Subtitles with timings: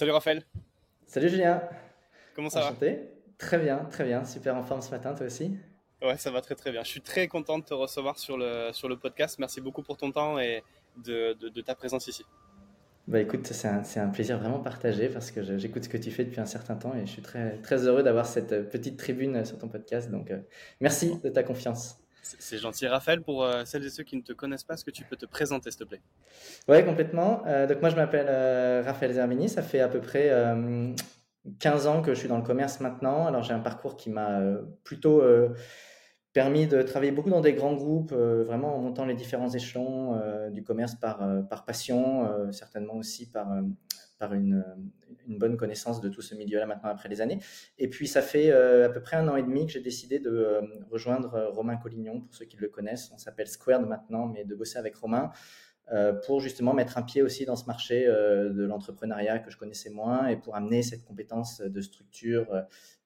[0.00, 0.42] Salut Raphaël.
[1.06, 1.62] Salut Julien.
[2.34, 2.90] Comment ça Enchanté.
[2.90, 2.98] va
[3.36, 4.24] Très bien, très bien.
[4.24, 5.58] Super en forme ce matin, toi aussi
[6.00, 6.82] Ouais, ça va très très bien.
[6.82, 9.38] Je suis très content de te recevoir sur le, sur le podcast.
[9.38, 10.64] Merci beaucoup pour ton temps et
[11.04, 12.24] de, de, ta présence ici.
[13.08, 16.24] Bah écoute, c'est un, un, plaisir vraiment partagé parce que j'écoute ce que tu fais
[16.24, 19.58] depuis un certain temps et je suis très, très heureux d'avoir cette petite tribune sur
[19.58, 20.10] ton podcast.
[20.10, 20.38] Donc, euh,
[20.80, 21.99] merci de ta confiance.
[22.22, 22.86] C'est gentil.
[22.86, 25.16] Raphaël, pour euh, celles et ceux qui ne te connaissent pas, est-ce que tu peux
[25.16, 26.00] te présenter, s'il te plaît?
[26.68, 27.42] Oui, complètement.
[27.46, 29.48] Euh, donc moi, je m'appelle euh, Raphaël Zermini.
[29.48, 30.30] Ça fait à peu près
[31.58, 33.26] 15 ans que je suis dans le commerce maintenant.
[33.26, 34.40] Alors j'ai un parcours qui m'a
[34.84, 35.22] plutôt
[36.32, 40.62] permis de travailler beaucoup dans des grands groupes, vraiment en montant les différents échelons du
[40.62, 43.48] commerce par, par passion, certainement aussi par
[44.20, 44.62] par une,
[45.26, 47.40] une, bonne connaissance de tout ce milieu-là maintenant après les années.
[47.78, 50.18] Et puis ça fait euh, à peu près un an et demi que j'ai décidé
[50.20, 50.60] de euh,
[50.90, 53.10] rejoindre euh, Romain Collignon, pour ceux qui le connaissent.
[53.12, 55.32] On s'appelle Squared maintenant, mais de bosser avec Romain
[56.24, 60.28] pour justement mettre un pied aussi dans ce marché de l'entrepreneuriat que je connaissais moins
[60.28, 62.46] et pour amener cette compétence de structure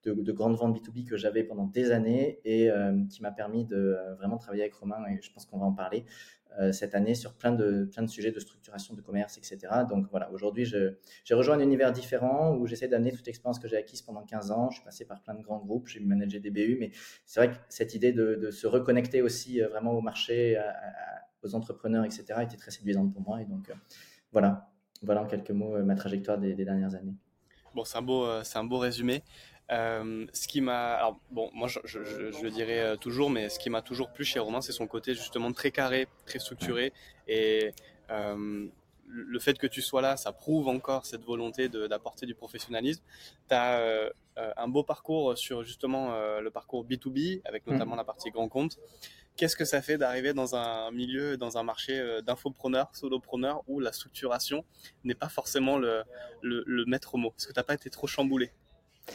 [0.02, 2.68] de, de grande vente B2B que j'avais pendant des années et
[3.09, 6.04] qui m'a permis de vraiment travailler avec Romain et je pense qu'on va en parler
[6.43, 9.59] euh, cette année sur plein de, plein de sujets de structuration de commerce, etc.
[9.88, 13.77] Donc voilà, aujourd'hui, j'ai rejoint un univers différent où j'essaie d'amener toute l'expérience que j'ai
[13.77, 14.71] acquise pendant 15 ans.
[14.71, 16.93] Je suis passé par plein de grands groupes, j'ai managé des BU, mais
[17.27, 20.57] c'est vrai que cette idée de, de, se reconnecter aussi euh, vraiment au marché,
[21.45, 23.41] aux entrepreneurs, etc., était très séduisante pour moi.
[23.41, 23.74] Et donc euh,
[24.33, 24.71] voilà,
[25.02, 27.15] voilà en quelques mots ma trajectoire des, dernières années.
[27.74, 29.23] Bon, c'est un c'est un beau résumé.
[29.73, 33.48] Euh, ce qui m'a, alors bon, moi je, je, je, le dirais euh, toujours, mais
[33.48, 36.93] ce qui m'a toujours plu chez Romain, c'est son côté justement très carré, très structuré,
[37.29, 37.73] et
[38.10, 38.66] euh,
[39.06, 43.02] le fait que tu sois là, ça prouve encore cette volonté d'apporter du professionnalisme.
[43.48, 47.99] Tu as euh, un beau parcours sur justement le parcours B2B, avec notamment mm.
[47.99, 48.78] la partie grand compte.
[49.37, 53.93] Qu'est-ce que ça fait d'arriver dans un milieu, dans un marché d'infopreneurs, solopreneurs, où la
[53.93, 54.65] structuration
[55.04, 56.02] n'est pas forcément le,
[56.43, 57.32] le, le maître mot?
[57.38, 58.51] Est-ce que tu n'as pas été trop chamboulé?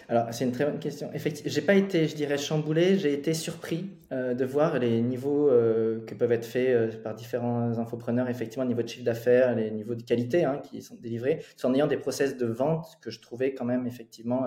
[0.08, 1.10] Alors, c'est une très bonne question.
[1.14, 5.50] Effectivement, j'ai pas été, je dirais, chamboulé, j'ai été surpris euh, de voir les niveaux
[5.50, 9.72] euh, que peuvent être faits euh, par différents infopreneurs, effectivement, niveau de chiffre d'affaires, les
[9.72, 13.10] niveaux de qualité hein, qui sont délivrés, tout en ayant des process de vente que
[13.10, 14.46] je trouvais quand même, effectivement,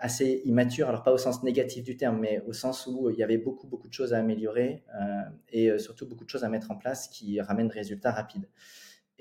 [0.00, 0.88] assez immatures.
[0.88, 3.68] Alors, pas au sens négatif du terme, mais au sens où il y avait beaucoup,
[3.68, 4.82] beaucoup de choses à améliorer
[5.52, 8.48] et surtout beaucoup de choses à mettre en place qui ramènent des résultats rapides.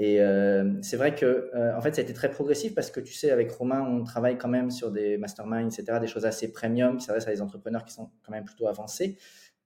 [0.01, 3.01] Et euh, c'est vrai que euh, en fait, ça a été très progressif parce que
[3.01, 6.53] tu sais, avec Romain, on travaille quand même sur des masterminds, etc., des choses assez
[6.53, 9.17] premium qui s'adressent à des entrepreneurs qui sont quand même plutôt avancés.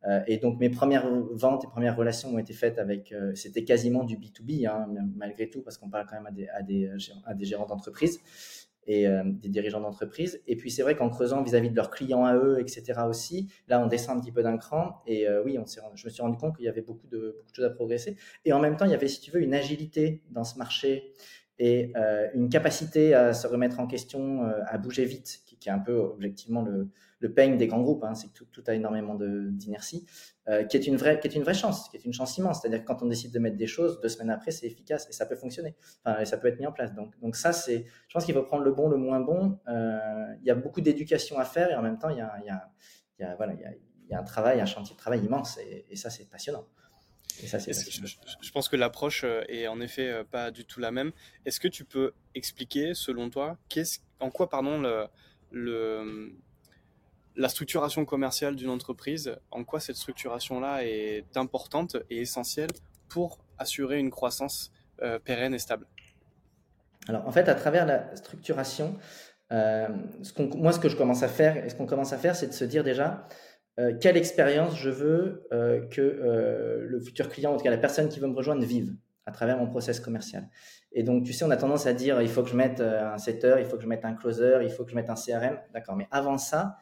[0.07, 4.03] Euh, et donc, mes premières ventes et premières relations ont été faites avec, c'était quasiment
[4.03, 6.89] du B2B, hein, malgré tout, parce qu'on parle quand même à des, à des,
[7.25, 8.19] à des gérants d'entreprise
[8.87, 10.41] et euh, des dirigeants d'entreprise.
[10.47, 13.01] Et puis c'est vrai qu'en creusant vis-à-vis de leurs clients à eux, etc.
[13.07, 15.01] aussi, là on descend un petit peu d'un cran.
[15.07, 17.55] Et euh, oui, je me suis rendu compte qu'il y avait beaucoup de, beaucoup de
[17.55, 18.17] choses à progresser.
[18.45, 21.13] Et en même temps, il y avait, si tu veux, une agilité dans ce marché
[21.59, 25.71] et euh, une capacité à se remettre en question, à bouger vite, qui, qui, est
[25.71, 26.89] un peu objectivement le,
[27.23, 30.05] le peigne des grands groupes, hein, c'est que tout, tout, a énormément d'inertie,
[30.49, 32.59] euh, qui est une vraie, qui est une vraie chance, qui est une chance immense.
[32.61, 35.13] C'est-à-dire que quand on décide de mettre des choses, deux semaines après, c'est efficace et
[35.13, 35.73] ça peut fonctionner.
[36.03, 36.93] Enfin, et ça peut être mis en place.
[36.93, 39.57] Donc, donc ça, c'est, je pense qu'il faut prendre le bon, le moins bon.
[39.69, 42.33] Euh, il y a beaucoup d'éducation à faire et en même temps, il y a,
[42.41, 42.69] il y a,
[43.19, 43.71] y a voilà, il y a,
[44.09, 46.67] y a un travail, un chantier de travail immense et, et ça, c'est passionnant.
[47.47, 51.13] Ça, je, pense que l'approche euh, est en effet pas du tout la même.
[51.45, 53.57] Est-ce que tu peux expliquer, selon toi,
[54.19, 55.07] en quoi pardon, le,
[55.51, 56.35] le,
[57.35, 62.71] la structuration commerciale d'une entreprise, en quoi cette structuration-là est importante et essentielle
[63.09, 64.71] pour assurer une croissance
[65.01, 65.87] euh, pérenne et stable?
[67.07, 68.97] Alors en fait, à travers la structuration,
[69.51, 72.47] ce moi ce que je commence à faire, et ce qu'on commence à faire, c'est
[72.47, 73.27] de se dire déjà,
[73.79, 77.77] euh, quelle expérience je veux euh, que euh, le futur client, en tout cas la
[77.77, 78.95] personne qui veut me rejoindre, vive
[79.25, 80.47] à travers mon process commercial.
[80.91, 83.17] Et donc, tu sais, on a tendance à dire, il faut que je mette un
[83.17, 85.57] setter, il faut que je mette un closer, il faut que je mette un CRM.
[85.73, 85.95] D'accord.
[85.95, 86.75] Mais avant ça,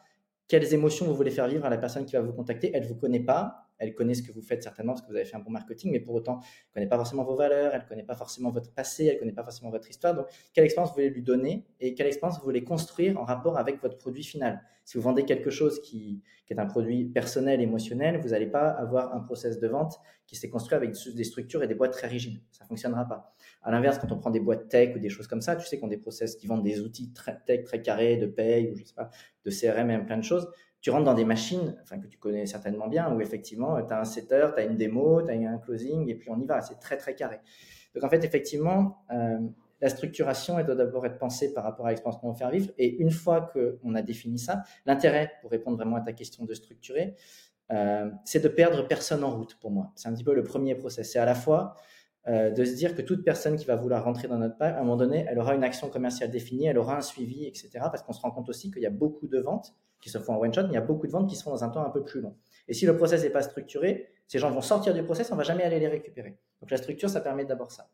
[0.52, 2.70] quelles émotions vous voulez faire vivre à la personne qui va vous contacter.
[2.74, 5.24] Elle vous connaît pas, elle connaît ce que vous faites certainement parce que vous avez
[5.24, 8.04] fait un bon marketing, mais pour autant, elle connaît pas forcément vos valeurs, elle connaît
[8.04, 10.14] pas forcément votre passé, elle connaît pas forcément votre histoire.
[10.14, 13.58] Donc, quelle expérience vous voulez lui donner et quelle expérience vous voulez construire en rapport
[13.58, 14.62] avec votre produit final?
[14.84, 19.14] Si vous vendez quelque chose qui, est un produit personnel, émotionnel, vous n'allez pas avoir
[19.14, 22.42] un process de vente qui s'est construit avec des structures et des boîtes très rigides.
[22.50, 23.34] Ça fonctionnera pas.
[23.62, 25.78] À l'inverse, quand on prend des boîtes tech ou des choses comme ça, tu sais
[25.78, 28.84] qu'on des process qui vendent des outils très tech, très carrés, de paye ou je
[28.84, 29.08] sais pas,
[29.46, 30.46] de CRM et plein de choses
[30.82, 34.04] tu rentres dans des machines, que tu connais certainement bien, où effectivement, tu as un
[34.04, 36.60] setter, tu as une démo, tu as un closing, et puis on y va.
[36.60, 37.38] C'est très, très carré.
[37.94, 39.38] Donc en fait, effectivement, euh,
[39.80, 42.72] la structuration, doit d'abord être pensée par rapport à l'expérience qu'on veut faire vivre.
[42.78, 46.52] Et une fois qu'on a défini ça, l'intérêt, pour répondre vraiment à ta question de
[46.52, 47.14] structurer,
[47.70, 49.92] euh, c'est de perdre personne en route pour moi.
[49.94, 51.12] C'est un petit peu le premier process.
[51.12, 51.76] C'est à la fois
[52.24, 54.82] de se dire que toute personne qui va vouloir rentrer dans notre pipe, à un
[54.84, 57.70] moment donné, elle aura une action commerciale définie, elle aura un suivi, etc.
[57.80, 60.34] Parce qu'on se rend compte aussi qu'il y a beaucoup de ventes qui se font
[60.34, 61.68] en one shot, mais il y a beaucoup de ventes qui se font dans un
[61.70, 62.36] temps un peu plus long.
[62.68, 65.44] Et si le process n'est pas structuré, ces gens vont sortir du process, on va
[65.44, 66.36] jamais aller les récupérer.
[66.60, 67.88] Donc la structure, ça permet d'abord ça.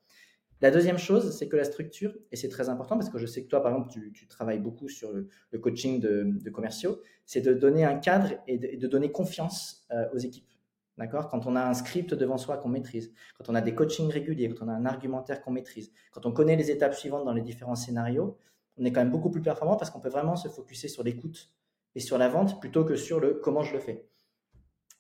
[0.61, 3.45] La deuxième chose, c'est que la structure, et c'est très important parce que je sais
[3.45, 7.85] que toi, par exemple, tu, travailles beaucoup sur le, coaching de, commerciaux, c'est de donner
[7.85, 10.51] un cadre et de, donner confiance euh, aux équipes.
[10.97, 11.29] D'accord?
[11.29, 14.49] Quand on a un script devant soi qu'on maîtrise, quand on a des coachings réguliers,
[14.49, 17.43] quand on a un argumentaire qu'on maîtrise, quand on connaît les étapes suivantes dans les
[17.43, 18.37] différents scénarios,
[18.79, 21.53] on est quand même beaucoup plus performant parce qu'on peut vraiment se focuser sur l'écoute
[21.95, 24.09] et sur la vente plutôt que sur le comment je le fais.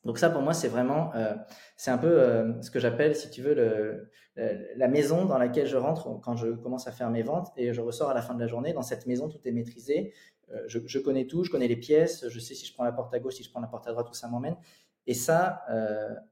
[0.05, 1.35] Donc ça, pour moi, c'est vraiment, euh,
[1.76, 5.76] c'est un peu euh, ce que j'appelle, si tu veux, la maison dans laquelle je
[5.76, 8.40] rentre quand je commence à faire mes ventes et je ressors à la fin de
[8.40, 8.73] la journée.
[8.73, 10.14] Dans cette maison, tout est maîtrisé.
[10.50, 13.12] Euh, je, connais tout, je connais les pièces, je sais si je prends la porte
[13.12, 14.56] à gauche, si je prends la porte à droite, tout ça m'emmène.
[15.06, 15.62] Et ça,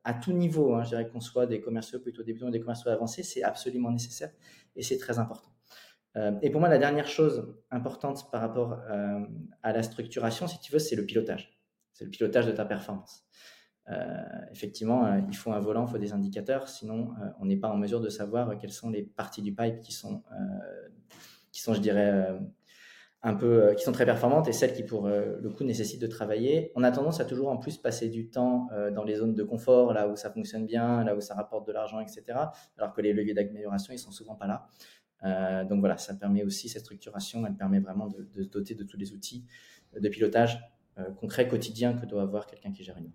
[0.04, 2.90] à tout niveau, hein, je dirais qu'on soit des commerciaux plutôt débutants ou des commerciaux
[2.90, 4.30] avancés, c'est absolument nécessaire
[4.74, 5.55] et c'est très important.
[6.40, 8.80] Et pour moi, la dernière chose importante par rapport
[9.62, 11.58] à la structuration, si tu veux, c'est le pilotage.
[11.92, 13.26] C'est le pilotage de ta performance.
[13.90, 17.56] Euh, effectivement, euh, il faut un volant, il faut des indicateurs, sinon euh, on n'est
[17.56, 20.22] pas en mesure de savoir quelles sont les parties du pipe qui sont,
[21.52, 22.36] qui sont je dirais,
[23.22, 26.72] un peu, qui sont très performantes et celles qui, pour le coup, nécessitent de travailler.
[26.74, 29.92] On a tendance à toujours en plus passer du temps dans les zones de confort,
[29.92, 32.24] là où ça fonctionne bien, là où ça rapporte de l'argent, etc.
[32.76, 34.68] Alors que les leviers d'amélioration, ils sont souvent pas là.
[35.22, 38.84] Donc voilà, ça permet aussi cette structuration, elle permet vraiment de, de se doter de
[38.84, 39.44] tous les outils
[39.98, 40.60] de pilotage
[41.18, 43.10] concret quotidien que doit avoir quelqu'un qui gère une.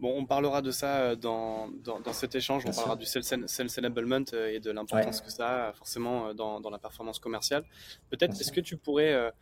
[0.00, 2.64] Bon, on parlera de ça euh, dans, dans, cet échange.
[2.66, 6.60] on parlera du sales enablement euh, et de l'importance que ça a forcément euh, dans,
[6.60, 7.64] dans la performance commerciale.
[8.10, 9.32] Peut-être, est-ce que tu pourrais.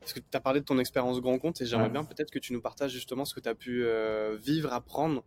[0.00, 2.38] Parce que tu as parlé de ton expérience grand compte et j'aimerais bien peut-être que
[2.38, 3.84] tu nous partages justement ce que tu as pu
[4.40, 5.24] vivre, apprendre,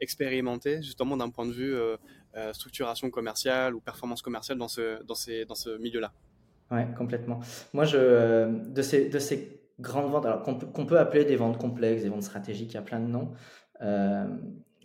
[0.00, 1.76] expérimenter, justement d'un point de vue
[2.52, 6.12] structuration commerciale ou performance commerciale dans ce, dans ces, dans ce milieu-là.
[6.72, 7.40] Ouais, complètement.
[7.74, 12.02] Moi, je, de, ces, de ces grandes ventes, alors qu'on peut, appeler des ventes complexes,
[12.02, 13.32] des ventes stratégiques, il y a plein de noms.
[13.82, 14.26] Euh,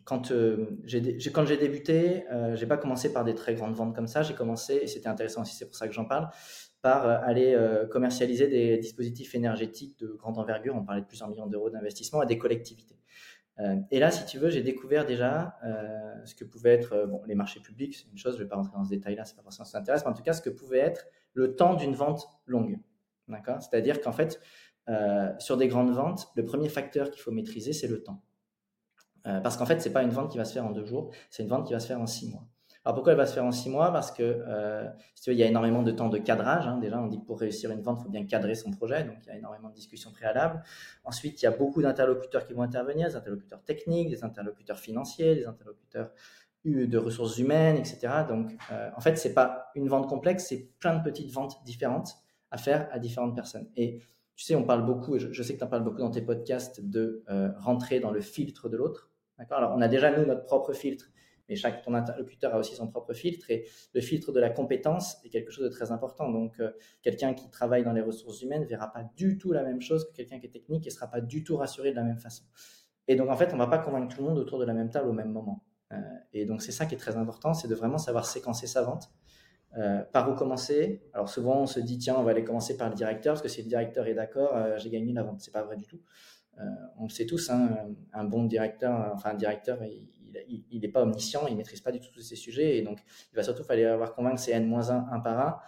[0.04, 3.96] quand euh, j'ai quand j'ai débuté, euh, j'ai pas commencé par des très grandes ventes
[3.96, 4.24] comme ça.
[4.24, 6.30] J'ai commencé, et c'était intéressant aussi, c'est pour ça que j'en parle,
[6.82, 7.58] par aller
[7.92, 10.76] commercialiser des dispositifs énergétiques de grande envergure.
[10.76, 13.00] On parlait de plusieurs millions d'euros d'investissement à des collectivités.
[13.92, 15.58] et là, si tu veux, j'ai découvert déjà
[16.24, 17.96] ce que pouvaient être les marchés publics.
[17.96, 20.04] C'est une chose, je vais pas rentrer dans ce détail-là, c'est pas forcément ça intéresse,
[20.06, 22.80] mais en tout cas, ce que pouvait être le temps d'une vente longue.
[23.28, 23.62] D'accord?
[23.62, 24.40] C'est-à-dire qu'en fait,
[24.90, 28.24] euh, sur des grandes ventes, le premier facteur qu'il faut maîtriser, c'est le temps.
[29.26, 30.86] Euh, parce qu'en fait, ce n'est pas une vente qui va se faire en deux
[30.86, 32.48] jours, c'est une vente qui va se faire en six mois.
[32.88, 33.92] Alors pourquoi elle va se faire en six mois?
[33.92, 36.68] Parce que euh, si tu veux, il y a énormément de temps de cadrage.
[36.68, 36.78] Hein.
[36.78, 39.18] Déjà, on dit que pour réussir une vente, il faut bien cadrer son projet, donc
[39.24, 40.64] il y a énormément de discussions préalables.
[41.04, 45.36] Ensuite, il y a beaucoup d'interlocuteurs qui vont intervenir, des interlocuteurs techniques, des interlocuteurs financiers,
[45.36, 46.12] des interlocuteurs
[46.64, 48.08] de ressources humaines, etc.
[48.26, 48.56] Donc,
[48.96, 52.16] en fait, c'est pas une vente complexe, c'est plein de petites ventes différentes
[52.52, 53.68] à faire à différentes personnes.
[53.76, 54.00] Et
[54.38, 56.80] tu sais, on parle beaucoup, je, sais que tu en parles beaucoup dans tes podcasts,
[56.80, 59.10] de euh, rentrer dans le filtre de l'autre.
[59.38, 59.58] D'accord?
[59.58, 61.10] Alors, on a déjà, nous, notre propre filtre,
[61.50, 63.50] mais chaque ton interlocuteur a aussi son propre filtre.
[63.50, 66.30] Et le filtre de la compétence est quelque chose de très important.
[66.32, 66.72] Donc, euh,
[67.02, 70.08] quelqu'un qui travaille dans les ressources humaines ne verra pas du tout la même chose
[70.08, 72.44] que quelqu'un qui est technique et sera pas du tout rassuré de la même façon.
[73.08, 74.90] Et donc, en fait, on va pas convaincre tout le monde autour de la même
[74.90, 75.64] table au même moment.
[75.94, 75.98] Euh,
[76.34, 79.10] et donc, c'est ça qui est très important, c'est de vraiment savoir séquencer sa vente
[79.78, 81.04] euh, par où commencer?
[81.14, 83.50] Alors souvent on se dit tiens on va aller commencer par le directeur parce que
[83.50, 85.42] si le directeur est d'accord euh, j'ai gagné la vente.
[85.42, 86.00] C'est pas vrai du tout.
[86.60, 86.64] Euh,
[86.98, 89.80] on le sait tous, hein, un bon directeur, enfin un directeur
[90.50, 93.00] il n'est pas omniscient, il maîtrise pas du tout tous ces sujets et donc
[93.32, 95.60] il va surtout falloir avoir convaincre ses N-1 un par un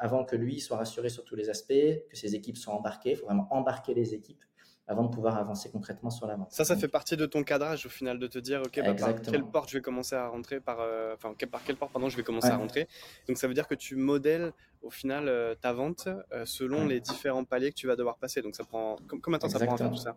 [0.00, 1.72] avant que lui soit rassuré sur tous les aspects,
[2.08, 3.10] que ses équipes soient embarquées.
[3.10, 4.44] Il faut vraiment embarquer les équipes
[4.88, 6.52] avant de pouvoir avancer concrètement sur la vente.
[6.52, 9.20] Ça, ça fait partie de ton cadrage au final de te dire, ok, bah, par
[9.20, 12.16] quelle porte je vais commencer à rentrer, par, euh, enfin, par quelle porte pardon, je
[12.16, 12.86] vais commencer à rentrer.
[13.26, 14.52] Donc ça veut dire que tu modèles
[14.82, 18.42] au final euh, ta vente euh, selon les différents paliers que tu vas devoir passer.
[18.42, 20.16] Donc ça prend combien de temps ça prend à faire tout ça?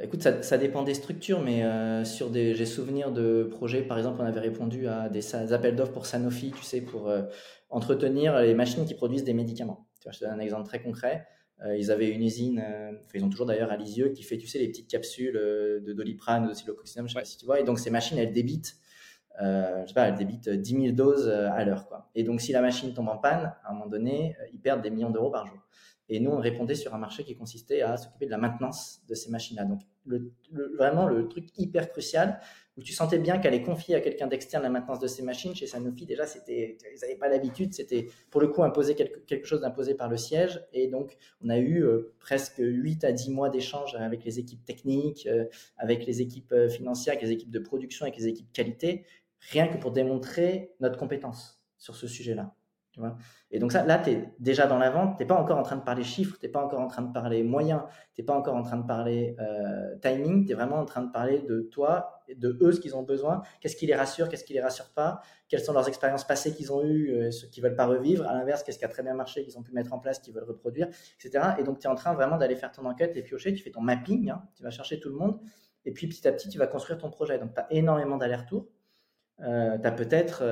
[0.00, 1.64] Écoute, ça, ça, dépend des structures, mais
[2.04, 5.92] sur des, j'ai souvenir de projets, par exemple, on avait répondu à des, appels d'offres
[5.92, 7.12] pour Sanofi, tu sais, pour
[7.68, 9.88] entretenir les machines qui produisent des médicaments.
[10.00, 11.26] Tu vois, je te donne un exemple très concret.
[11.64, 14.46] Euh, ils avaient une usine, euh, ils ont toujours d'ailleurs à Lisieux, qui fait, tu
[14.46, 17.46] sais, les petites capsules euh, de doliprane ou de siloxane, je sais pas si tu
[17.46, 17.60] vois.
[17.60, 18.76] Et donc, ces machines, elles débitent,
[19.40, 22.10] je sais pas, elles débitent 10 000 doses à l'heure, quoi.
[22.14, 24.90] Et donc, si la machine tombe en panne, à un moment donné, ils perdent des
[24.90, 25.58] millions d'euros par jour.
[26.08, 29.14] Et nous, on répondait sur un marché qui consistait à s'occuper de la maintenance de
[29.14, 29.64] ces machines-là.
[29.64, 30.32] Donc, le,
[30.76, 32.40] vraiment, le truc hyper crucial,
[32.78, 35.52] où tu sentais bien qu'elle est confiée à quelqu'un d'externe la maintenance de ces machines.
[35.52, 37.74] Chez Sanofi, déjà, c'était, ils n'avaient pas l'habitude.
[37.74, 40.64] C'était, pour le coup, quelque, quelque chose d'imposé par le siège.
[40.72, 44.64] Et donc, on a eu euh, presque 8 à 10 mois d'échanges avec les équipes
[44.64, 48.52] techniques, euh, avec les équipes euh, financières, avec les équipes de production, avec les équipes
[48.52, 49.04] qualité,
[49.50, 52.54] rien que pour démontrer notre compétence sur ce sujet-là.
[53.50, 55.62] Et donc ça, là, tu es déjà dans la vente, tu n'es pas encore en
[55.62, 57.82] train de parler chiffres, tu n'es pas encore en train de parler moyens,
[58.14, 61.02] tu n'es pas encore en train de parler euh, timing, tu es vraiment en train
[61.02, 64.44] de parler de toi, de eux, ce qu'ils ont besoin, qu'est-ce qui les rassure, qu'est-ce
[64.44, 67.62] qui les rassure pas, quelles sont leurs expériences passées qu'ils ont eues, euh, ce qu'ils
[67.62, 69.92] veulent pas revivre, à l'inverse, qu'est-ce qui a très bien marché, qu'ils ont pu mettre
[69.94, 70.88] en place, qu'ils veulent reproduire,
[71.18, 71.52] etc.
[71.58, 73.70] Et donc tu es en train vraiment d'aller faire ton enquête et piocher, tu fais
[73.70, 75.40] ton mapping, hein, tu vas chercher tout le monde,
[75.84, 77.38] et puis petit à petit, tu vas construire ton projet.
[77.38, 78.68] Donc tu as énormément d'allers-retours.
[79.40, 80.42] Euh, tu as peut-être,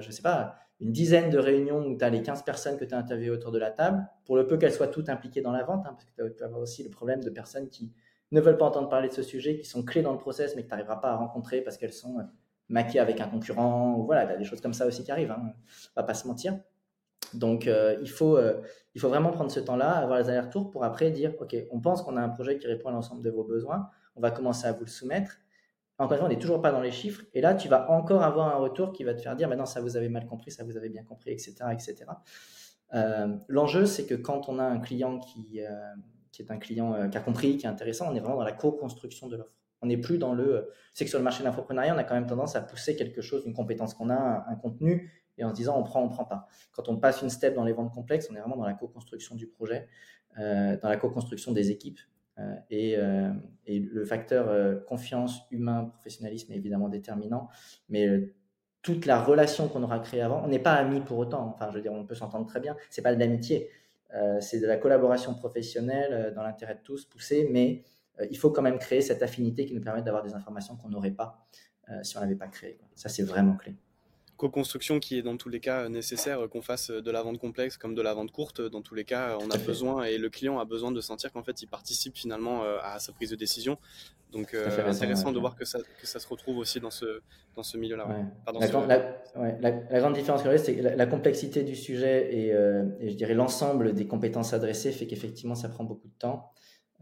[0.00, 2.94] je sais pas, une dizaine de réunions où tu as les 15 personnes que tu
[2.94, 5.64] as interviewées autour de la table, pour le peu qu'elles soient toutes impliquées dans la
[5.64, 7.92] vente, hein, parce que tu peux avoir aussi le problème de personnes qui
[8.32, 10.62] ne veulent pas entendre parler de ce sujet, qui sont clés dans le process, mais
[10.62, 12.22] que tu n'arriveras pas à rencontrer parce qu'elles sont euh,
[12.68, 15.30] maquées avec un concurrent, ou voilà, tu as des choses comme ça aussi qui arrivent,
[15.30, 15.40] hein,
[15.96, 16.58] on va pas se mentir.
[17.32, 18.60] Donc, euh, il, faut, euh,
[18.94, 22.02] il faut vraiment prendre ce temps-là, avoir les allers-retours pour après dire, OK, on pense
[22.02, 24.72] qu'on a un projet qui répond à l'ensemble de vos besoins, on va commencer à
[24.72, 25.38] vous le soumettre,
[25.98, 27.24] encore une fois, on n'est toujours pas dans les chiffres.
[27.32, 29.80] Et là, tu vas encore avoir un retour qui va te faire dire, maintenant, ça
[29.80, 31.54] vous avez mal compris, ça vous avez bien compris, etc.
[31.72, 32.04] etc.
[32.94, 35.94] Euh, l'enjeu, c'est que quand on a un client qui, euh,
[36.38, 38.52] est un client euh, qui a compris, qui est intéressant, on est vraiment dans la
[38.52, 39.54] co-construction de l'offre.
[39.80, 40.70] On n'est plus dans le...
[40.92, 43.22] C'est que sur le marché de l'infoprenariat, on a quand même tendance à pousser quelque
[43.22, 46.24] chose, une compétence qu'on a, un, contenu, et en se disant on prend, on prend
[46.26, 46.46] pas.
[46.72, 49.34] Quand on passe une step dans les ventes complexes, on est vraiment dans la co-construction
[49.34, 49.88] du projet,
[50.36, 52.00] dans la co-construction des équipes.
[52.38, 53.32] Euh, euh,
[53.66, 57.48] et, le facteur euh, confiance, humain, professionnalisme est évidemment déterminant,
[57.88, 58.34] mais
[58.82, 61.52] toute la relation qu'on aura créée avant, on n'est pas amis pour autant.
[61.54, 62.76] Enfin, je veux dire, on peut s'entendre très bien.
[62.90, 63.70] C'est pas de l'amitié,
[64.40, 67.82] c'est de la collaboration professionnelle dans l'intérêt de tous, poussé, mais
[68.30, 71.10] il faut quand même créer cette affinité qui nous permet d'avoir des informations qu'on n'aurait
[71.10, 71.48] pas
[72.02, 72.78] si on l'avait pas créé.
[72.94, 73.74] Ça, c'est vraiment clé
[74.36, 77.94] co-construction qui est dans tous les cas nécessaire, qu'on fasse de la vente complexe comme
[77.94, 78.60] de la vente courte.
[78.60, 81.42] Dans tous les cas, on a besoin et le client a besoin de sentir qu'en
[81.42, 83.78] fait, il participe finalement euh, à sa prise de décision.
[84.32, 87.22] Donc, euh, intéressant de voir que ça, que ça se retrouve aussi dans ce,
[87.54, 88.06] dans ce milieu-là.
[88.86, 93.94] la, grande différence, c'est la, la, complexité du sujet et, euh, et je dirais l'ensemble
[93.94, 96.52] des compétences adressées fait qu'effectivement, ça prend beaucoup de temps.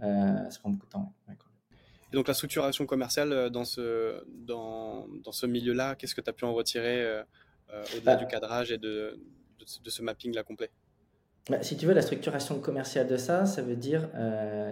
[0.00, 1.14] ça prend beaucoup de temps.
[2.14, 6.30] Et donc la structuration commerciale euh, dans ce, dans, dans ce milieu-là, qu'est-ce que tu
[6.30, 7.24] as pu en retirer euh,
[7.72, 9.18] euh, au-delà bah du cadrage et de,
[9.58, 10.70] de, ce mapping-là complet?
[11.50, 14.08] Bah, si tu veux, la structuration commerciale de ça, ça veut dire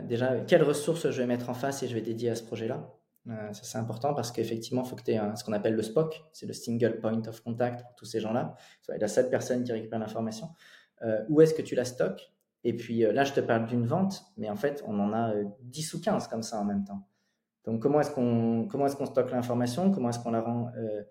[0.04, 2.88] déjà quelles ressources je vais mettre en face et je vais dédier à ce projet-là?
[3.26, 6.22] ça, c'est important parce qu'effectivement, il faut que tu aies ce qu'on appelle le SPOC,
[6.32, 8.54] c'est le Single Point of Contact pour tous ces gens-là.
[8.88, 10.50] Il y a sept personnes qui récupèrent l'information.
[11.28, 12.32] où est-ce que tu la stockes
[12.62, 15.94] Et puis là, je te parle d'une vente, mais en fait, on en a 10
[15.94, 17.08] ou 15 comme ça en même temps.
[17.64, 19.90] Donc, comment est-ce qu'on comment est-ce qu'on stocke l'information?
[19.90, 21.02] Comment est-ce qu'on la rend euh,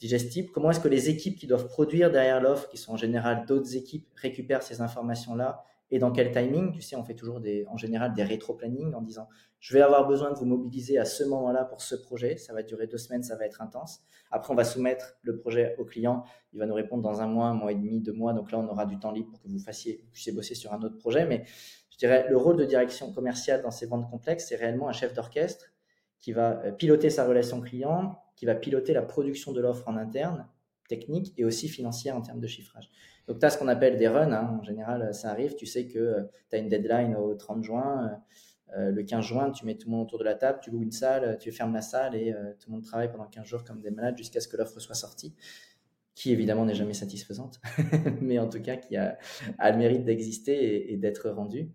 [0.00, 0.50] digestible?
[0.52, 3.76] Comment est-ce que les équipes qui doivent produire derrière l'offre, qui sont en général d'autres
[3.76, 5.64] équipes, récupèrent ces informations-là?
[5.90, 6.72] Et dans quel timing?
[6.72, 9.26] Tu sais, on fait toujours des, en général des rétro-planning en disant
[9.58, 12.36] je vais avoir besoin de vous mobiliser à ce moment-là pour ce projet.
[12.36, 14.00] Ça va durer deux semaines, ça va être intense.
[14.30, 16.24] Après, on va soumettre le projet au client.
[16.52, 18.34] Il va nous répondre dans un mois, un mois et demi, deux mois.
[18.34, 20.72] Donc là, on aura du temps libre pour que vous fassiez, vous puissiez bosser sur
[20.72, 21.24] un autre projet.
[21.24, 21.44] Mais
[21.90, 25.14] je dirais, le rôle de direction commerciale dans ces ventes complexes, c'est réellement un chef
[25.14, 25.72] d'orchestre
[26.20, 29.96] qui va euh, piloter sa relation client, qui va piloter la production de l'offre en
[29.96, 30.46] interne,
[30.88, 32.90] technique et aussi financière en termes de chiffrage.
[33.26, 34.32] Donc, tu as ce qu'on appelle des runs.
[34.32, 34.58] Hein.
[34.60, 35.54] En général, ça arrive.
[35.54, 38.20] Tu sais que euh, tu as une deadline au 30 juin.
[38.76, 40.82] Euh, le 15 juin, tu mets tout le monde autour de la table, tu loues
[40.82, 43.80] une salle, tu fermes la salle et tout le monde travaille pendant 15 jours comme
[43.80, 45.34] des malades jusqu'à ce que l'offre soit sortie,
[46.14, 47.62] qui évidemment n'est jamais satisfaisante,
[48.20, 49.16] mais en tout cas qui a,
[49.56, 51.70] a le mérite d'exister et d'être rendue.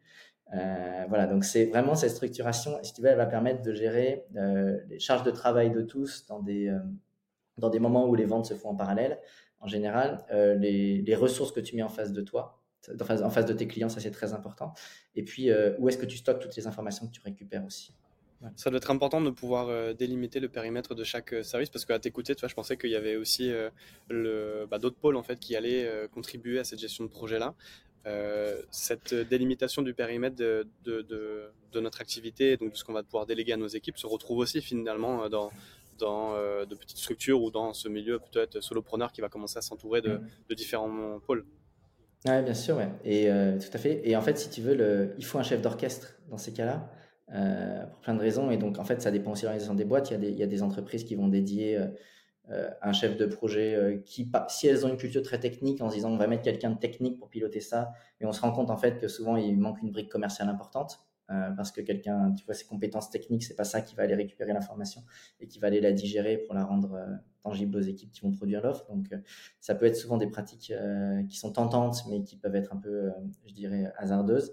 [0.54, 4.26] Euh, voilà, donc c'est vraiment cette structuration, si tu veux, elle va permettre de gérer
[4.36, 6.80] euh, les charges de travail de tous dans des, euh,
[7.58, 9.20] dans des moments où les ventes se font en parallèle.
[9.60, 10.26] En général,
[10.60, 12.62] les, ressources que tu mets en face de toi,
[13.00, 14.74] en face de tes clients, ça c'est très important.
[15.16, 17.96] Et puis, où est-ce que tu stockes toutes les informations que tu récupères aussi?
[18.58, 22.36] Ça doit être important de pouvoir délimiter le périmètre de chaque service parce qu'à t'écouter,
[22.36, 23.54] tu vois, je pensais qu'il y avait aussi
[24.10, 27.56] bah, d'autres pôles en fait qui allaient contribuer à cette gestion de projet là.
[28.06, 31.02] Euh, cette délimitation du périmètre de, de,
[31.72, 34.40] de, notre activité, donc de ce qu'on va pouvoir déléguer à nos équipes, se retrouve
[34.40, 35.52] aussi finalement dans,
[36.00, 39.62] dans euh, de petites structures ou dans ce milieu peut-être solopreneur qui va commencer à
[39.62, 40.20] s'entourer de,
[40.50, 40.56] mm.
[40.56, 41.46] différents pôles.
[42.26, 42.90] Oui, bien sûr, ouais.
[43.06, 44.02] et euh, tout à fait.
[44.04, 46.90] Et en fait, si tu veux, le, il faut un chef d'orchestre dans ces cas-là.
[47.90, 48.52] pour plein de raisons.
[48.52, 50.10] Et donc, en fait, ça dépend aussi de l'organisation des boîtes.
[50.10, 51.88] Il y, a des, il y a des entreprises qui vont dédier euh,
[52.50, 55.96] un chef de projet euh, qui, si elles ont une culture très technique, en se
[55.96, 58.70] disant on va mettre quelqu'un de technique pour piloter ça, mais on se rend compte
[58.70, 61.00] en fait que souvent il manque une brique commerciale importante.
[61.32, 64.14] Euh, parce que quelqu'un, tu vois, ses compétences techniques, c'est pas ça qui va aller
[64.14, 65.04] récupérer l'information
[65.40, 67.00] et qui va aller la digérer pour la rendre
[67.42, 68.86] tangible aux équipes qui vont produire l'offre.
[68.90, 69.08] Donc,
[69.62, 70.74] ça peut être souvent des pratiques
[71.30, 73.10] qui sont tentantes, mais qui peuvent être un peu,
[73.46, 74.52] je dirais, hasardeuses.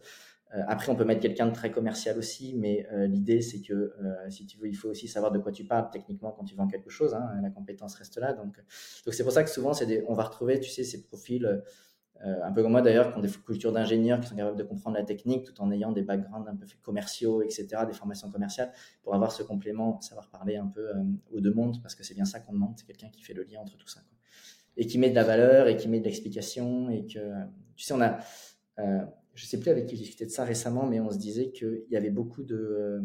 [0.53, 3.95] Après, on peut mettre quelqu'un de très commercial aussi, mais l'idée, c'est que
[4.29, 6.67] si tu veux, il faut aussi savoir de quoi tu parles techniquement quand tu vends
[6.67, 7.15] quelque chose.
[7.15, 8.33] Hein, la compétence reste là.
[8.33, 8.61] Donc,
[9.13, 9.73] c'est pour ça que souvent,
[10.09, 11.63] on va retrouver, tu sais, ces profils
[12.25, 14.63] euh, un peu comme moi d'ailleurs, qui ont des cultures d'ingénieurs, qui sont capables de
[14.63, 18.73] comprendre la technique tout en ayant des backgrounds un peu commerciaux, etc., des formations commerciales,
[19.03, 21.03] pour avoir ce complément, savoir parler un peu euh,
[21.33, 23.45] aux deux mondes, parce que c'est bien ça qu'on demande, c'est quelqu'un qui fait le
[23.45, 24.01] lien entre tout ça.
[24.77, 27.33] Et qui met de la valeur, et qui met de l'explication, et que,
[27.75, 28.19] tu sais, on a,
[28.79, 29.05] euh,
[29.41, 31.85] je sais plus avec qui j'ai discuté de ça récemment, mais on se disait qu'il
[31.91, 33.03] y avait beaucoup de...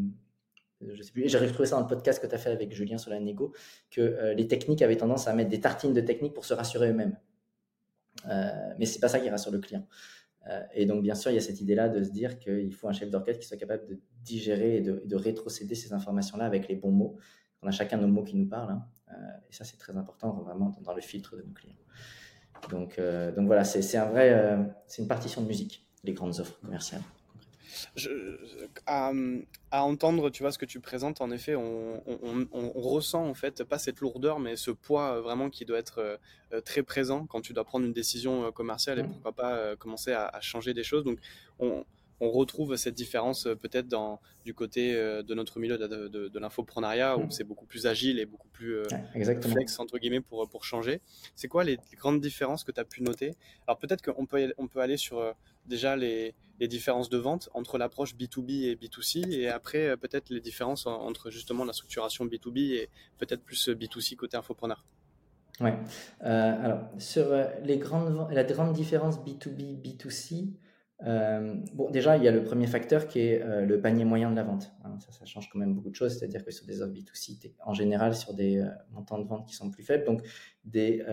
[0.82, 2.98] je sais plus, j'ai retrouvé ça dans le podcast que tu as fait avec Julien
[2.98, 3.54] sur la négo,
[3.90, 7.18] que les techniques avaient tendance à mettre des tartines de techniques pour se rassurer eux-mêmes.
[8.28, 9.86] Euh, mais c'est pas ça qui rassure le client.
[10.48, 12.88] Euh, et donc, bien sûr, il y a cette idée-là de se dire qu'il faut
[12.88, 16.76] un chef d'orchestre qui soit capable de digérer et de, rétrocéder ces informations-là avec les
[16.76, 17.18] bons mots.
[17.62, 18.72] On a chacun nos mots qui nous parlent.
[18.72, 18.86] Hein.
[19.12, 19.14] Euh,
[19.50, 21.76] et ça, c'est très important vraiment dans le filtre de nos clients.
[22.70, 23.00] Donc,
[23.36, 27.02] donc voilà, c'est un vrai, c'est une partition de musique, les grandes offres commerciales
[27.96, 28.10] je,
[28.86, 29.12] à,
[29.72, 32.02] entendre, tu vois, ce que tu présentes, en effet, on,
[32.76, 36.18] ressent en fait pas cette lourdeur, mais ce poids euh, vraiment qui doit être euh,
[36.54, 39.10] euh, très présent quand tu dois prendre une décision commerciale et mmh.
[39.10, 41.04] pourquoi pas commencer à, à, changer des choses.
[41.04, 41.20] Donc,
[41.60, 41.86] on,
[42.20, 46.28] on retrouve cette différence euh, peut-être dans du côté euh, de notre milieu de, de,
[46.28, 47.32] de l'infoprenariat où mm.
[47.32, 48.86] c'est beaucoup plus agile et beaucoup plus euh,
[49.42, 51.02] flex entre guillemets pour, pour changer.
[51.36, 53.36] C'est quoi les, grandes différences que tu as pu noter?
[53.68, 55.34] Alors peut-être qu'on peut, on peut aller sur
[55.66, 60.42] déjà les, les, différences de vente entre l'approche B2B et B2C et après peut-être les
[60.42, 64.86] différences entre justement la structuration B2B et peut-être plus B2C côté infopreneur.
[65.62, 65.74] Ouais.
[66.20, 67.28] alors sur
[67.64, 70.50] les grandes, la grande différence B2B, B2C,
[71.04, 74.32] euh, bon, déjà, il y a le premier facteur qui est euh, le panier moyen
[74.32, 74.74] de la vente.
[74.84, 76.18] Hein, ça, change quand même beaucoup de choses.
[76.18, 79.48] C'est-à-dire que sur des offres B2C, es en général sur des euh, montants de vente
[79.48, 80.22] qui sont plus faibles, donc
[80.64, 81.04] des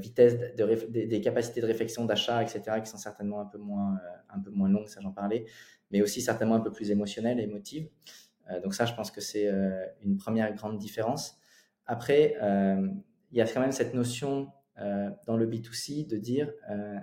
[0.00, 4.38] vitesses, de des, capacités de réflexion, d'achat, etc., qui sont certainement un peu moins, un
[4.38, 5.46] peu moins longues, ça j'en parlais,
[5.90, 7.88] mais aussi certainement un peu plus émotionnelles et émotives.
[8.62, 9.50] donc ça, je pense que c'est
[10.04, 11.40] une première grande différence.
[11.86, 12.36] Après,
[13.32, 16.52] il y a quand même cette notion dans le B2C de dire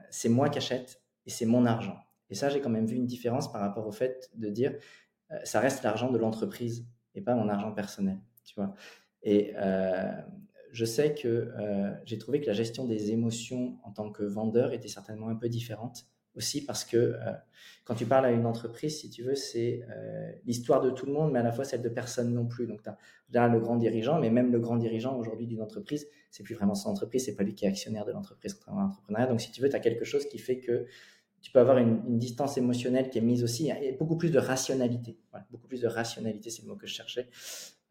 [0.10, 2.07] c'est moi qui achète et c'est mon argent.
[2.30, 4.74] Et ça, j'ai quand même vu une différence par rapport au fait de dire,
[5.32, 8.74] euh, ça reste l'argent de l'entreprise et pas mon argent personnel, tu vois.
[9.24, 10.12] Et euh,
[10.72, 14.74] je sais que euh, j'ai trouvé que la gestion des émotions en tant que vendeur
[14.74, 17.16] était certainement un peu différente aussi parce que
[17.84, 19.82] quand tu parles à une entreprise, si tu veux, c'est
[20.46, 22.68] l'histoire de tout le monde, mais à la fois celle de personne non plus.
[22.68, 26.44] Donc, tu as le grand dirigeant, mais même le grand dirigeant aujourd'hui d'une entreprise, c'est
[26.44, 28.94] plus vraiment son entreprise, c'est pas lui qui est actionnaire de l'entreprise, contrairement
[29.28, 30.86] Donc, si tu veux, tu as quelque chose qui fait que
[31.48, 35.18] tu peux avoir une, distance émotionnelle qui est mise aussi, beaucoup plus de rationalité.
[35.50, 37.30] beaucoup plus de rationalité, c'est le mot que je cherchais,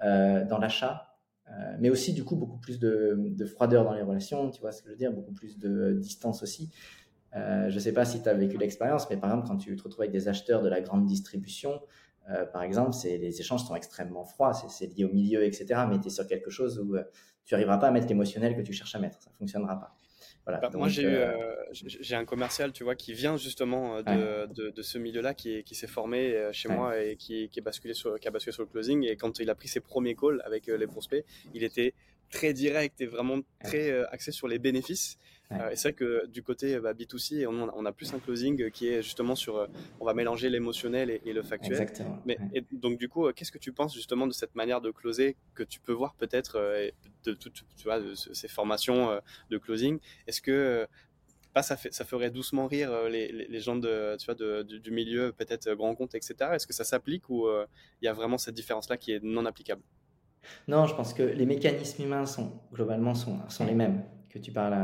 [0.02, 1.16] euh, dans l'achat,
[1.48, 4.82] euh, mais aussi du coup beaucoup plus de, froideur dans les relations, tu vois ce
[4.82, 6.70] que je veux dire, beaucoup plus de distance aussi.
[7.34, 9.74] Euh, je ne sais pas si tu as vécu l'expérience, mais par exemple, quand tu
[9.74, 11.80] te retrouves avec des acheteurs de la grande distribution,
[12.52, 15.82] par exemple, les échanges sont extrêmement froids, c'est lié au milieu, etc.
[15.88, 16.96] Mais tu es sur quelque chose où
[17.46, 19.96] tu n'arriveras pas à mettre l'émotionnel que tu cherches à mettre, ça ne fonctionnera pas.
[20.46, 24.70] Bah, moi, j'ai euh, euh, j'ai un commercial, tu vois, qui vient justement euh, de,
[24.70, 28.20] de, ce milieu-là, qui, qui s'est formé chez moi et qui, qui, est basculé sur,
[28.20, 29.04] qui a basculé sur le closing.
[29.04, 31.94] Et quand il a pris ses premiers calls avec les prospects, il était
[32.30, 35.18] très direct et vraiment très axé sur les bénéfices.
[35.52, 38.70] Euh, et c'est vrai que du côté bah, B2C, on, on, a plus un closing
[38.70, 39.66] qui est justement sur, euh,
[40.00, 41.72] on va mélanger l'émotionnel et, le factuel.
[41.72, 42.20] Exactement.
[42.26, 42.36] Mais,
[42.72, 45.62] donc du coup, euh, qu'est-ce que tu penses justement de cette manière de closer que
[45.62, 46.58] tu peux voir peut-être
[47.24, 47.64] de toutes
[48.32, 49.98] ces formations de closing?
[50.26, 50.86] Est-ce que
[51.52, 54.90] pas ça, fait, ça ferait doucement rire les, les, gens de, tu vois, de, du,
[54.90, 56.34] milieu, peut-être grand compte, etc.
[56.52, 57.48] Est-ce que ça s'applique ou
[58.02, 59.82] il y a vraiment cette différence-là qui est non applicable?
[60.68, 64.02] Non, je pense que les mécanismes humains sont globalement sont, sont les mêmes
[64.36, 64.74] que tu parles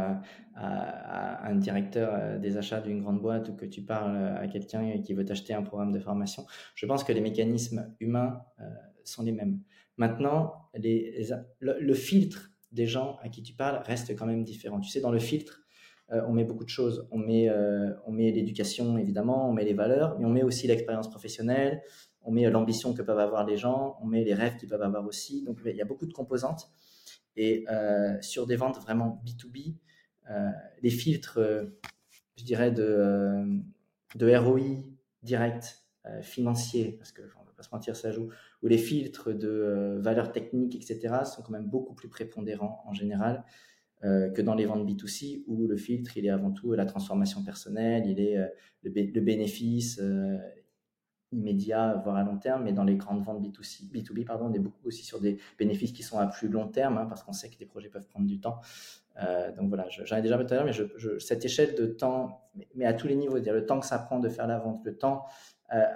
[0.54, 4.98] à, un directeur euh, des achats d'une grande boîte ou que tu parles à quelqu'un
[4.98, 8.64] qui veut t'acheter un programme de formation, je pense que les mécanismes humains euh,
[9.04, 9.60] sont les mêmes.
[9.96, 14.80] Maintenant, le, filtre des gens à qui tu parles reste quand même différent.
[14.80, 15.60] Tu sais, dans le filtre,
[16.10, 17.06] euh, on met beaucoup de choses.
[17.10, 17.50] On met,
[18.06, 21.82] on met l'éducation, évidemment, on met les valeurs, mais on met aussi l'expérience professionnelle,
[22.22, 25.04] on met l'ambition que peuvent avoir les gens, on met les rêves qu'ils peuvent avoir
[25.06, 25.44] aussi.
[25.44, 26.70] Donc, il y a beaucoup de composantes.
[27.36, 29.76] Et euh, sur des ventes vraiment B2B,
[30.30, 30.50] euh,
[30.82, 31.64] les filtres, euh,
[32.36, 33.60] je dirais, de,
[34.14, 34.82] de ROI
[35.22, 35.78] direct,
[36.20, 38.28] financier, parce qu'on ne va pas se mentir, ça joue,
[38.60, 43.44] ou les filtres de valeur technique, etc., sont quand même beaucoup plus prépondérants en général
[44.00, 48.04] que dans les ventes B2C, où le filtre, il est avant tout la transformation personnelle,
[48.08, 48.36] il est
[48.82, 50.02] le, bénéfice,
[51.32, 54.58] immédiat, voire à long terme, mais dans les grandes ventes B2C, B2B, pardon, on est
[54.58, 57.48] beaucoup aussi sur des bénéfices qui sont à plus long terme, hein, parce qu'on sait
[57.48, 58.60] que les projets peuvent prendre du temps.
[59.22, 61.86] Euh, donc voilà, j'en ai déjà parlé tout à l'heure, mais je, cette échelle de
[61.86, 62.42] temps,
[62.74, 64.84] mais, à tous les niveaux, dire le temps que ça prend de faire la vente,
[64.84, 65.24] le temps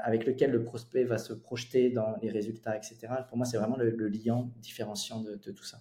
[0.04, 3.08] avec lequel le prospect va se projeter dans les résultats, etc.
[3.28, 5.76] Pour moi, c'est vraiment le, lien différenciant de, tout ça.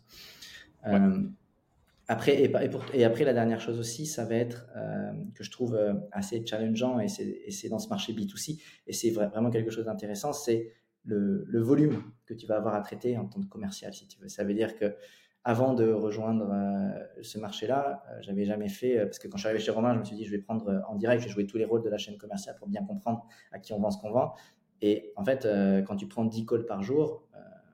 [2.08, 2.52] Après, et,
[2.94, 6.46] et, après, la dernière chose aussi, ça va être euh, que je trouve euh, assez
[6.46, 10.72] challengeant, et c'est dans ce marché B2C, et c'est vraiment quelque chose d'intéressant, c'est
[11.04, 14.20] le, le, volume que tu vas avoir à traiter en tant que commercial, si tu
[14.20, 14.28] veux.
[14.28, 14.96] Ça veut dire que
[15.44, 19.64] avant de rejoindre euh, ce marché-là, j'avais jamais fait, parce que quand je suis arrivé
[19.64, 21.58] chez Romain, je me suis dit, je vais prendre en direct, je vais jouer tous
[21.58, 24.12] les rôles de la chaîne commerciale pour bien comprendre à qui on vend ce qu'on
[24.12, 24.34] vend.
[24.82, 25.48] Et en fait,
[25.88, 27.28] quand tu prends 10 calls par jour,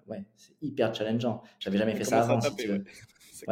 [0.07, 1.41] ouais, c'est hyper challengeant.
[1.59, 2.39] J'avais jamais fait ça avant.
[2.39, 2.83] Si tu veux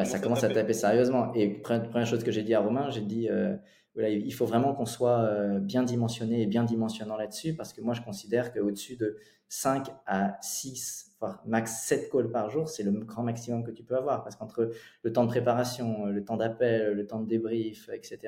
[0.06, 1.34] ça, commence à taper sérieusement.
[1.34, 3.56] Et première chose que j'ai dit à Romain, j'ai dit euh,
[3.94, 7.82] voilà, il faut vraiment qu'on soit euh, bien dimensionné et bien dimensionnant là-dessus parce que
[7.82, 9.18] moi, je considère qu'au-dessus de
[9.50, 13.84] 5 à 6, voire max 7 calls par jour, c'est le grand maximum que tu
[13.84, 14.72] peux avoir parce qu'entre
[15.04, 18.20] le temps de préparation, le temps d'appel, le temps de débrief, etc.,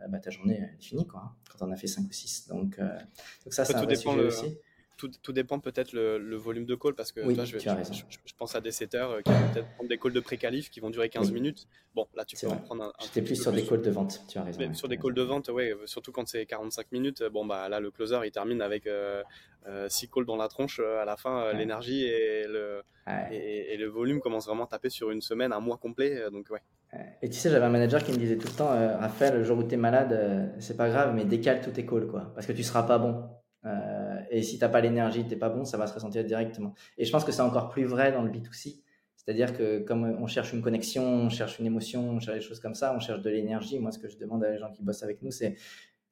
[0.00, 2.48] euh, bah, ta journée est finie quoi, hein, quand on a fait 5 ou 6.
[2.48, 4.58] Donc, donc ça, c'est un vrai sujet aussi
[5.08, 8.72] tout, dépend peut-être le, volume de call parce que là, je, je, pense à des
[8.72, 11.66] setters euh, qui vont peut-être prendre des calls de pré-qualif qui vont durer 15 minutes.
[11.94, 12.92] Bon, là, tu peux en prendre un.
[13.00, 14.74] J'étais plus sur des calls de vente, tu as raison.
[14.74, 17.22] sur des calls de vente, oui, surtout quand c'est 45 minutes.
[17.32, 19.22] Bon, bah là, le closer, il termine avec 6 euh,
[19.68, 20.80] euh, calls dans la tronche.
[20.80, 22.82] à la fin, l'énergie et le,
[23.30, 26.22] et, le volume commencent vraiment à taper sur une semaine, un mois complet.
[26.32, 26.62] donc, ouais.
[27.22, 29.58] Et tu sais, j'avais un manager qui me disait tout le temps Raphaël, le jour
[29.58, 32.52] où tu es malade, c'est pas grave, mais décale tous tes calls, quoi, parce que
[32.52, 33.28] tu seras pas bon.
[33.66, 33.99] Euh,
[34.30, 36.74] et si tu n'as pas l'énergie, tu n'es pas bon, ça va se ressentir directement.
[36.98, 38.82] Et je pense que c'est encore plus vrai dans le B2C.
[39.16, 42.60] C'est-à-dire que comme on cherche une connexion, on cherche une émotion, on cherche des choses
[42.60, 43.78] comme ça, on cherche de l'énergie.
[43.78, 45.56] Moi, ce que je demande à les gens qui bossent avec nous, c'est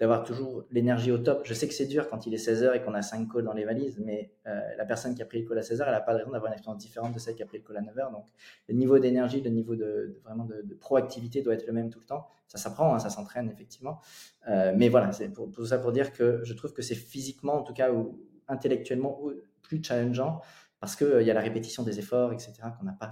[0.01, 1.43] d'avoir toujours l'énergie au top.
[1.45, 3.53] Je sais que c'est dur quand il est 16h et qu'on a 5 calls dans
[3.53, 6.01] les valises, mais euh, la personne qui a pris le call à 16h, elle n'a
[6.01, 7.81] pas de raison d'avoir une expérience différente de celle qui a pris le call à
[7.81, 8.13] 9h.
[8.13, 8.27] Donc,
[8.69, 12.07] le niveau d'énergie, le niveau de, vraiment de, proactivité doit être le même tout le
[12.07, 12.29] temps.
[12.47, 14.01] Ça s'apprend, hein, ça s'entraîne effectivement.
[14.49, 17.55] Euh, mais voilà, c'est pour, tout ça pour dire que je trouve que c'est physiquement,
[17.55, 19.21] en tout cas, ou intellectuellement,
[19.63, 20.41] plus challengeant
[20.81, 23.11] parce qu'il euh, y a la répétition des efforts, etc., qu'on n'a pas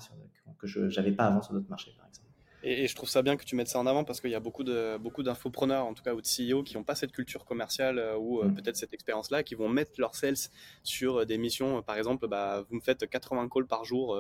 [0.59, 2.26] que je n'avais pas avant sur d'autres marchés, par exemple.
[2.63, 4.41] Et, je trouve ça bien que tu mettes ça en avant parce qu'il y a
[4.41, 7.45] beaucoup de beaucoup d'infopreneurs, en tout cas ou de CEO, qui n'ont pas cette culture
[7.45, 8.55] commerciale euh, ou euh, mm.
[8.55, 10.37] peut-être cette expérience-là, qui vont mettre leurs sales
[10.83, 11.83] sur euh, des missions.
[11.83, 14.19] Par exemple, bah, vous me faites 80 calls par jour,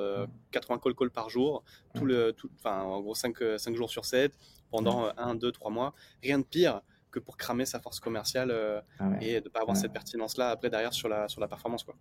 [0.53, 2.09] 80 calls calls par jour, tout mm.
[2.09, 4.33] le, enfin en gros 5, 5 jours sur 7
[4.71, 5.95] pendant 1, 2, 3 mois.
[6.23, 6.83] Rien de pire
[7.17, 8.53] que pour cramer sa force commerciale
[8.99, 11.83] ah et de ne pas avoir cette pertinence-là après derrière sur la, sur la performance.
[11.83, 11.95] Quoi.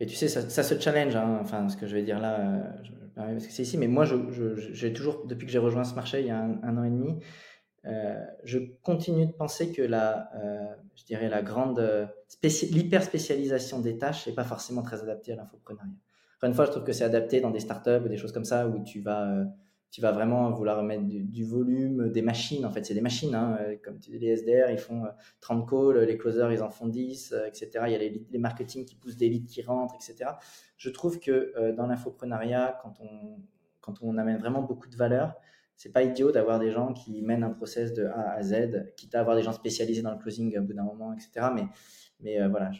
[0.00, 2.72] Et tu sais, ça, ça se challenge, hein, enfin ce que je vais dire là,
[3.16, 6.26] parce que c'est ici, mais moi, j'ai toujours, depuis que j'ai rejoint ce marché il
[6.26, 7.18] y a un, an et demi,
[7.86, 12.06] euh, je continue de penser que la, euh, je dirais la grande euh,
[12.42, 15.92] l'hyper spécialisation des tâches n'est pas forcément très adaptée à l'infoprenariat.
[16.38, 18.44] Encore une fois, je trouve que c'est adapté dans des startups ou des choses comme
[18.44, 19.44] ça où tu vas
[19.94, 23.56] tu vas vraiment vouloir mettre du, volume, des machines, en fait, c'est des machines, hein,
[23.84, 25.04] comme les SDR, ils font
[25.40, 27.70] 30 calls, les closers, ils en font 10, etc.
[27.86, 30.32] Il y a les, marketing qui poussent des leads qui rentrent, etc.
[30.78, 33.38] Je trouve que dans l'infoprenariat, quand on,
[33.80, 35.36] quand on amène vraiment beaucoup de valeur,
[35.76, 39.14] c'est pas idiot d'avoir des gens qui mènent un process de A à Z, quitte
[39.14, 41.50] à avoir des gens spécialisés dans le closing au bout d'un moment, etc.
[41.54, 41.68] Mais,
[42.18, 42.72] mais voilà,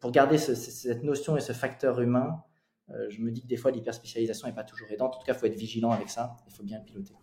[0.00, 2.47] pour garder cette notion et ce facteur humain, euh,
[3.08, 5.16] je me dis que des fois l'hyper spécialisation n'est pas toujours aidante.
[5.16, 6.36] En tout cas, il faut être vigilant avec ça.
[6.46, 7.14] Il faut bien le piloter.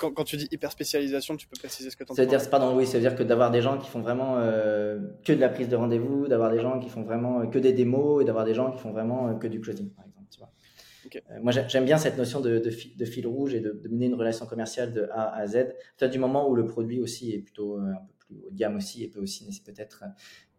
[0.00, 2.74] Quand, quand, tu dis hyper spécialisation, tu peux préciser ce que tu entends C'est-à-dire, pardon,
[2.74, 5.76] oui, c'est-à-dire que d'avoir des gens qui font vraiment euh, que de la prise de
[5.76, 8.70] rendez-vous, d'avoir des gens qui font vraiment euh, que des démos et d'avoir des gens
[8.70, 10.26] qui font vraiment que du closing, par exemple.
[10.30, 11.40] Tu vois.
[11.40, 14.06] moi, j'aime bien cette notion de, de, fil, de fil rouge et de, de, mener
[14.06, 15.66] une relation commerciale de A à Z.
[15.98, 18.76] Peut-être du moment où le produit aussi est plutôt un peu plus haut de gamme
[18.76, 20.04] aussi et peut aussi peut-être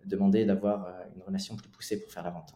[0.05, 2.53] demander d'avoir une relation plus poussée pour faire la vente.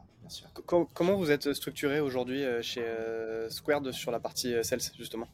[0.66, 5.28] Comment vous êtes structuré aujourd'hui euh, chez euh, Squared sur la partie euh, sales, justement?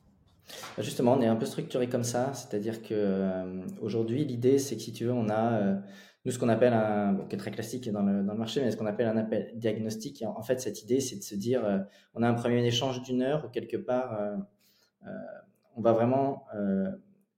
[0.75, 4.82] Bah, Justement, on est un peu structuré comme ça, c'est-à-dire que aujourd'hui, l'idée, c'est que
[4.82, 5.82] si tu veux, on a
[6.25, 8.69] nous ce qu'on appelle un, qui est très classique dans le, dans le marché, mais
[8.69, 10.23] ce qu'on appelle un appel diagnostic.
[10.23, 11.63] en, fait, cette idée, c'est de se dire,
[12.13, 14.19] on a un premier échange d'une heure où quelque part,
[15.75, 16.45] on va vraiment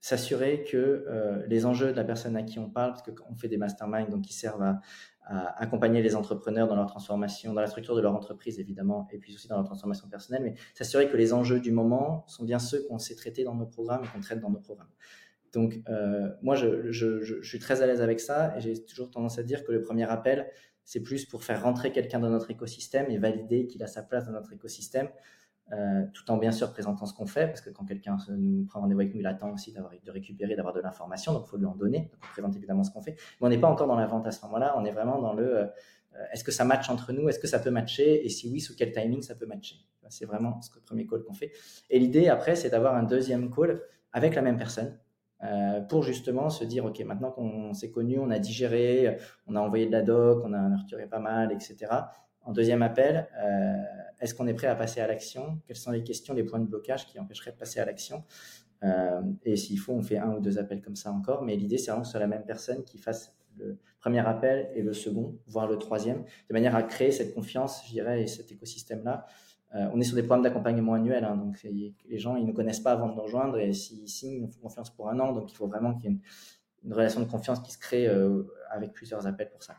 [0.02, 3.58] s'assurer que les enjeux de la personne à qui on parle, parce qu'on fait des
[3.58, 4.82] masterminds donc qui servent à
[5.26, 9.34] accompagner les entrepreneurs dans leur transformation, dans la structure de leur entreprise évidemment, et puis
[9.34, 12.84] aussi dans leur transformation personnelle, mais s'assurer que les enjeux du moment sont bien ceux
[12.88, 14.92] qu'on sait traiter dans nos programmes et qu'on traite dans nos programmes.
[15.54, 19.12] Donc euh, moi, je, je, je, suis très à l'aise avec ça et j'ai toujours
[19.12, 20.50] tendance à dire que le premier appel,
[20.84, 24.26] c'est plus pour faire rentrer quelqu'un dans notre écosystème et valider qu'il a sa place
[24.26, 25.08] dans notre écosystème
[25.71, 28.82] euh, tout en bien sûr présentant ce qu'on fait, parce que quand quelqu'un nous prend
[28.82, 31.65] rendez-vous avec nous, il attend aussi de récupérer, d'avoir de l'information, donc il faut lui
[31.65, 32.10] en donner.
[32.12, 34.28] Donc on présente évidemment ce qu'on fait, mais on n'est pas encore dans la vente
[34.28, 35.67] à ce moment-là, on est vraiment dans le euh,
[36.32, 38.76] est-ce que ça match entre nous, est-ce que ça peut matcher, et si oui, sous
[38.76, 39.78] quel timing ça peut matcher?
[40.10, 41.54] C'est vraiment ce le premier call qu'on fait.
[41.89, 44.99] Et l'idée après, c'est d'avoir un deuxième call avec la même personne,
[45.89, 49.88] pour justement se dire, OK, maintenant qu'on s'est connu, on a digéré, on a envoyé
[49.88, 51.88] de la doc, on a retiré pas mal, etc.
[52.43, 53.27] En deuxième appel,
[54.19, 55.60] est-ce qu'on est prêt à passer à l'action?
[55.65, 58.23] Quelles sont les questions, les points de blocage qui empêcheraient de passer à l'action?
[59.43, 61.43] Et s'il faut, on fait un ou deux appels comme ça encore.
[61.43, 64.69] Mais l'idée, c'est vraiment que ce soit la même personne qui fasse le premier appel
[64.75, 68.27] et le second, voire le troisième, de manière à créer cette confiance, je dirais, et
[68.27, 69.25] cet écosystème-là.
[69.75, 72.79] Euh, on est sur des programmes d'accompagnement annuels, hein, donc les gens, ils ne connaissent
[72.82, 75.51] pas avant de nous rejoindre, et s'ils signent, ils font confiance pour un an, donc
[75.51, 76.19] il faut vraiment qu'il y ait
[76.84, 79.75] une, relation de confiance qui se crée euh, avec plusieurs appels pour ça.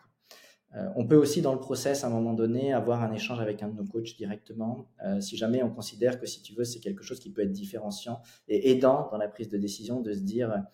[0.75, 3.63] Euh, on peut aussi, dans le process, à un moment donné, avoir un échange avec
[3.63, 4.89] un de nos coachs directement,
[5.21, 8.21] si jamais on considère que, si tu veux, c'est quelque chose qui peut être différenciant
[8.49, 10.65] et aidant dans la prise de décision, de se dire,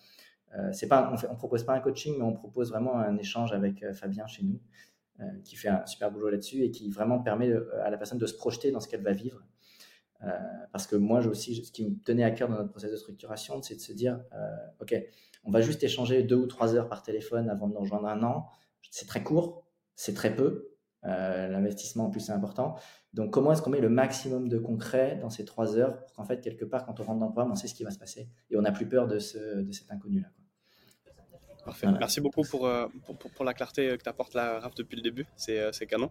[0.58, 3.52] euh, c'est pas, on ne propose pas un coaching, mais on propose vraiment un échange
[3.52, 4.60] avec euh, Fabien chez nous,
[5.20, 8.26] euh, qui fait un super boulot là-dessus et qui vraiment permet à la personne de
[8.26, 9.44] se projeter dans ce qu'elle va vivre.
[10.72, 13.62] parce que moi, aussi, ce qui me tenait à cœur dans notre processus de structuration,
[13.62, 14.20] c'est de se dire,
[14.80, 14.94] OK,
[15.44, 18.22] on va juste échanger deux ou trois heures par téléphone avant de nous rejoindre un
[18.22, 18.46] an.
[18.90, 19.64] C'est très court,
[20.00, 20.66] c'est très peu.
[21.02, 22.76] L'investissement en plus c'est important.
[23.14, 26.24] Donc comment est-ce qu'on met le maximum de concret dans ces trois heures pour qu'en
[26.24, 27.98] fait quelque part quand on rentre dans le programme on sait ce qui va se
[27.98, 30.28] passer et on n'a plus peur de, ce, de cet inconnu là.
[31.64, 31.86] Parfait.
[31.98, 35.02] Merci beaucoup euh, pour, pour, pour, la clarté que tu apportes là, Raph, depuis le
[35.02, 35.26] début.
[35.36, 36.10] C'est euh, canon.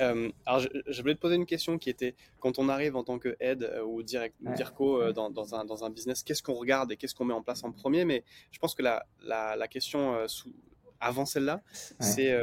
[0.00, 3.18] Euh, alors, je, voulais te poser une question qui était quand on arrive en tant
[3.18, 6.96] que aide ou direct, DIRCO dans, dans, un, dans, un, business, qu'est-ce qu'on regarde et
[6.96, 8.04] qu'est-ce qu'on met en place en premier?
[8.04, 10.52] Mais je pense que la, la, la question sous,
[11.00, 11.62] avant celle-là,
[12.00, 12.36] c'est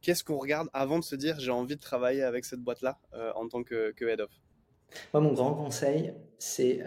[0.00, 2.98] qu'est-ce qu'on regarde avant de se dire j'ai envie de travailler avec cette boîte-là
[3.34, 4.30] en tant que, que head of?
[5.12, 6.82] Moi, mon grand conseil, c'est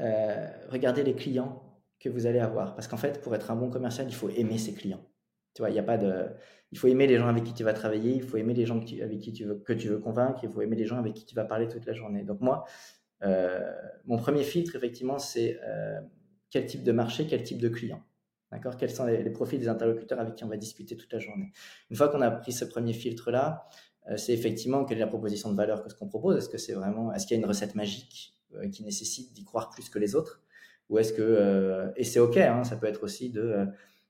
[0.69, 1.63] regarder les clients
[2.01, 2.75] que vous allez avoir.
[2.75, 5.05] Parce qu'en fait, pour être un bon commercial, il faut aimer ses clients.
[5.53, 6.27] Tu vois, il a pas de.
[6.71, 8.77] Il faut aimer les gens avec qui tu vas travailler, il faut aimer les gens
[8.77, 11.25] avec qui tu veux, que tu veux convaincre, il faut aimer les gens avec qui
[11.25, 12.23] tu vas parler toute la journée.
[12.23, 12.63] Donc, moi,
[13.23, 13.71] euh,
[14.05, 15.99] mon premier filtre, effectivement, c'est euh,
[16.49, 18.01] quel type de marché, quel type de client.
[18.51, 18.75] D'accord?
[18.77, 21.51] Quels sont les, profils des interlocuteurs avec qui on va discuter toute la journée?
[21.89, 23.65] Une fois qu'on a pris ce premier filtre-là,
[24.09, 26.37] euh, c'est effectivement quelle est la proposition de valeur que ce qu'on propose?
[26.37, 28.35] Est-ce que c'est vraiment, est-ce qu'il y a une recette magique
[28.73, 30.41] qui nécessite d'y croire plus que les autres?
[30.89, 33.65] Ou est-ce que euh, et c'est ok, hein, ça peut être aussi de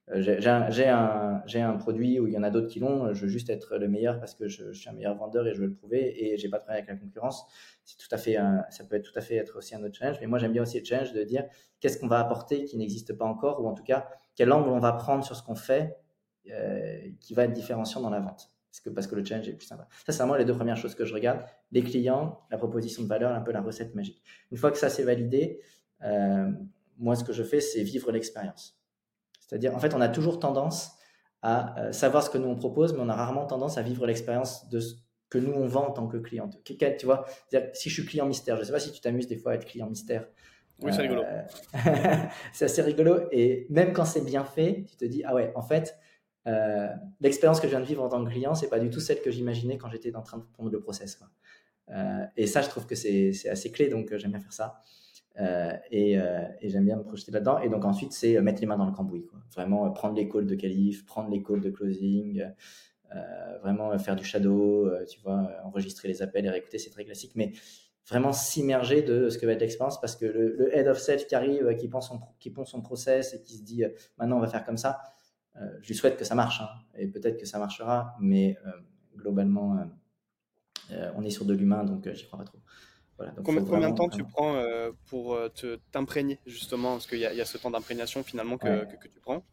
[0.09, 3.27] euh, j'ai un, un, produit où il y en a d'autres qui l'ont, je veux
[3.27, 5.73] juste être le meilleur parce que je, suis un meilleur vendeur et je veux le
[5.73, 7.45] prouver et j'ai pas de problème avec la concurrence.
[7.85, 8.35] C'est tout à fait,
[8.71, 10.17] ça peut être tout à fait être aussi un autre challenge.
[10.19, 11.45] Mais moi j'aime bien aussi le challenge de dire
[11.79, 14.79] qu'est-ce qu'on va apporter qui n'existe pas encore ou en tout cas quel angle on
[14.79, 15.97] va prendre sur ce qu'on fait
[16.49, 18.49] euh, qui va être différenciant dans la vente.
[18.95, 19.87] Parce que, le challenge est plus sympa.
[20.05, 21.43] Ça, c'est vraiment les deux premières choses que je regarde.
[21.71, 24.23] Les clients, la proposition de valeur, un peu la recette magique.
[24.49, 25.59] Une fois que ça c'est validé,
[26.03, 26.49] euh,
[26.97, 28.79] moi, ce que je fais, c'est vivre l'expérience.
[29.39, 30.93] C'est-à-dire, en fait, on a toujours tendance
[31.41, 34.05] à euh, savoir ce que nous on propose, mais on a rarement tendance à vivre
[34.05, 34.95] l'expérience de ce
[35.29, 36.49] que nous on vend en tant que client.
[36.63, 37.25] Tu vois,
[37.73, 39.55] si je suis client mystère, je ne sais pas si tu t'amuses des fois à
[39.55, 40.27] être client mystère.
[40.81, 41.23] Oui, c'est rigolo.
[41.23, 41.41] Euh,
[42.53, 43.27] c'est assez rigolo.
[43.31, 45.97] Et même quand c'est bien fait, tu te dis, ah ouais, en fait,
[47.19, 49.21] l'expérience que je viens de vivre en tant que client, c'est pas du tout celle
[49.21, 51.19] que j'imaginais quand j'étais en train de prendre le process.
[52.37, 54.81] et ça, je trouve que c'est assez clé, donc j'aime bien faire ça.
[55.39, 57.59] Euh, euh, et, j'aime bien me projeter là-dedans.
[57.59, 59.25] Et donc ensuite, c'est euh, mettre les mains dans le cambouis.
[59.25, 59.39] Quoi.
[59.55, 62.45] Vraiment prendre les calls de qualif, prendre les calls de closing,
[63.61, 67.33] vraiment faire du shadow, tu vois, enregistrer les appels et réécouter, c'est très classique.
[67.35, 67.51] Mais
[68.07, 71.35] vraiment s'immerger de ce que va être l'expérience parce que le, head of sales qui
[71.35, 73.83] arrive, qui pense son, qui pense son process et qui se dit
[74.17, 75.01] maintenant on va faire comme ça,
[75.55, 76.61] je lui souhaite que ça marche.
[76.61, 76.69] Hein.
[76.95, 78.57] et peut-être que ça marchera, mais
[79.15, 79.77] globalement,
[80.89, 82.59] on est sur de l'humain, donc j'y crois pas trop
[83.43, 85.49] combien, de temps tu prends euh, pour euh,
[85.91, 86.93] t'imprégner justement?
[86.93, 89.43] Parce qu'il y, y, a ce temps d'imprégnation finalement que, que, tu prends.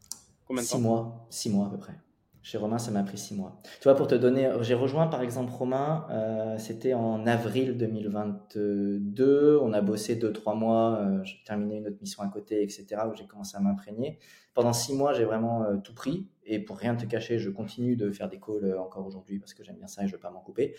[0.47, 1.95] Combien de six mois, six mois à peu près.
[2.43, 3.61] Chez Romain, ça m'a pris six mois.
[3.81, 9.59] Tu vois, pour te donner, j'ai rejoint par exemple Romain, euh, c'était en avril 2022.
[9.63, 11.03] On a bossé deux, trois mois.
[11.25, 14.19] j'ai terminé une autre mission à côté, etc., où j'ai commencé à m'imprégner.
[14.55, 16.29] Pendant six mois, j'ai vraiment tout pris.
[16.51, 19.53] Et pour rien te cacher, je continue de faire des calls euh, encore aujourd'hui parce
[19.53, 20.75] que j'aime bien ça et je ne veux pas m'en couper.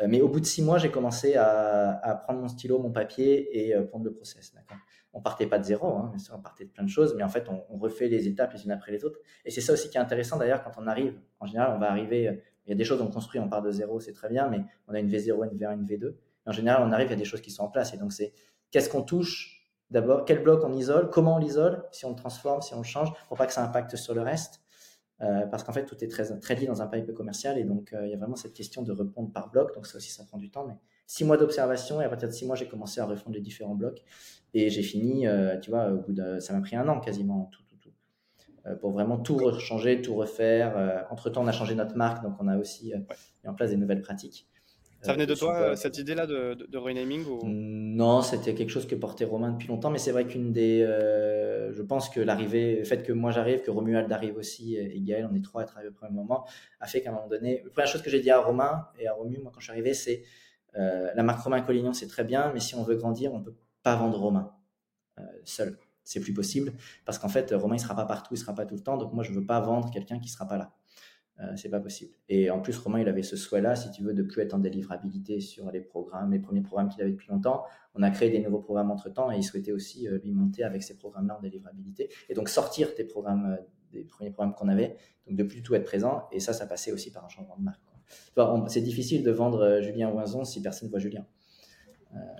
[0.00, 3.66] Euh, mais au bout de six mois, j'ai commencé à, prendre mon stylo, mon papier
[3.66, 4.54] et euh, prendre le process.
[5.12, 7.48] On partait pas de zéro, hein, on partait de plein de choses, mais en fait,
[7.48, 9.18] on, refait les étapes les unes après les autres.
[9.44, 11.14] Et c'est ça aussi qui est intéressant d'ailleurs quand on arrive.
[11.38, 13.70] En général, on va arriver, il y a des choses on construit, on part de
[13.70, 16.14] zéro, c'est très bien, mais on a une V0, une V1, une V2.
[16.46, 17.92] en général, on arrive, il y a des choses qui sont en place.
[17.92, 18.32] Et donc, c'est
[18.70, 22.62] qu'est-ce qu'on touche d'abord, quel bloc on isole, comment on l'isole, si on le transforme,
[22.62, 24.62] si on le change, pour pas que ça impacte sur le reste.
[25.22, 27.92] Euh, parce qu'en fait, tout est très, très lié dans un pipe commercial et donc
[27.92, 29.74] euh, il y a vraiment cette question de répondre par bloc.
[29.74, 30.66] Donc ça aussi, ça prend du temps.
[30.66, 33.42] Mais six mois d'observation et à partir de six mois, j'ai commencé à refondre les
[33.42, 34.02] différents blocs
[34.54, 37.50] et j'ai fini, euh, tu vois, au bout de, ça m'a pris un an quasiment
[37.52, 37.92] tout, tout, tout,
[38.80, 41.06] pour vraiment tout changer, tout refaire.
[41.10, 42.92] entre temps, on a changé notre marque, donc on a aussi
[43.44, 44.49] mis en place des nouvelles pratiques.
[45.02, 47.40] Ça venait de toi, cette idée-là de, de, renaming ou...
[47.44, 50.80] Non, c'était quelque chose que portait Romain depuis longtemps, mais c'est vrai qu'une des.
[50.80, 55.28] je pense que l'arrivée, le fait que moi j'arrive, que Romuald arrive aussi, et Gaël,
[55.30, 56.46] on est trois à travailler au premier moment,
[56.80, 57.62] a fait qu'à un moment donné.
[57.64, 59.72] La première chose que j'ai dit à Romain et à Romu, moi quand je suis
[59.72, 60.22] arrivé, c'est
[60.74, 63.56] la marque Romain Collignon, c'est très bien, mais si on veut grandir, on ne peut
[63.82, 64.52] pas vendre Romain
[65.44, 65.76] seul
[66.10, 66.72] c'est plus possible
[67.04, 68.96] parce qu'en fait, Romain, il sera pas partout, il sera pas tout le temps.
[68.96, 70.72] Donc moi, je veux pas vendre quelqu'un qui sera pas là.
[71.42, 72.12] Euh, c'est pas possible.
[72.28, 74.58] Et en plus, Romain, il avait ce souhait-là, si tu veux, de plus être en
[74.58, 77.64] délivrabilité sur les programmes, les premiers programmes qu'il avait depuis longtemps.
[77.94, 80.64] On a créé des nouveaux programmes entre temps et il souhaitait aussi euh, lui monter
[80.64, 84.68] avec ces programmes-là en délivrabilité et donc sortir des programmes, euh, des premiers programmes qu'on
[84.68, 86.28] avait, donc de plus du tout être présent.
[86.30, 87.80] Et ça, ça passait aussi par un changement de marque.
[88.70, 91.26] c'est difficile de vendre Julien Oinzon si personne ne voit Julien.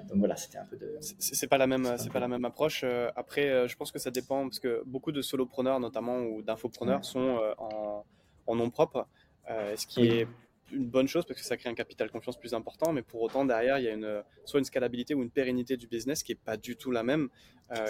[0.09, 0.97] Donc voilà, c'était un peu de.
[1.01, 2.85] C'est pas la même, c'est pas la même approche.
[3.15, 7.39] Après, je pense que ça dépend parce que beaucoup de solopreneurs, notamment ou d'infopreneurs, sont
[7.59, 8.05] en,
[8.51, 9.07] en, nom propre,
[9.49, 10.29] ce qui est
[10.73, 13.45] une bonne chose parce que ça crée un capital confiance plus important, mais pour autant
[13.45, 16.41] derrière il y a une, soit une scalabilité ou une pérennité du business qui est
[16.41, 17.29] pas du tout la même.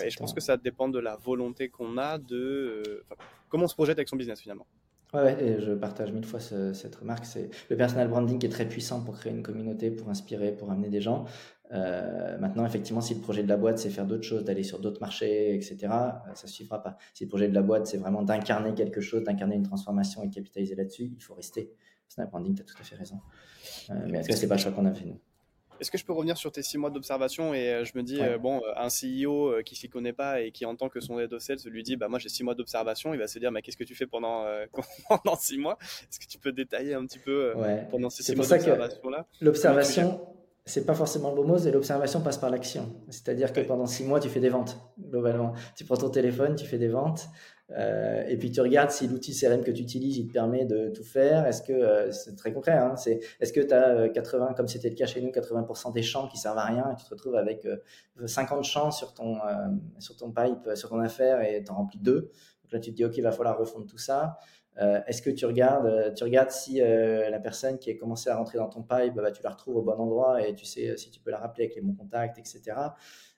[0.03, 3.05] et je pense que ça dépend de la volonté qu'on a de
[3.49, 4.67] comment on se projette avec son business finalement.
[5.13, 7.25] Ouais, et je partage mille fois cette remarque.
[7.25, 10.71] C'est le personal branding qui est très puissant pour créer une communauté, pour inspirer, pour
[10.71, 11.25] amener des gens.
[11.73, 14.81] Euh, maintenant, effectivement, si le projet de la boîte, c'est faire d'autres choses, d'aller sur
[14.81, 16.97] d'autres marchés, etc., euh, ça ne suffira pas.
[17.15, 20.31] Si le projet de la boîte, c'est vraiment d'incarner quelque chose, d'incarner une transformation et
[20.31, 21.73] capitaliser là-dessus, il faut rester.
[22.09, 23.21] Personal branding, tu as tout à fait raison.
[23.91, 25.21] Euh, mais en tout cas, ce n'est pas le choix qu'on a fait, nous.
[25.79, 28.61] Est-ce que je peux revenir sur tes six mois d'observation et je me dis, bon,
[28.77, 31.83] un CEO qui s'y connaît pas et qui entend que son head of sales lui
[31.83, 33.95] dit, bah moi j'ai six mois d'observation, il va se dire, mais qu'est-ce que tu
[33.95, 34.45] fais pendant,
[35.09, 35.79] pendant six mois?
[35.81, 37.55] Est-ce que tu peux détailler un petit peu
[37.91, 39.27] pendant ces six mois d'observation-là?
[39.41, 40.21] L'observation,
[40.71, 42.95] c'est pas forcément le bon mot, et l'observation passe par l'action.
[43.09, 45.53] C'est-à-dire que pendant six mois, tu fais des ventes, globalement.
[45.77, 47.29] Tu prends ton téléphone, tu fais des ventes,
[47.73, 50.89] euh, et puis tu regardes si l'outil CRM que tu utilises, il te permet de
[50.89, 51.47] tout faire.
[51.47, 54.89] Est-ce que, euh, c'est très concret, hein, c'est, est-ce que tu as 80, comme c'était
[54.89, 57.37] le cas chez nous, 80% des champs qui servent à rien et tu te retrouves
[57.37, 57.67] avec
[58.25, 59.39] 50 euh, champs sur ton,
[59.99, 62.31] sur ton pipe, sur ton affaire et tu en remplis deux.
[62.63, 64.39] Donc là, tu te dis, OK, il va falloir refondre tout ça.
[65.07, 68.69] Est-ce que tu regardes, tu regardes si la personne qui a commencé à rentrer dans
[68.69, 71.31] ton pipe, bah, tu la retrouves au bon endroit et tu sais si tu peux
[71.31, 72.63] la rappeler avec les bons contacts, etc.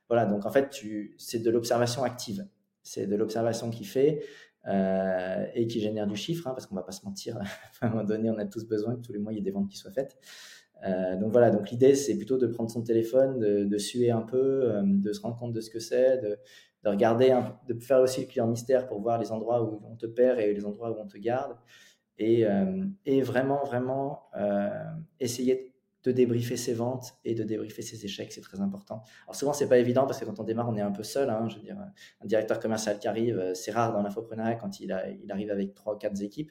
[0.09, 0.69] Voilà, donc en fait,
[1.19, 2.47] c'est de l'observation active
[2.83, 4.23] c'est de l'observation qui fait
[4.69, 7.39] euh, et qui génère du chiffre, hein, parce qu'on va pas se mentir,
[7.81, 9.45] à un moment donné, on a tous besoin que tous les mois, il y ait
[9.45, 10.17] des ventes qui soient faites.
[10.87, 14.65] Euh, donc voilà, donc l'idée, c'est plutôt de prendre son téléphone, de, suer un peu,
[14.65, 16.39] euh, de se rendre compte de ce que c'est, de,
[16.91, 20.41] regarder, de faire aussi le client mystère pour voir les endroits où on te perd
[20.41, 21.57] et les endroits où on te garde.
[22.19, 22.45] Et,
[23.07, 24.31] et vraiment, vraiment
[25.19, 25.73] essayer
[26.05, 29.05] de débriefer ses ventes et de débriefer ses échecs, c'est très important.
[29.25, 31.31] Alors souvent, c'est pas évident parce que quand on démarre, on est un peu seul.
[31.31, 34.81] Hein, je veux dire, un directeur commercial qui arrive, euh, c'est rare dans l'infoprenariat quand
[34.81, 36.51] il, arrive avec trois ou quatre équipes.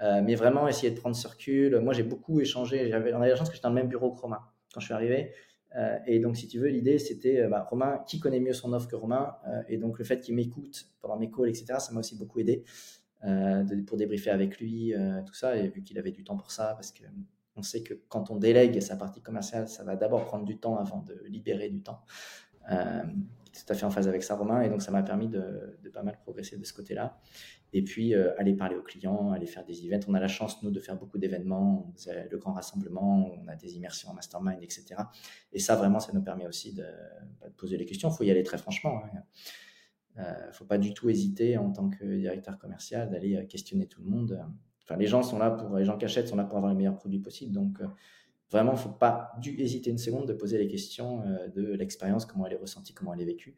[0.00, 1.78] Euh, mais vraiment, essayer de prendre ce recul.
[1.78, 2.88] Moi, j'ai beaucoup échangé.
[2.88, 4.40] J'avais, on la chance que j'étais dans le même bureau Romain
[4.74, 5.32] quand je suis arrivé.
[5.76, 8.88] Euh, et donc, si tu veux, l'idée, c'était bah, Romain, qui connaît mieux son offre
[8.88, 9.36] que Romain
[9.68, 12.64] Et donc, le fait qu'il m'écoute pendant mes calls, etc., ça m'a aussi beaucoup aidé
[13.86, 14.92] pour débriefer avec lui,
[15.26, 15.56] tout ça.
[15.56, 17.04] Et vu qu'il avait du temps pour ça, parce que
[17.56, 20.76] on sait que quand on délègue sa partie commerciale, ça va d'abord prendre du temps
[20.76, 22.00] avant de libérer du temps.
[22.70, 23.02] Euh,
[23.52, 24.62] tout à fait en phase avec ça, Romain.
[24.62, 27.18] Et donc, ça m'a permis de, pas mal progresser de ce côté-là.
[27.74, 30.00] Et puis, euh, aller parler aux clients, aller faire des events.
[30.08, 31.92] On a la chance, nous, de faire beaucoup d'événements.
[32.06, 34.94] Le grand rassemblement, on a des immersions en mastermind, etc.
[35.52, 36.86] Et ça, vraiment, ça nous permet aussi de,
[37.40, 38.10] bah, poser les questions.
[38.10, 39.02] Il faut y aller très franchement.
[39.12, 39.22] Il hein.
[40.16, 44.02] ne euh, faut pas du tout hésiter, en tant que directeur commercial, d'aller questionner tout
[44.02, 44.42] le monde
[44.84, 46.76] Enfin, les gens sont là pour, les gens qui achètent sont là pour avoir les
[46.76, 47.52] meilleurs produits possibles.
[47.52, 47.86] Donc, euh,
[48.52, 52.46] vraiment, ne faut pas hésiter une seconde de poser les questions euh, de l'expérience, comment
[52.46, 53.56] elle est ressentie, comment elle est vécue.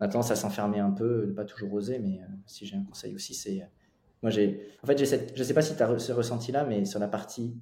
[0.00, 3.14] Maintenant, ça s'enfermer un peu, de pas toujours oser, mais euh, si j'ai un conseil
[3.14, 3.68] aussi, c'est.
[4.22, 4.68] moi, j'ai.
[4.82, 5.34] En fait, j'ai cette...
[5.34, 7.60] je ne sais pas si tu as ce ressenti-là, mais sur la partie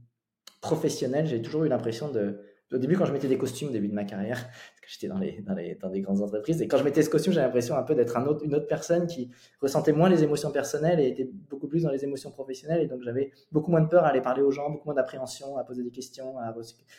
[0.61, 2.41] professionnelle, j'ai toujours eu l'impression de
[2.73, 5.07] au début, quand je mettais des costumes, au début de ma carrière, parce que j'étais
[5.07, 7.47] dans, les, dans, les, dans des grandes entreprises, et quand je mettais ce costume, j'avais
[7.47, 10.99] l'impression un peu d'être un autre, une autre personne qui ressentait moins les émotions personnelles
[10.99, 12.83] et était beaucoup plus dans les émotions professionnelles.
[12.83, 15.57] Et donc, j'avais beaucoup moins de peur à aller parler aux gens, beaucoup moins d'appréhension,
[15.57, 16.55] à poser des questions, à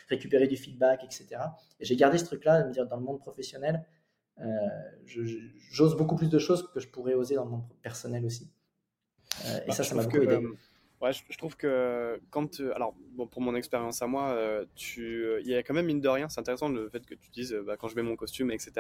[0.10, 1.28] récupérer du feedback, etc.
[1.80, 3.86] Et j'ai gardé ce truc-là, de me dire, dans le monde professionnel,
[4.40, 4.46] euh,
[5.72, 8.50] j'ose beaucoup plus de choses que je pourrais oser dans le monde personnel aussi.
[9.46, 10.36] Euh, et bah, ça, ça m'a beaucoup aidé.
[10.36, 10.56] Euh,
[11.00, 15.40] Ouais, je, trouve que quand, alors bon, pour mon expérience à moi, euh, tu, euh,
[15.42, 17.54] il y a quand même mine de rien, c'est intéressant le fait que tu dises,
[17.54, 18.72] euh, bah, quand je mets mon costume, etc.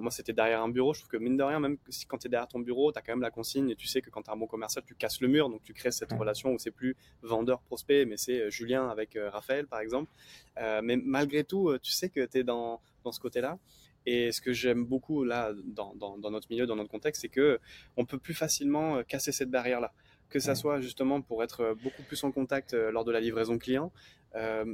[0.00, 0.92] moi, c'était derrière un bureau.
[0.92, 2.98] Je trouve que mine de rien, même si quand tu es derrière ton bureau, tu
[2.98, 4.82] as quand même la consigne et tu sais que quand tu as un bon commercial,
[4.84, 8.50] tu casses le mur, donc tu crées cette relation où c'est plus vendeur-prospect, mais c'est
[8.50, 10.10] Julien avec Raphaël, par exemple.
[10.56, 13.58] mais malgré tout, tu sais que tu es dans, dans ce côté-là.
[14.04, 17.28] Et ce que j'aime beaucoup là dans, dans, dans, notre milieu, dans notre contexte, c'est
[17.28, 17.60] que
[17.96, 19.92] on peut plus facilement casser cette barrière-là.
[20.28, 23.92] Que ça soit justement pour être beaucoup plus en contact lors de la livraison client,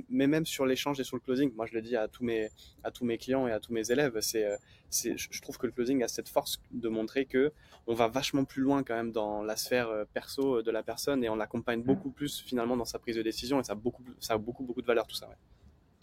[0.08, 1.52] mais même sur l'échange et sur le closing.
[1.54, 2.48] Moi, je le dis à tous mes,
[2.82, 4.58] à tous mes clients et à tous mes élèves, c'est,
[4.90, 7.52] je trouve que le closing a cette force de montrer que
[7.86, 11.28] on va vachement plus loin quand même dans la sphère perso de la personne et
[11.28, 14.34] on l'accompagne beaucoup plus finalement dans sa prise de décision et ça a beaucoup, ça
[14.34, 15.28] a beaucoup, beaucoup de valeur tout ça.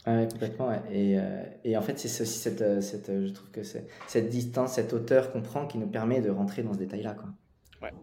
[0.07, 0.71] Ouais, complètement.
[0.91, 3.85] Et, euh, et, en fait, c'est aussi cette, euh, cette, euh, je trouve que c'est
[4.07, 7.15] cette distance, cette hauteur qu'on prend qui nous permet de rentrer dans ce détail-là.
[7.15, 7.29] Quoi.
[7.81, 7.93] Ouais.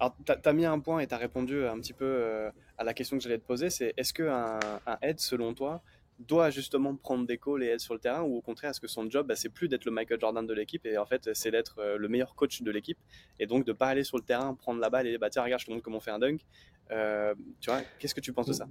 [0.00, 2.94] Alors, tu as, mis un point et tu as répondu un petit peu à la
[2.94, 5.82] question que j'allais te poser c'est est-ce qu'un un aide, selon toi,
[6.18, 8.88] doit justement prendre des calls et être sur le terrain ou au contraire, est-ce que
[8.88, 11.50] son job, bah, c'est plus d'être le Michael Jordan de l'équipe et en fait, c'est
[11.50, 12.98] d'être le meilleur coach de l'équipe
[13.38, 15.60] et donc de pas aller sur le terrain, prendre la balle et bah tiens, regarde,
[15.60, 16.40] je te montre comment on fait un dunk.
[16.88, 18.68] tu vois, qu'est-ce que tu penses de ça?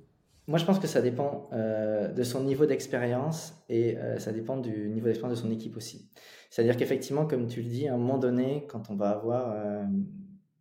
[0.49, 4.55] Moi, je pense que ça dépend euh, de son niveau d'expérience et euh, ça dépend
[4.55, 6.09] du niveau d'expérience de son équipe aussi.
[6.49, 9.83] C'est-à-dire qu'effectivement, comme tu le dis, à un moment donné, quand on va avoir euh,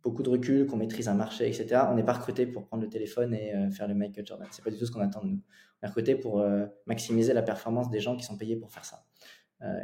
[0.07, 2.89] beaucoup de recul, qu'on maîtrise un marché, etc., on n'est pas recruté pour prendre le
[2.89, 4.47] téléphone et faire le Michael Jordan.
[4.51, 5.41] C'est pas du tout ce qu'on attend de nous.
[5.81, 6.41] On est recruté pour
[6.85, 9.03] maximiser la performance des gens qui sont payés pour faire ça.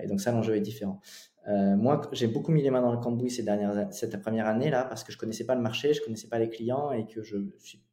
[0.01, 1.01] et donc ça, l'enjeu est différent.
[1.47, 4.85] moi, j'ai beaucoup mis les mains dans le cambouis ces dernières, cette première année là
[4.85, 7.37] parce que je connaissais pas le marché, je connaissais pas les clients et que je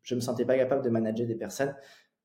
[0.02, 1.74] je me sentais pas capable de manager des personnes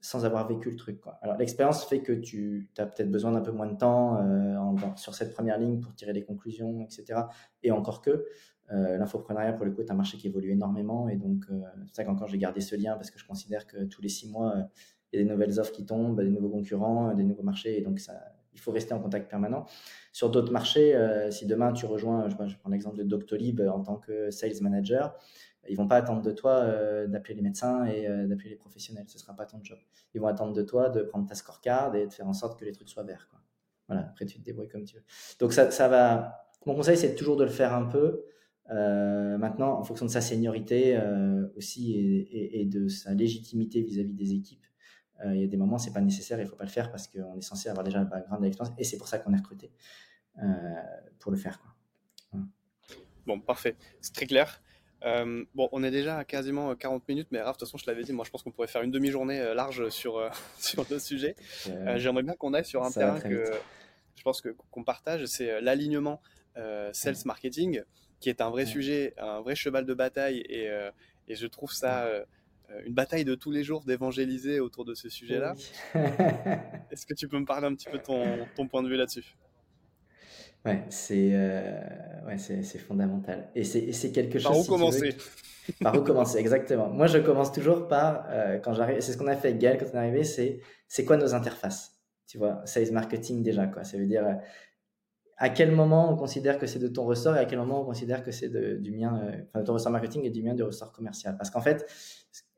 [0.06, 1.01] sans avoir vécu le truc.
[1.24, 5.16] Alors l'expérience fait que tu as peut-être besoin d'un peu moins de temps euh, sur
[5.16, 7.22] cette première ligne pour tirer des conclusions, etc.
[7.64, 8.26] Et encore que
[8.72, 11.09] euh, l'infoprenariat, pour le coup, est un marché qui évolue énormément.
[11.09, 13.84] Et donc, euh, c'est ça qu'encore j'ai gardé ce lien parce que je considère que
[13.84, 14.55] tous les six mois,
[15.11, 17.78] il y a des nouvelles offres qui tombent, des nouveaux concurrents, des nouveaux marchés.
[17.78, 18.13] Et donc, ça,
[18.53, 19.66] il faut rester en contact permanent.
[20.11, 20.95] Sur d'autres marchés,
[21.30, 25.18] si demain tu rejoins, je, prends l'exemple de Doctolib en tant que sales manager,
[25.70, 29.05] ils vont pas attendre de toi euh, d'appeler les médecins et euh, d'appeler les professionnels.
[29.07, 29.78] Ce sera pas ton job.
[30.13, 32.66] Ils vont attendre de toi de prendre ta scorecard et de faire en sorte que
[32.66, 33.28] les trucs soient verts.
[33.30, 33.39] Quoi.
[33.88, 34.03] Voilà.
[34.03, 35.03] Après, tu te débrouilles comme tu veux.
[35.39, 36.49] Donc ça, ça va.
[36.66, 38.26] Mon conseil, c'est toujours de le faire un peu.
[38.72, 40.99] Euh, maintenant, en fonction de sa seniorité
[41.55, 44.66] aussi et, et, de sa légitimité vis-à-vis des équipes,
[45.24, 47.38] il y a des moments, c'est pas nécessaire, il faut pas le faire parce qu'on
[47.38, 49.72] est censé avoir déjà un background d'expérience et c'est pour ça qu'on est recruté
[51.20, 51.59] pour le faire.
[51.61, 51.76] Quoi.
[53.26, 53.76] Bon, parfait.
[54.01, 54.61] C'est très clair.
[55.03, 57.78] Euh, bon, on est déjà à quasiment 40 euh, minutes, mais Raph, de toute façon,
[57.78, 60.86] je l'avais dit, moi je pense qu'on pourrait faire une demi-journée euh, large sur, sur
[60.89, 61.36] le sujet.
[61.97, 63.45] J'aimerais bien qu'on aille sur un terrain que
[64.16, 64.41] je pense
[64.72, 66.22] qu'on partage, c'est l'alignement
[66.93, 67.82] sales marketing,
[68.20, 70.70] qui est un vrai sujet, un vrai cheval de bataille, et,
[71.28, 72.09] et je trouve ça
[72.86, 75.53] une bataille de tous les jours d'évangéliser autour de ce sujet-là.
[76.91, 78.24] Est-ce que tu peux me parler un petit peu de ton,
[78.55, 79.36] ton point de vue là-dessus?
[80.66, 81.80] Ouais, c'est euh,
[82.26, 83.49] ouais, c'est fondamental.
[83.53, 84.51] Et c'est quelque chose.
[84.51, 85.16] Par où commencer?
[85.80, 86.89] Par où commencer, exactement.
[86.89, 89.78] Moi, je commence toujours par, euh, quand j'arrive, c'est ce qu'on a fait avec Gaël
[89.78, 92.01] quand on est arrivé, c'est c'est quoi nos interfaces?
[92.28, 93.84] Tu vois, sales marketing déjà, quoi.
[93.84, 94.34] Ça veut dire euh,
[95.38, 97.86] à quel moment on considère que c'est de ton ressort et à quel moment on
[97.86, 100.92] considère que c'est du mien, enfin de ton ressort marketing et du mien du ressort
[100.92, 101.36] commercial?
[101.38, 101.86] Parce qu'en fait,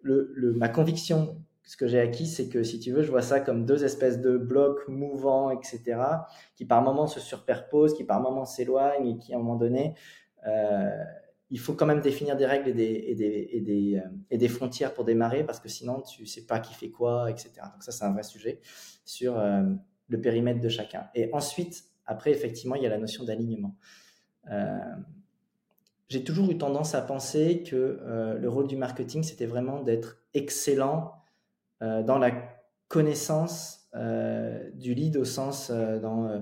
[0.03, 3.65] ma conviction ce que j'ai acquis, c'est que si tu veux, je vois ça comme
[3.65, 5.99] deux espèces de blocs mouvants, etc.,
[6.55, 9.93] qui par moments se superposent, qui par moments s'éloignent et qui, à un moment donné,
[10.47, 11.03] euh,
[11.49, 15.43] il faut quand même définir des règles et des, et des, euh, frontières pour démarrer,
[15.43, 17.51] parce que sinon, tu sais pas qui fait quoi, etc.
[17.73, 18.61] Donc ça, c'est un vrai sujet
[19.03, 19.63] sur euh,
[20.07, 21.09] le périmètre de chacun.
[21.15, 23.75] Et ensuite, après, effectivement, il y a la notion d'alignement.
[26.09, 27.99] j'ai toujours eu tendance à penser que
[28.39, 31.13] le rôle du marketing, c'était vraiment d'être excellent
[31.83, 32.31] euh, dans la
[32.87, 36.41] connaissance euh, du lead au sens euh, dans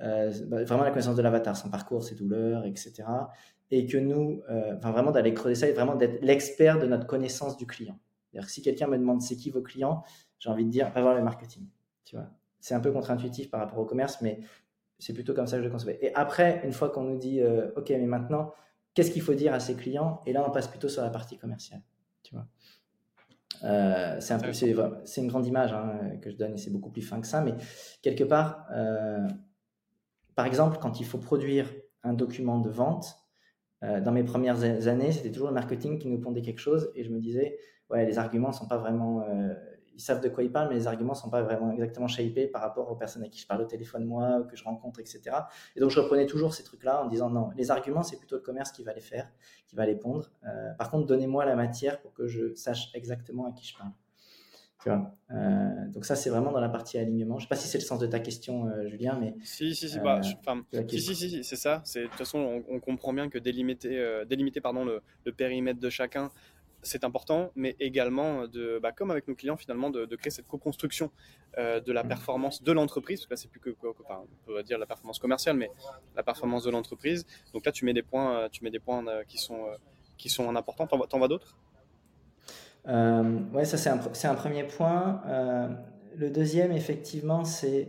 [0.00, 3.02] bah, vraiment la connaissance de l'avatar, son parcours, ses douleurs, etc.
[3.72, 4.42] Et que nous,
[4.76, 7.98] enfin vraiment d'aller creuser ça et vraiment d'être l'expert de notre connaissance du client.
[8.30, 10.04] C'est-à-dire si quelqu'un me demande c'est qui vos clients,
[10.38, 11.66] j'ai envie de dire va voir le marketing.
[12.04, 12.30] Tu vois,
[12.60, 14.38] c'est un peu contre-intuitif par rapport au commerce, mais
[14.98, 15.98] c'est plutôt comme ça que je le concevais.
[16.02, 17.40] Et après, une fois qu'on nous dit
[17.76, 18.52] ok, mais maintenant,
[18.94, 20.20] qu'est-ce qu'il faut dire à ses clients?
[20.26, 21.82] Et là, on passe plutôt sur la partie commerciale.
[22.22, 22.46] Tu vois.
[23.64, 26.90] Euh, c'est un peu, c'est, une grande image hein, que je donne et c'est beaucoup
[26.90, 27.54] plus fin que ça, mais
[28.02, 29.26] quelque part, euh,
[30.34, 31.72] par exemple, quand il faut produire
[32.04, 33.16] un document de vente,
[33.82, 37.04] euh, dans mes premières années, c'était toujours le marketing qui nous pondait quelque chose et
[37.04, 37.58] je me disais,
[37.90, 39.24] ouais, les arguments sont pas vraiment
[39.98, 42.62] ils savent de quoi ils parlent, mais les arguments sont pas vraiment exactement shapés par
[42.62, 45.22] rapport aux personnes à qui je parle au téléphone moi, que je rencontre, etc.
[45.74, 48.42] Et donc je reprenais toujours ces trucs-là en disant non, les arguments c'est plutôt le
[48.42, 49.28] commerce qui va les faire,
[49.66, 50.30] qui va les pondre.
[50.46, 53.90] Euh, par contre, donnez-moi la matière pour que je sache exactement à qui je parle.
[54.80, 57.38] Tu vois euh, donc ça c'est vraiment dans la partie alignement.
[57.38, 59.88] Je sais pas si c'est le sens de ta question, euh, Julien, mais si si
[59.88, 60.36] si, bah, si,
[61.00, 61.82] si, si, c'est ça.
[61.84, 65.90] C'est de toute façon on, comprend bien que délimiter, délimiter pardon le, le périmètre de
[65.90, 66.30] chacun
[66.82, 71.10] c'est important, mais également de, bah, comme avec nos clients finalement, de, créer cette co-construction
[71.58, 73.26] euh, de la performance de l'entreprise.
[73.30, 73.70] Là, c'est plus que,
[74.04, 75.70] enfin, on peut dire la performance commerciale, mais
[76.16, 77.26] la performance de l'entreprise.
[77.52, 79.66] Donc là, tu mets des points, euh, tu mets des points euh, qui sont
[80.16, 80.86] qui sont importants.
[80.86, 81.56] T'en vois d'autres?
[82.86, 84.00] Ouais, ça c'est un,
[84.30, 85.22] un, premier point.
[86.16, 87.88] le deuxième, effectivement, c'est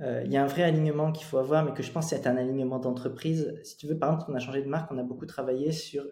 [0.00, 2.36] il y a un vrai alignement qu'il faut avoir, mais que je pense c'est un
[2.36, 3.58] alignement d'entreprise.
[3.62, 6.04] Si tu veux, par exemple, on a changé de marque, on a beaucoup travaillé sur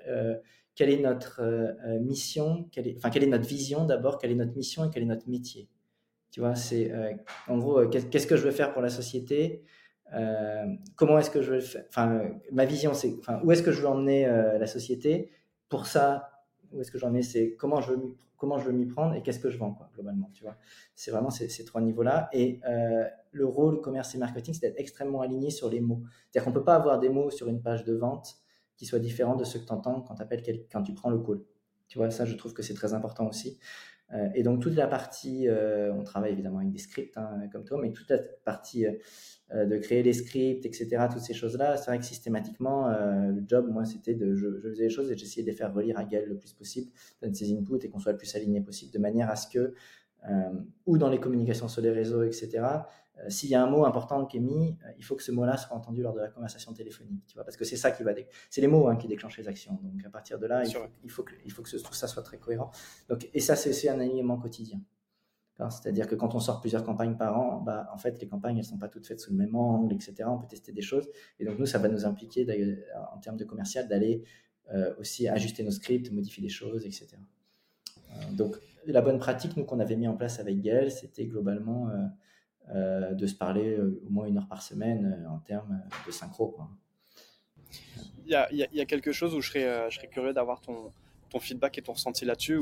[0.75, 1.43] quelle est notre
[2.01, 5.03] mission, quelle est, enfin, quelle est notre vision d'abord, quelle est notre mission et quel
[5.03, 5.69] est notre métier.
[6.31, 6.93] Tu vois, c'est
[7.49, 9.65] en gros, qu'est-ce que je veux faire pour la société
[10.15, 10.67] euh,
[10.97, 13.81] comment est-ce que je vais faire Enfin, ma vision, c'est enfin, où est-ce que je
[13.81, 15.31] veux emmener euh, la société.
[15.69, 18.87] Pour ça, où est-ce que j'en ai C'est comment je veux comment je veux m'y
[18.87, 20.31] prendre et qu'est-ce que je vends, quoi, globalement.
[20.33, 20.57] Tu vois,
[20.95, 22.31] c'est vraiment ces, ces, trois niveaux-là.
[22.33, 26.03] Et euh, le rôle commerce et marketing, c'est d'être extrêmement aligné sur les mots.
[26.31, 28.40] C'est-à-dire qu'on peut pas avoir des mots sur une page de vente
[28.81, 31.43] qui soient différents de ceux que tu entends quand, tu prends le call.
[31.87, 33.59] Tu vois, ça, je trouve que c'est très important aussi.
[34.35, 37.93] et donc, toute la partie, on travaille évidemment avec des scripts hein, comme toi, mais
[37.93, 38.87] toute la partie
[39.53, 43.43] euh, de créer les scripts, etc., toutes ces choses-là, c'est vrai que systématiquement, euh, le
[43.49, 46.05] job, moi, c'était de, je, faisais les choses et j'essayais de les faire relire à
[46.05, 49.01] Gaël le plus possible, donner ses inputs et qu'on soit le plus aligné possible, de
[49.01, 49.75] manière à ce que,
[50.29, 50.53] euh,
[50.87, 52.63] ou dans les communications sur les réseaux, etc.,
[53.29, 55.77] s'il y a un mot important qui est mis, il faut que ce mot-là soit
[55.77, 58.13] entendu lors de la conversation téléphonique, tu vois, parce que c'est ça qui va,
[58.49, 59.79] c'est les mots hein, qui déclenchent les actions.
[59.83, 60.63] Donc à partir de là,
[61.05, 62.71] il faut, que, il faut que tout ça soit très cohérent.
[63.09, 64.81] Donc, et ça, c'est un alignement quotidien.
[65.69, 68.65] C'est-à-dire que quand on sort plusieurs campagnes par an, bah, en fait, les campagnes, elles
[68.65, 70.15] ne sont pas toutes faites sous le même angle, etc.
[70.27, 71.09] On peut tester des choses.
[71.39, 72.47] Et donc, nous, ça va nous impliquer,
[73.13, 74.25] en termes de commercial, d'aller
[74.73, 77.09] euh, aussi ajuster nos scripts, modifier des choses, etc.
[78.11, 78.57] Euh, donc,
[78.87, 82.07] la bonne pratique, nous, qu'on avait mis en place avec Gaël, c'était globalement euh,
[82.75, 86.57] de se parler au moins une heure par semaine en termes de synchro.
[88.27, 88.33] Il,
[88.73, 90.93] y a, quelque chose où je serais, curieux d'avoir ton,
[91.41, 92.61] feedback et ton ressenti là-dessus,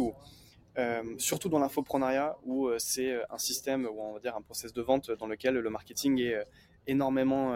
[0.78, 4.42] euh, surtout dans l'infoprenariat où euh, c'est euh, un système ou on va dire un
[4.42, 6.46] process de vente dans lequel le marketing est
[6.86, 7.54] énormément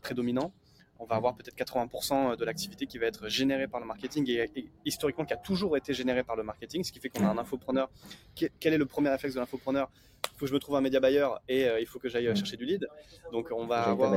[0.00, 0.52] prédominant.
[0.98, 4.50] On va avoir peut-être 80% de l'activité qui va être générée par le marketing et,
[4.84, 7.38] historiquement qui a toujours été générée par le marketing, ce qui fait qu'on a un
[7.38, 7.90] infopreneur.
[8.34, 9.90] Quel est le premier réflexe de l'infopreneur?
[10.24, 12.56] Il faut que je me trouve un média buyer et il faut que j'aille chercher
[12.56, 12.88] du lead.
[13.32, 14.12] Donc on va avoir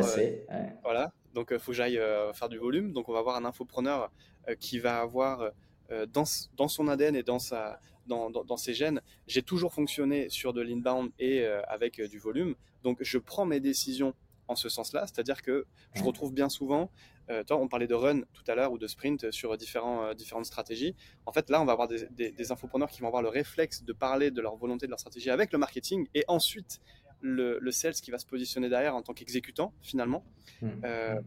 [0.83, 1.11] voilà.
[1.33, 1.99] Donc il faut que j'aille
[2.33, 2.93] faire du volume.
[2.93, 4.11] Donc on va avoir un infopreneur
[4.59, 5.51] qui va avoir
[5.89, 6.23] dans,
[6.55, 9.01] dans son ADN et dans sa dans, ces gènes.
[9.27, 12.55] J'ai toujours fonctionné sur de l'inbound et euh, avec euh, du volume.
[12.83, 14.13] Donc, je prends mes décisions
[14.47, 16.89] en ce sens-là, c'est-à-dire que je retrouve bien souvent,
[17.29, 20.45] euh, toi, on parlait de run tout à l'heure ou de sprint sur différents, différentes
[20.45, 20.95] stratégies.
[21.25, 23.93] En fait, là, on va avoir des, des, infopreneurs qui vont avoir le réflexe de
[23.93, 26.79] parler de leur volonté, de leur stratégie avec le marketing et ensuite
[27.19, 30.23] le, le sales qui va se positionner derrière en tant qu'exécutant finalement.
[30.61, 30.69] Mmh.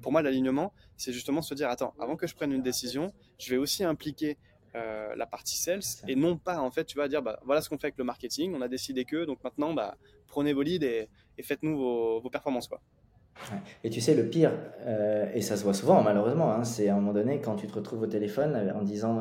[0.00, 3.50] pour moi, l'alignement, c'est justement se dire, attends, avant que je prenne une décision, je
[3.50, 4.38] vais aussi impliquer
[4.76, 7.68] euh, la partie sales et non pas en fait tu vas dire bah, voilà ce
[7.68, 9.96] qu'on fait avec le marketing on a décidé que donc maintenant bah,
[10.28, 11.08] prenez vos leads et,
[11.42, 12.80] faites-nous vos, performances quoi
[13.84, 16.94] et tu sais le pire euh, et ça se voit souvent malheureusement hein, c'est à
[16.94, 19.20] un moment donné quand tu te retrouves au téléphone euh, en disant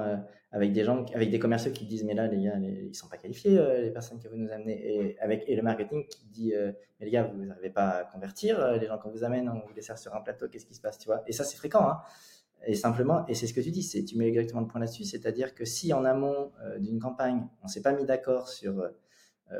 [0.51, 3.17] avec des gens avec des commerciaux qui disent mais là les gars ils sont pas
[3.17, 6.53] qualifiés les personnes que vous nous amenez et avec et le marketing qui dit
[6.99, 9.73] mais les gars vous n'arrivez pas à convertir les gens qu'on vous amène on vous
[9.75, 11.23] les sert sur un plateau qu'est-ce qui se passe tu vois?
[11.27, 12.01] Et ça c'est fréquent hein.
[12.65, 15.05] Et simplement, et c'est ce que tu dis, c'est tu mets exactement le point là-dessus,
[15.05, 18.87] c'est-à-dire que si en amont euh, d'une campagne, on s'est pas mis d'accord sur euh,
[18.87, 18.91] euh,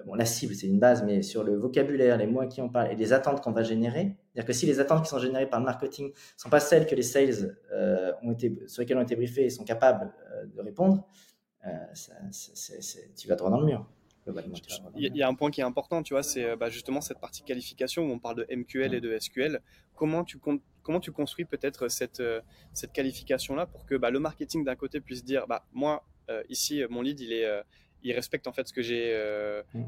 [0.06, 2.70] bon, la cible, c'est une base, mais sur le vocabulaire, les mots à qui on
[2.70, 5.50] parle et les attentes qu'on va générer, c'est-à-dire que si les attentes qui sont générées
[5.50, 7.58] par le marketing sont pas celles que les sales
[8.22, 10.14] ont été, sur lesquelles ont été briefés et sont capables
[10.56, 11.08] de répondre,
[13.18, 13.88] tu vas droit dans le mur.
[14.96, 17.42] Il y, a un point qui est important, tu vois, c'est bah, justement cette partie
[17.42, 19.60] qualification où on parle de MQL et de SQL.
[19.96, 20.38] Comment tu
[20.90, 22.42] comment tu construis peut-être cette, euh,
[22.74, 26.82] cette qualification-là pour que bah, le marketing d'un côté puisse dire bah, moi, euh, ici,
[26.90, 27.62] mon lead, il, est, euh,
[28.04, 29.14] il respecte en fait ce que j'ai
[29.74, 29.84] mmh.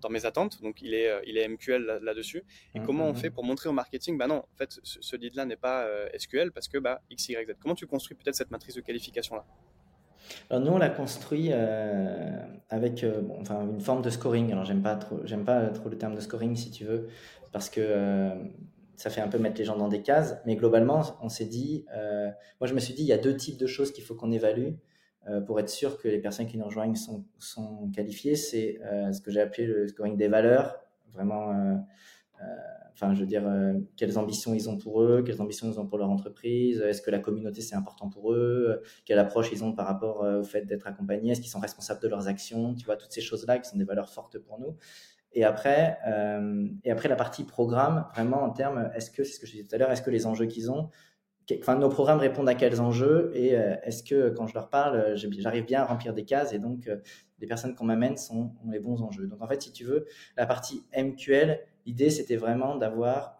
[0.00, 2.44] dans mes attentes, donc il est, il est MQL là-dessus.
[2.74, 5.16] et mmh, comment on mmh, fait pour montrer au marketing bah non, en fait, ce,
[5.16, 7.54] lead-là n'est pas SQL parce que bah, X, Y, Z.
[7.60, 9.44] Comment tu construis peut-être cette matrice de qualification-là?
[10.50, 13.04] Alors nous, on l'a construit avec
[13.40, 14.52] enfin, une forme de scoring.
[14.52, 17.08] Alors j'aime pas trop, j'aime pas trop le terme de scoring si tu veux,
[17.52, 18.32] parce que
[18.96, 21.84] ça fait un peu mettre les gens dans des cases, mais globalement, on s'est dit,
[21.94, 24.14] euh, moi je me suis dit, il y a deux types de choses qu'il faut
[24.14, 24.72] qu'on évalue euh,
[25.46, 28.36] pour être sûr que les personnes qui nous rejoignent sont, sont qualifiées.
[28.36, 30.76] C'est euh, ce que j'ai appelé le scoring des valeurs,
[31.12, 31.84] vraiment,
[32.92, 33.44] enfin je veux dire,
[33.96, 37.10] quelles ambitions ils ont pour eux, quelles ambitions ils ont pour leur entreprise, est-ce que
[37.10, 40.86] la communauté c'est important pour eux, quelle approche ils ont par rapport au fait d'être
[40.86, 43.78] accompagnés, est-ce qu'ils sont responsables de leurs actions, tu vois, toutes ces choses-là qui sont
[43.78, 44.76] des valeurs fortes pour nous.
[45.36, 49.40] Et après, euh, et après la partie programme, vraiment en termes, est-ce que, c'est ce
[49.40, 50.88] que je disais tout à l'heure, est-ce que les enjeux qu'ils ont,
[51.58, 55.16] enfin nos programmes répondent à quels enjeux et euh, est-ce que quand je leur parle,
[55.16, 56.96] j'arrive bien à remplir des cases et donc euh,
[57.38, 59.26] les personnes qu'on m'amène sont, ont les bons enjeux.
[59.26, 63.36] Donc en fait, si tu veux, la partie MQL, l'idée c'était vraiment d'avoir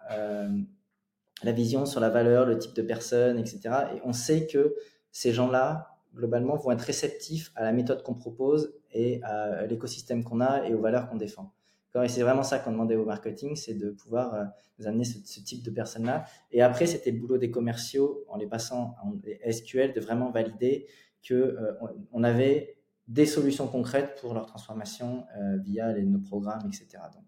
[1.43, 3.61] la vision sur la valeur, le type de personne, etc.
[3.95, 4.75] Et on sait que
[5.11, 10.41] ces gens-là, globalement, vont être réceptifs à la méthode qu'on propose et à l'écosystème qu'on
[10.41, 11.56] a et aux valeurs qu'on défend.
[12.03, 14.45] Et c'est vraiment ça qu'on demandait au marketing, c'est de pouvoir euh,
[14.79, 16.25] nous amener ce, type de personnes-là.
[16.53, 19.13] Et après, c'était le boulot des commerciaux, en les passant en
[19.51, 20.87] SQL, de vraiment valider
[21.27, 22.79] qu'on euh, avait
[23.09, 25.25] des solutions concrètes pour leur transformation
[25.65, 26.99] via les, nos programmes, etc.
[27.15, 27.23] Donc,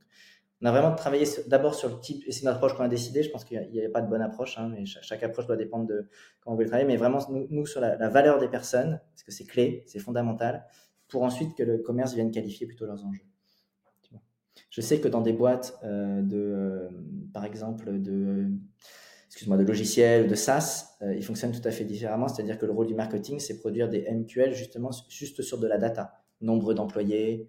[0.61, 3.23] on a vraiment travaillé d'abord sur le type, et c'est une approche qu'on a décidé,
[3.23, 5.87] je pense qu'il n'y a, pas de bonne approche, hein, mais chaque, approche doit dépendre
[5.87, 6.09] de
[6.41, 9.45] comment vous voulez travailler, mais vraiment nous, sur la, valeur des personnes, parce que c'est
[9.45, 10.67] clé, c'est fondamental,
[11.07, 13.28] pour ensuite que le commerce vienne qualifier plutôt leurs enjeux.
[14.79, 16.89] Je sais que dans des boîtes euh, de, euh,
[17.35, 18.47] par exemple, de,
[19.27, 22.71] excuse-moi, de logiciels, de SaaS, euh, ils fonctionnent tout à fait différemment, c'est-à-dire que le
[22.71, 27.49] rôle du marketing, c'est produire des MQL justement juste sur de la data, nombre d'employés,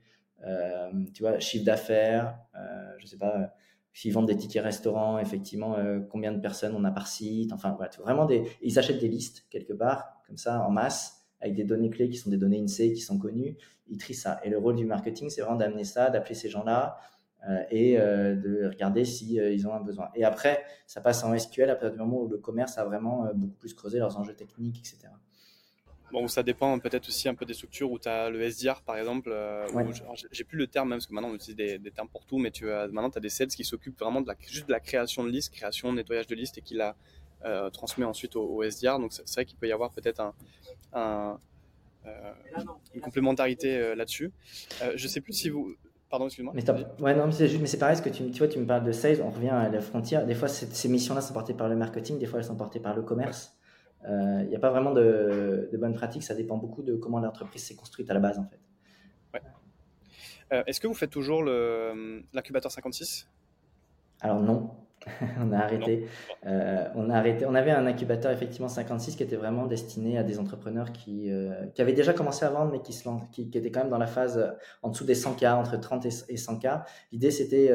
[1.14, 3.54] tu vois, chiffre d'affaires, euh, je sais pas,
[3.94, 5.76] s'ils vendent des tickets restaurants, effectivement,
[6.10, 9.46] combien de personnes on a par site, enfin, voilà, vraiment des, ils achètent des listes
[9.52, 12.92] quelque part, comme ça, en masse, avec des données clés qui sont des données INSEE
[12.94, 13.56] qui sont connues,
[13.88, 14.40] ils trient ça.
[14.44, 16.98] Et le rôle du marketing, c'est vraiment d'amener ça, d'appeler ces gens-là,
[17.72, 20.10] et de regarder si ils ont un besoin.
[20.16, 23.28] Et après, ça passe en SQL à partir du moment où le commerce a vraiment
[23.34, 25.10] beaucoup plus creusé leurs enjeux techniques, etc.
[26.12, 28.98] Bon, ça dépend peut-être aussi un peu des structures où tu as le SDR par
[28.98, 29.30] exemple.
[29.32, 29.68] Euh,
[30.32, 32.52] j'ai plus le terme même parce que maintenant on utilise des, termes pour tout, mais
[32.52, 34.80] tu as, maintenant tu as des sales qui s'occupent vraiment de la, juste de la
[34.80, 36.96] création de liste, création, nettoyage de liste et qui la
[37.46, 38.98] euh, transmet ensuite au, SDR.
[39.00, 40.20] Donc c'est vrai qu'il peut y avoir peut-être
[40.94, 41.40] un,
[42.06, 42.34] euh,
[42.96, 44.32] une complémentarité là-dessus.
[44.96, 45.76] je sais plus si vous.
[46.10, 46.54] Pardon, excuse-moi.
[46.56, 46.64] Mais,
[47.02, 49.30] ouais, non, mais c'est pareil, que tu, tu, vois, tu me parles de sales, on
[49.30, 50.26] revient à la frontière.
[50.26, 52.96] Des fois, ces missions-là sont portées par le marketing, des fois, elles sont portées par
[52.96, 53.60] le commerce.
[54.04, 57.20] Il euh, n'y a pas vraiment de, de bonnes pratiques, ça dépend beaucoup de comment
[57.20, 58.60] l'entreprise s'est construite à la base en fait.
[60.52, 63.30] Euh, est-ce que vous faites toujours l'incubateur 56
[64.22, 64.72] Alors non,
[65.40, 66.08] on a arrêté.
[66.46, 67.46] Euh, on a arrêté.
[67.46, 71.66] On avait un incubateur effectivement 56 qui était vraiment destiné à des entrepreneurs qui, euh,
[71.74, 73.98] qui avaient déjà commencé à vendre, mais qui, se, qui, qui étaient quand même dans
[73.98, 76.84] la phase euh, en dessous des 100K, entre 30 et 100K.
[77.12, 77.70] L'idée c'était,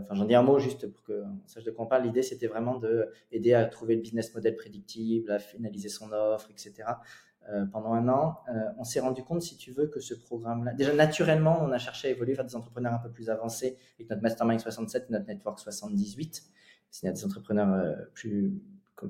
[0.00, 2.04] enfin j'en dis un mot juste pour qu'on sache de quoi on parle.
[2.04, 6.48] L'idée c'était vraiment de aider à trouver le business model prédictible, à finaliser son offre,
[6.50, 6.84] etc.
[7.72, 8.38] pendant un an,
[8.78, 12.08] on s'est rendu compte, si tu veux, que ce programme-là, déjà naturellement, on a cherché
[12.08, 15.58] à évoluer vers des entrepreneurs un peu plus avancés avec notre Mastermind 67, notre Network
[15.58, 16.42] 78
[16.90, 18.54] s'il y a des entrepreneurs euh, plus,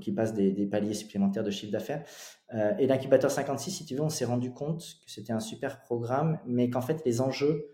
[0.01, 2.05] qui passent des, paliers supplémentaires de chiffre d'affaires.
[2.55, 5.81] Euh, et l'incubateur 56, si tu veux, on s'est rendu compte que c'était un super
[5.81, 7.71] programme, mais qu'en fait, les enjeux,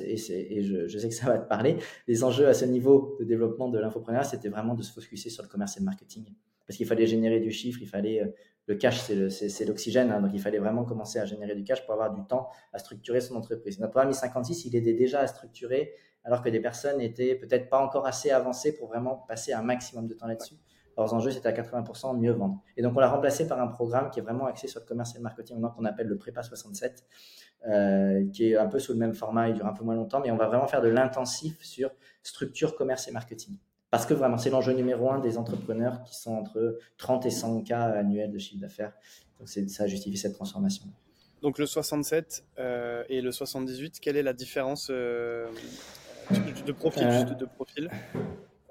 [0.00, 0.16] et,
[0.62, 3.78] je, sais que ça va te parler, les enjeux à ce niveau de développement de
[3.78, 6.24] l'infopreneur, c'était vraiment de se focuser sur le commerce et le marketing.
[6.66, 8.34] Parce qu'il fallait générer du chiffre, il fallait.
[8.66, 11.94] Le cash, c'est l'oxygène, hein, donc il fallait vraiment commencer à générer du cash pour
[11.94, 13.78] avoir du temps à structurer son entreprise.
[13.78, 15.94] Notre programme I56, il aidait déjà à structurer
[16.24, 20.08] alors que des personnes étaient peut-être pas encore assez avancées pour vraiment passer un maximum
[20.08, 20.56] de temps là-dessus.
[20.96, 22.62] Leurs enjeux, c'était à 80% mieux vendre.
[22.76, 25.14] Et donc, on l'a remplacé par un programme qui est vraiment axé sur le commerce
[25.14, 27.04] et le marketing, qu'on appelle le Prépa 67,
[27.68, 30.20] euh, qui est un peu sous le même format, il dure un peu moins longtemps,
[30.20, 31.90] mais on va vraiment faire de l'intensif sur
[32.22, 33.58] structure, commerce et marketing.
[33.90, 37.62] Parce que vraiment, c'est l'enjeu numéro un des entrepreneurs qui sont entre 30 et 100
[37.62, 38.92] k annuels de chiffre d'affaires.
[39.38, 40.86] Donc, ça justifie cette transformation.
[41.42, 45.48] Donc, le 67 euh, et le 78, quelle est la différence euh,
[46.66, 47.90] de profil, euh, juste de profil?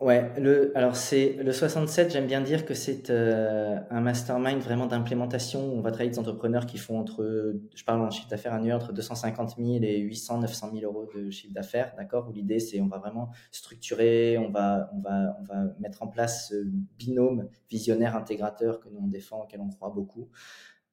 [0.01, 4.87] Ouais, le, alors c'est le 67, j'aime bien dire que c'est euh, un mastermind vraiment
[4.87, 5.61] d'implémentation.
[5.61, 8.91] On va travailler des entrepreneurs qui font entre, je parle en chiffre d'affaires annuel, entre
[8.91, 12.87] 250 000 et 800, 900 000 euros de chiffre d'affaires, d'accord Où l'idée c'est on
[12.87, 16.65] va vraiment structurer, on va, on va, on va mettre en place ce
[16.99, 20.27] binôme visionnaire intégrateur que nous on défend, auquel on croit beaucoup.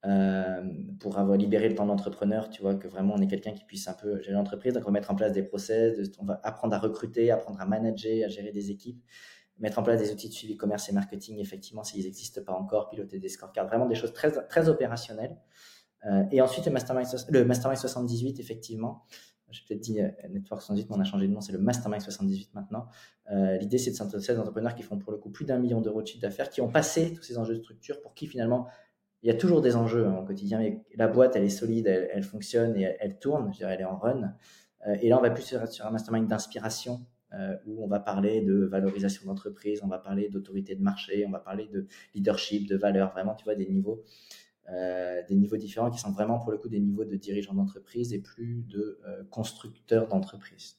[0.05, 0.62] Euh,
[0.98, 3.86] pour avoir libéré le temps d'entrepreneur, tu vois, que vraiment on est quelqu'un qui puisse
[3.86, 6.74] un peu gérer l'entreprise, donc on va mettre en place des process, on va apprendre
[6.74, 9.00] à recruter, apprendre à manager, à gérer des équipes,
[9.59, 12.88] mettre en place des outils de suivi commerce et marketing, effectivement, s'ils n'existent pas encore,
[12.88, 15.36] piloter des scorecards, vraiment des choses très, très opérationnelles.
[16.07, 19.05] Euh, et ensuite, le Mastermind, le Mastermind 78, effectivement,
[19.50, 22.03] j'ai peut-être dit euh, Network 78, mais on a changé de nom, c'est le Mastermind
[22.03, 22.88] 78 maintenant.
[23.30, 25.80] L'idée, c'est de s'intéresser à des entrepreneurs qui font pour le coup plus d'un million
[25.80, 28.66] d'euros de chiffre d'affaires, qui ont passé tous ces enjeux de structure, pour qui finalement
[29.23, 30.61] il y a toujours des enjeux hein, au quotidien.
[30.97, 33.97] La boîte, elle est solide, elle, fonctionne et elle, tourne, je dirais, elle est en
[33.97, 34.35] run.
[34.87, 38.01] Euh, et là, on va plus sur, sur un mastermind d'inspiration euh, où on va
[38.01, 42.68] parler de valorisation d'entreprise, on va parler d'autorité de marché, on va parler de leadership,
[42.68, 44.03] de valeur, vraiment, tu vois, des niveaux,
[44.70, 48.12] euh, des niveaux différents qui sont vraiment pour le coup des niveaux de dirigeants d'entreprise
[48.12, 48.99] et plus de
[49.31, 50.77] constructeurs d'entreprise.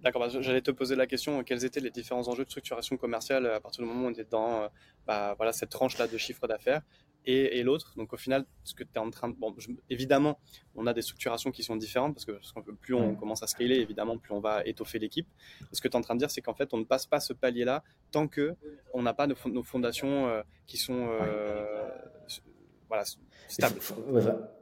[0.00, 3.46] D'accord, bah, j'allais te poser la question, quels étaient les différents enjeux de structuration commerciale
[3.46, 4.68] à partir du moment où on était dans
[5.06, 6.82] bah, voilà, cette tranche-là de chiffre d'affaires?
[7.26, 7.92] Et, l'autre.
[7.96, 9.34] Donc au final, ce que tu es en train de...
[9.34, 9.54] Bon,
[9.90, 10.38] évidemment,
[10.74, 14.18] on a des structurations qui sont différentes parce que, plus on commence à scaler, évidemment,
[14.18, 15.28] plus on va étoffer l'équipe.
[15.72, 17.20] Ce que tu es en train de dire, c'est qu'en fait, on ne passe pas
[17.20, 18.54] ce palier-là tant que
[18.94, 21.08] on n'a pas nos, fondations euh, qui sont...
[21.10, 21.88] Euh,
[22.88, 23.04] voilà,
[23.48, 23.80] stable.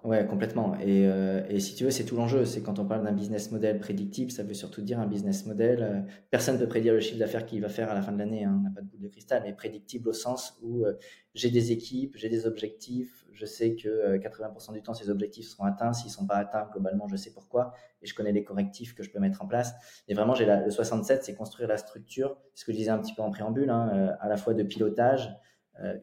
[0.03, 0.77] Ouais, complètement.
[0.81, 2.45] Et, euh, et, si tu veux, c'est tout l'enjeu.
[2.45, 5.83] C'est quand on parle d'un business model prédictible, ça veut surtout dire un business model.
[5.83, 6.01] Euh,
[6.31, 8.45] personne ne peut prédire le chiffre d'affaires qu'il va faire à la fin de l'année.
[8.45, 10.95] Hein, on n'a pas de boule de cristal, mais prédictible au sens où euh,
[11.35, 13.27] j'ai des équipes, j'ai des objectifs.
[13.33, 15.93] Je sais que 80% du temps, ces objectifs seront atteints.
[15.93, 17.73] S'ils ne sont pas atteints, globalement, je sais pourquoi.
[18.01, 19.75] Et je connais les correctifs que je peux mettre en place.
[20.07, 22.39] Et vraiment, j'ai le 67, c'est construire la structure.
[22.55, 25.35] Ce que je disais un petit peu en préambule, hein, à la fois de pilotage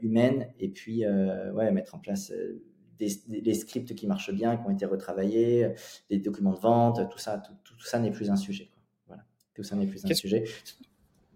[0.02, 2.62] humaine et puis euh, ouais, mettre en place euh,
[3.00, 5.74] des, scripts qui marchent bien, qui ont été retravaillés,
[6.10, 8.70] des documents de vente, tout ça, tout, tout, ça n'est plus un sujet.
[9.08, 9.24] Voilà,
[9.56, 10.44] tout ça n'est plus un sujet.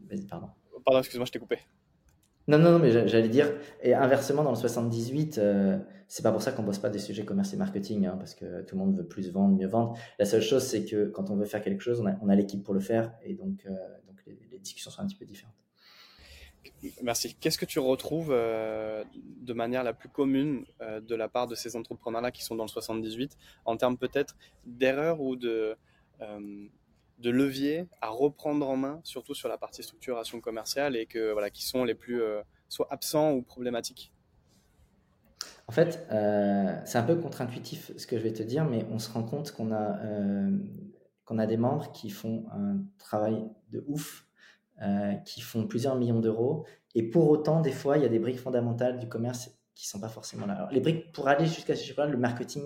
[0.07, 0.49] Vas-y, pardon.
[0.85, 1.57] Pardon, excuse-moi, je t'ai coupé.
[2.47, 5.41] Non, non, non, mais j'allais dire, et inversement, dans le 78,
[6.07, 8.61] c'est pas pour ça qu'on bosse pas des sujets commerce et marketing, hein, parce que
[8.61, 9.97] tout le monde veut plus vendre, mieux vendre.
[10.19, 12.75] La seule chose, c'est que quand on veut faire quelque chose, on a, l'équipe pour
[12.75, 13.65] le faire, et donc,
[14.05, 15.64] donc les, discussions sont un petit peu différentes.
[17.01, 17.35] Merci.
[17.35, 21.55] Qu'est-ce que tu retrouves euh, de manière la plus commune euh, de la part de
[21.55, 24.35] ces entrepreneurs-là qui sont dans le 78 en termes peut-être
[24.65, 25.75] d'erreurs ou de,
[26.21, 26.67] euh,
[27.19, 31.49] de leviers à reprendre en main, surtout sur la partie structuration commerciale et que, voilà,
[31.49, 32.21] qui sont les plus
[32.69, 34.11] soit absents ou problématiques?
[35.67, 36.05] En fait,
[36.85, 39.51] c'est un peu contre-intuitif ce que je vais te dire, mais on se rend compte
[39.51, 39.97] qu'on a,
[41.25, 44.24] qu'on a des membres qui font un travail de ouf
[44.81, 46.65] euh, qui font plusieurs millions d'euros.
[46.95, 49.89] Et pour autant, des fois, il y a des briques fondamentales du commerce qui ne
[49.89, 50.67] sont pas forcément là.
[50.71, 52.63] Les briques, pour aller jusqu'à ce le marketing,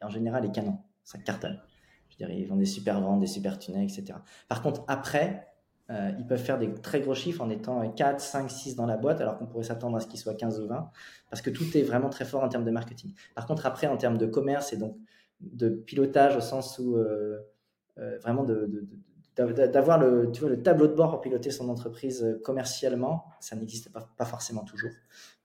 [0.00, 0.78] en général, est canon.
[1.04, 1.60] Ça cartonne.
[2.10, 4.18] Je dirais, ils vendent des super ventes, des super tunnels, etc.
[4.48, 5.48] Par contre, après,
[5.90, 8.96] euh, ils peuvent faire des très gros chiffres en étant 4, 5, 6 dans la
[8.96, 10.90] boîte, alors qu'on pourrait s'attendre à ce qu'ils soient 15 ou 20,
[11.30, 13.14] parce que tout est vraiment très fort en termes de marketing.
[13.34, 14.96] Par contre, après, en termes de commerce et donc
[15.40, 17.38] de pilotage, au sens où euh,
[18.22, 18.86] vraiment de,
[19.46, 23.56] d'avoir le, tu vois, le tableau de bord pour piloter son entreprise euh, commercialement, ça
[23.56, 24.90] n'existe pas, pas, forcément toujours.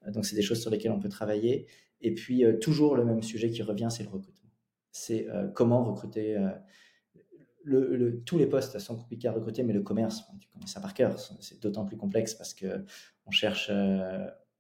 [0.05, 1.67] Euh, donc, c'est des choses sur lesquelles on peut travailler.
[2.01, 4.49] Et puis, euh, toujours le même sujet qui revient, c'est le recrutement.
[4.91, 6.37] C'est comment recruter.
[7.63, 10.93] Le, tous les postes sont compliqués à recruter, mais le commerce, tu connais ça par
[10.93, 12.85] cœur, c'est d'autant plus complexe parce que
[13.25, 13.71] on cherche,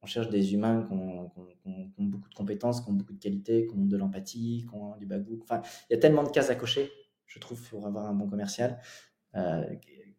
[0.05, 1.31] cherche des humains qui ont,
[1.99, 5.05] beaucoup de compétences, qui ont beaucoup de qualités, qui ont de l'empathie, qui ont du
[5.05, 5.39] bagou.
[5.43, 6.91] Enfin, il y a tellement de cases à cocher,
[7.27, 8.79] je trouve, pour avoir un bon commercial.
[9.35, 9.63] Euh,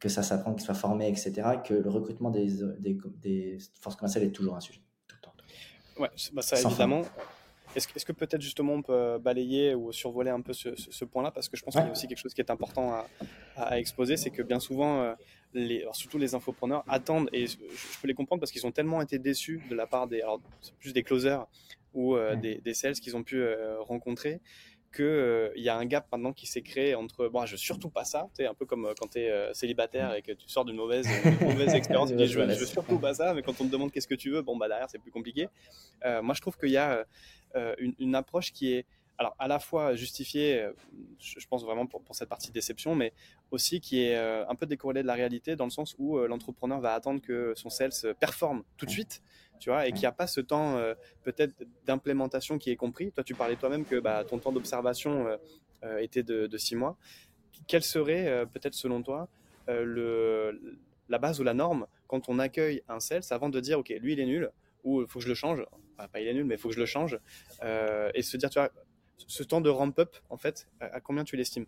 [0.00, 1.32] que ça s'apprend, qu'il soit formé, etc.,
[1.66, 2.48] que le recrutement des,
[2.78, 4.80] des, des, forces commerciales est toujours un sujet.
[5.08, 5.34] Tout le temps.
[5.98, 7.02] Ouais, bah ça évidemment.
[7.74, 11.30] Est-ce, est que peut-être justement on peut balayer ou survoler un peu ce, ce, point-là?
[11.30, 13.06] Parce que je pense qu'il y a aussi quelque chose qui est important à,
[13.56, 15.14] à exposer, c'est que bien souvent, euh,
[15.54, 17.56] les, surtout les infopreneurs attendent, et je,
[18.00, 20.40] peux les comprendre parce qu'ils ont tellement été déçus de la part des, alors
[20.78, 21.46] plus des closers
[21.94, 23.42] ou euh, des, des, sales qu'ils ont pu
[23.80, 24.40] rencontrer,
[24.94, 27.90] qu'il euh, y a un gap maintenant qui s'est créé entre bon, je veux surtout
[27.90, 30.48] pas ça, tu un peu comme euh, quand tu es euh, célibataire et que tu
[30.48, 31.06] sors d'une mauvaise,
[31.40, 33.90] mauvaise expérience, tu dis je veux, veux, surtout pas ça, mais quand on te demande
[33.90, 35.48] qu'est-ce que tu veux, bon, bah derrière c'est plus compliqué.
[36.22, 37.04] moi je trouve qu'il y a
[37.78, 38.86] une, approche qui est
[39.18, 40.68] alors à la fois justifiée,
[41.18, 43.12] je pense vraiment pour, pour, cette partie déception, mais
[43.50, 46.94] aussi qui est un peu décorrélée de la réalité dans le sens où l'entrepreneur va
[46.94, 49.22] attendre que son sales performe tout de suite
[49.60, 51.54] tu vois, et qu'il n'y a pas ce temps euh, peut-être
[51.86, 53.12] d'implémentation qui est compris.
[53.12, 55.36] Toi, tu parlais toi-même que bah, ton temps d'observation euh,
[55.84, 56.96] euh, était de, six mois.
[57.66, 59.28] Quelle serait peut-être selon toi
[59.68, 60.78] le,
[61.08, 64.12] la base ou la norme quand on accueille un sales avant de dire, OK, lui,
[64.12, 64.50] il est nul,
[64.82, 65.64] ou il faut que je le change,
[65.96, 67.18] pas il est nul, mais il faut que je le change,
[67.62, 68.70] et se dire, tu vois,
[69.16, 71.66] ce temps de ramp-up, en fait, à combien tu l'estimes?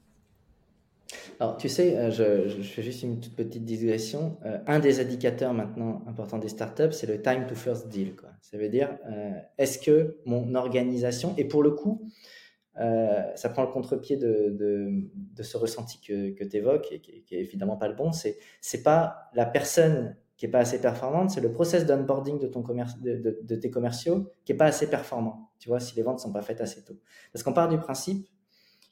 [1.39, 4.39] Alors, tu sais, euh, je, fais juste une toute petite digression.
[4.45, 8.15] Euh, un des indicateurs maintenant importants des startups, c'est le time to first deal.
[8.41, 12.09] Ça veut dire, euh, est-ce que mon organisation, et pour le coup,
[12.79, 17.77] ça prend le contre-pied de, ce ressenti que, tu évoques, et qui, n'est est évidemment
[17.77, 18.39] pas le bon, c'est
[18.75, 23.57] n'est pas la personne qui est pas assez performante, c'est le process d'onboarding de, de,
[23.57, 25.51] tes commerciaux qui est pas assez performant.
[25.59, 26.99] Tu vois, si les ventes sont pas faites assez tôt.
[27.33, 28.29] Parce qu'on part du principe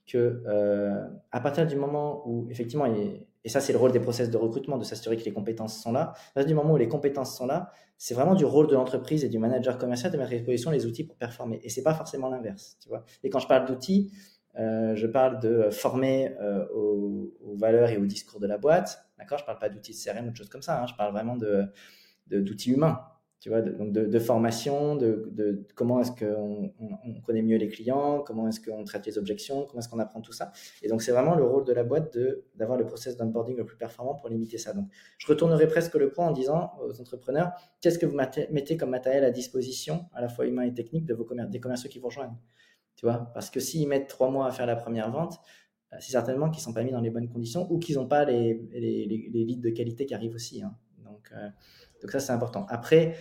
[0.07, 4.30] que euh, à partir du moment où effectivement, et, ça c'est le rôle des process
[4.30, 6.88] de recrutement, de s'assurer que les compétences sont là, à partir du moment où les
[6.88, 10.32] compétences sont là, c'est vraiment du rôle de l'entreprise et du manager commercial de mettre
[10.32, 11.61] à disposition les outils pour performer.
[11.62, 13.05] Et c'est pas forcément l'inverse, tu vois.
[13.22, 14.12] Et quand je parle d'outils,
[14.59, 19.38] euh, je parle de former euh, aux, valeurs et aux discours de la boîte, d'accord
[19.38, 20.86] Je parle pas d'outils de CRM ou de choses comme ça, hein.
[20.86, 21.66] je parle vraiment de
[22.26, 23.00] d'outils humains,
[23.45, 27.68] tu vois, de, donc de, formation, de, de comment est-ce qu'on on, connaît mieux les
[27.68, 30.51] clients, comment est-ce qu'on traite les objections, comment est-ce qu'on apprend tout ça.
[30.82, 32.16] Et donc, c'est vraiment le rôle de la boîte
[32.55, 34.72] d'avoir le process d'onboarding le plus performant pour limiter ça.
[34.72, 34.86] Donc,
[35.18, 39.24] je retournerai presque le point en disant aux entrepreneurs, qu'est-ce que vous mettez comme matériel
[39.24, 42.38] à disposition, à la fois humain et technique, de vos des commerciaux qui vous rejoignent
[42.97, 45.38] Tu vois, parce que s'ils mettent trois mois à faire la première vente,
[45.92, 48.09] euh, c'est certainement qu'ils ne sont pas mis dans les bonnes conditions ou qu'ils n'ont
[48.09, 50.62] pas les, les, les, leads de qualité qui arrivent aussi.
[50.62, 50.74] Hein.
[51.05, 51.51] Donc, euh,
[52.05, 52.66] donc ça, c'est important.
[52.68, 53.16] Après,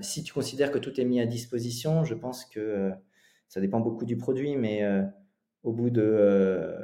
[0.00, 2.90] si tu considères que tout est mis à disposition, je pense que
[3.46, 4.82] ça dépend beaucoup du produit, mais
[5.62, 6.74] au bout de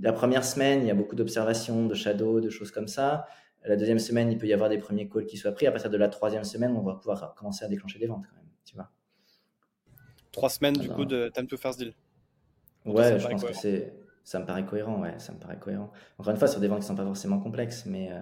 [0.00, 3.26] la première semaine, il y a beaucoup d'observations, de shadow, de choses comme ça.
[3.66, 5.66] La deuxième semaine, il peut y avoir des premiers calls qui soient pris.
[5.66, 8.36] À partir de la troisième semaine, on va pouvoir commencer à déclencher des ventes quand
[8.36, 8.48] même.
[8.64, 8.90] Tu vois.
[10.32, 11.92] Trois semaines du coup de time to first deal.
[12.86, 13.94] Ouais, je pense que c'est,
[14.24, 15.02] ça me paraît cohérent.
[15.02, 15.92] Ouais, ça me paraît cohérent.
[16.16, 18.20] Encore une fois, sur des ventes qui sont pas forcément complexes, mais euh,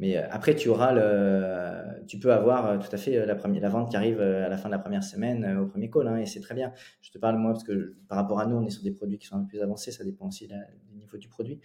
[0.00, 3.62] mais euh, après, tu auras le, tu peux avoir euh, tout à fait la première,
[3.62, 6.16] la vente qui arrive à la fin de la première semaine au premier call, hein,
[6.16, 6.72] et c'est très bien.
[7.02, 9.18] Je te parle moi parce que par rapport à nous, on est sur des produits
[9.18, 9.92] qui sont un peu plus avancés.
[9.92, 11.60] Ça dépend aussi du niveau du produit.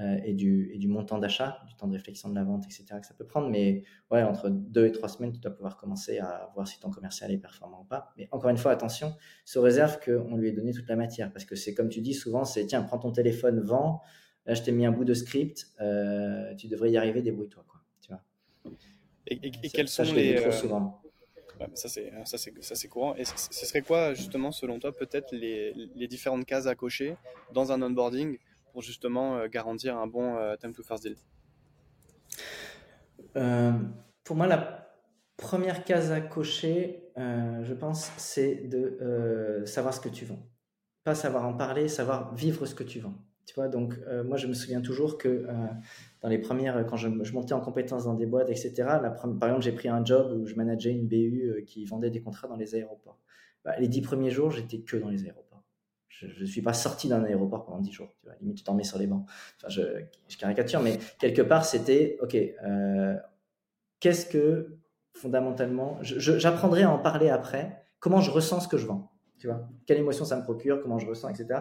[0.00, 2.84] Euh, et, du, et du montant d'achat, du temps de réflexion de la vente, etc.
[3.00, 3.48] que ça peut prendre.
[3.48, 6.90] Mais ouais, entre deux et trois semaines, tu dois pouvoir commencer à voir si ton
[6.90, 8.12] commercial est performant ou pas.
[8.16, 9.12] Mais encore une fois, attention,
[9.44, 11.32] se réserve qu'on lui ait donné toute la matière.
[11.32, 14.00] Parce que c'est comme tu dis souvent, c'est tiens, prends ton téléphone, vends.
[14.48, 17.62] Là, je t'ai mis un bout de script, euh, tu devrais y arriver, débrouille-toi.
[17.68, 18.22] Quoi, tu vois.
[19.26, 20.36] Et, et, quels sont les.
[20.36, 21.02] Trop euh, souvent.
[21.74, 23.14] ça, c'est, ça, c'est, ça, c'est courant.
[23.16, 23.36] Et ce
[23.66, 27.14] serait quoi, justement, selon toi, peut-être les, les différentes cases à cocher
[27.52, 28.38] dans un onboarding
[28.72, 31.16] pour justement euh, garantir un bon time to first deal?
[33.36, 33.72] Euh,
[34.24, 34.96] Pour moi, la
[35.36, 40.40] première case à cocher, je pense, c'est de savoir ce que tu vends.
[41.04, 43.27] Pas savoir en parler, savoir vivre ce que tu vends.
[43.56, 45.46] Donc moi, je me souviens toujours que
[46.22, 49.72] dans les premières, quand je, montais en compétences dans des boîtes, etc., par exemple, j'ai
[49.72, 53.18] pris un job où je manageais une BU qui vendait des contrats dans les aéroports.
[53.64, 55.48] Bah, les dix premiers jours, j'étais que dans les aéroports
[56.26, 58.12] je ne suis pas sorti d'un aéroport pendant 10 jours.
[58.20, 59.24] Tu vois, limite, tu t'en mets sur les bancs.
[59.56, 59.82] Enfin, je,
[60.36, 63.16] caricature, mais quelque part, c'était, OK, euh,
[64.00, 64.78] qu'est-ce que,
[65.12, 69.12] fondamentalement, j'apprendrai à en parler après, comment je ressens ce que je vends.
[69.38, 71.60] Tu vois, quelle émotion ça me procure, comment je ressens, etc.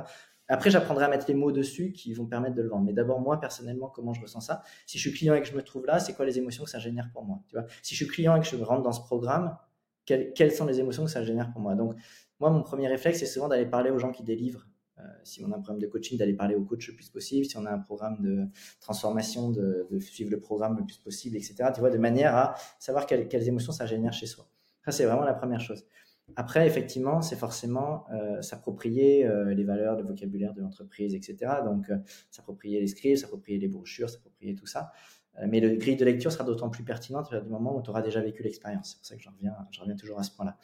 [0.49, 2.85] Après, j'apprendrai à mettre les mots dessus qui vont permettre de le vendre.
[2.85, 4.63] Mais d'abord, moi, personnellement, comment je ressens ça?
[4.85, 6.69] Si je suis client et que je me trouve là, c'est quoi les émotions que
[6.69, 7.65] ça génère pour moi tu vois?
[7.81, 9.57] Si je suis client et que je rentre dans ce programme,
[10.05, 11.75] quelles, quelles sont les émotions que ça génère pour moi?
[11.75, 11.95] Donc,
[12.39, 14.67] moi, mon premier réflexe, c'est souvent d'aller parler aux gens qui délivrent.
[14.99, 17.45] Euh, si on a un programme de coaching, d'aller parler au coach le plus possible.
[17.45, 18.47] Si on a un programme de
[18.79, 21.69] transformation, de, suivre le programme le plus possible, etc.
[21.73, 24.47] Tu vois, de manière à savoir quelles, émotions ça génère chez soi.
[24.85, 25.85] Ça, c'est vraiment la première chose.
[26.35, 31.55] Après, effectivement, c'est forcément euh, s'approprier euh, les valeurs, le vocabulaire de l'entreprise, etc.
[31.65, 31.89] Donc,
[32.29, 34.91] s'approprier les scripts, s'approprier les brochures, s'approprier tout ça.
[35.47, 38.01] mais le grille de lecture sera d'autant plus pertinente à du moment où tu auras
[38.01, 38.91] déjà vécu l'expérience.
[38.91, 40.57] C'est pour ça que je reviens, toujours à ce point-là.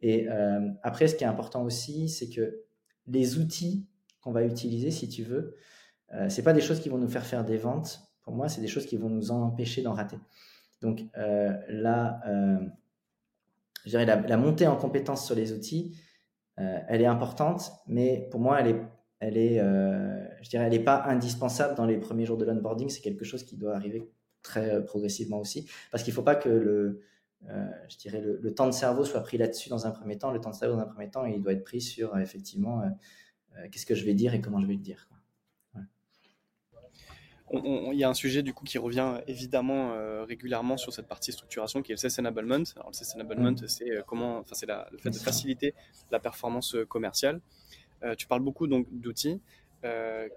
[0.00, 2.62] Et euh, après, ce qui est important aussi, c'est que
[3.06, 3.86] les outils
[4.20, 5.56] qu'on va utiliser, si tu veux,
[6.14, 8.02] euh, c'est pas des choses qui vont nous faire faire des ventes.
[8.22, 10.18] Pour moi, c'est des choses qui vont nous empêcher d'en rater.
[10.80, 12.58] Donc euh, là, euh,
[13.88, 15.96] je dirais la, montée en compétence sur les outils,
[16.56, 18.82] elle est importante, mais pour moi, elle est,
[19.20, 19.58] elle est,
[20.42, 22.88] je dirais, elle n'est pas indispensable dans les premiers jours de l'onboarding.
[22.88, 24.10] C'est quelque chose qui doit arriver
[24.42, 27.00] très progressivement aussi, parce qu'il ne faut pas que le
[27.48, 30.32] euh, je dirais, le, temps de cerveau soit pris là-dessus dans un premier temps.
[30.32, 32.82] Le temps de cerveau dans un premier temps, il doit être pris sur euh, effectivement
[32.82, 35.08] euh, qu'est-ce que je vais dire et comment je vais le dire.
[37.52, 39.92] Il y a un sujet du coup qui revient évidemment
[40.24, 42.64] régulièrement sur cette partie structuration qui est le Sales Enablement.
[42.76, 43.68] Alors, le Sales Enablement, mm.
[43.68, 45.74] c'est comment, enfin, c'est le fait de faciliter
[46.10, 47.40] la performance commerciale.
[48.16, 49.40] tu parles beaucoup donc d'outils.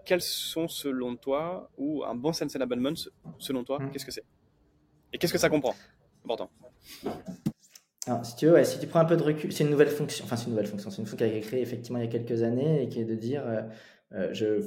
[0.05, 2.93] quels sont selon toi, ou un bon Sales Enablement
[3.39, 3.91] selon toi, mm.
[3.91, 4.26] qu'est-ce que c'est?
[5.14, 5.76] Et qu'est-ce que ça comprend?
[6.24, 6.49] Important.
[8.07, 10.26] Alors, si tu veux, si tu prends un peu de recul, c'est une nouvelle fonction.
[10.26, 10.89] Enfin, c'est une nouvelle fonction.
[10.89, 12.99] C'est une fonction qui a été créée effectivement il y a quelques années et qui
[12.99, 13.62] est de dire euh, euh,
[14.34, 14.62] je,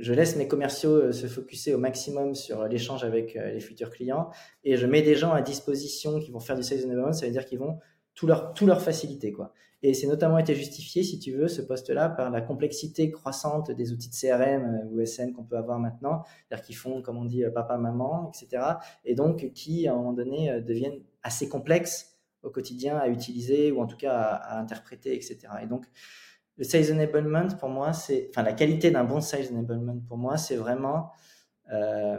[0.00, 4.30] je, laisse mes commerciaux euh, se focuser au maximum sur l'échange avec les futurs clients
[4.64, 7.12] et je mets des gens à disposition qui vont faire du sales enablement.
[7.12, 7.78] Ça veut dire qu'ils vont
[8.14, 9.32] tout leur, tout leur faciliter.
[9.32, 9.52] Quoi.
[9.82, 13.92] Et c'est notamment été justifié, si tu veux, ce poste-là, par la complexité croissante des
[13.92, 17.44] outils de CRM ou SN qu'on peut avoir maintenant, c'est-à-dire qui font, comme on dit,
[17.54, 18.64] papa, maman, etc.
[19.04, 23.80] Et donc qui, à un moment donné, deviennent assez complexes au quotidien à utiliser ou
[23.80, 25.38] en tout cas à, interpréter, etc.
[25.62, 25.86] Et donc,
[26.58, 30.36] le sales enablement, pour moi, c'est, enfin, la qualité d'un bon sales enablement, pour moi,
[30.36, 31.12] c'est vraiment
[31.72, 32.18] euh,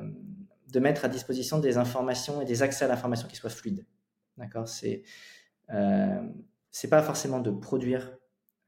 [0.71, 3.85] de mettre à disposition des informations et des accès à l'information qui soient fluides.
[4.37, 4.67] D'accord?
[4.67, 5.03] C'est
[5.71, 6.21] euh,
[6.71, 8.15] c'est pas forcément de produire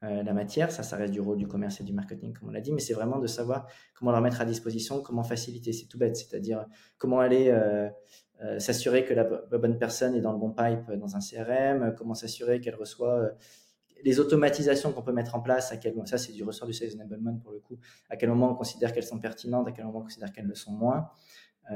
[0.02, 2.52] euh, la matière, ça, ça reste du rôle du commerce et du marketing, comme on
[2.52, 5.72] l'a dit, mais c'est vraiment de savoir comment leur mettre à disposition, comment faciliter.
[5.72, 6.66] C'est tout bête, c'est-à-dire
[6.98, 7.56] comment aller
[8.58, 12.60] s'assurer que la, bonne personne est dans le bon pipe dans un CRM, comment s'assurer
[12.60, 13.30] qu'elle reçoit
[14.04, 16.94] les automatisations qu'on peut mettre en place, à quel ça c'est du ressort du sales
[16.94, 17.78] enablement pour le coup,
[18.10, 20.54] à quel moment on considère qu'elles sont pertinentes, à quel moment on considère qu'elles le
[20.54, 21.10] sont moins.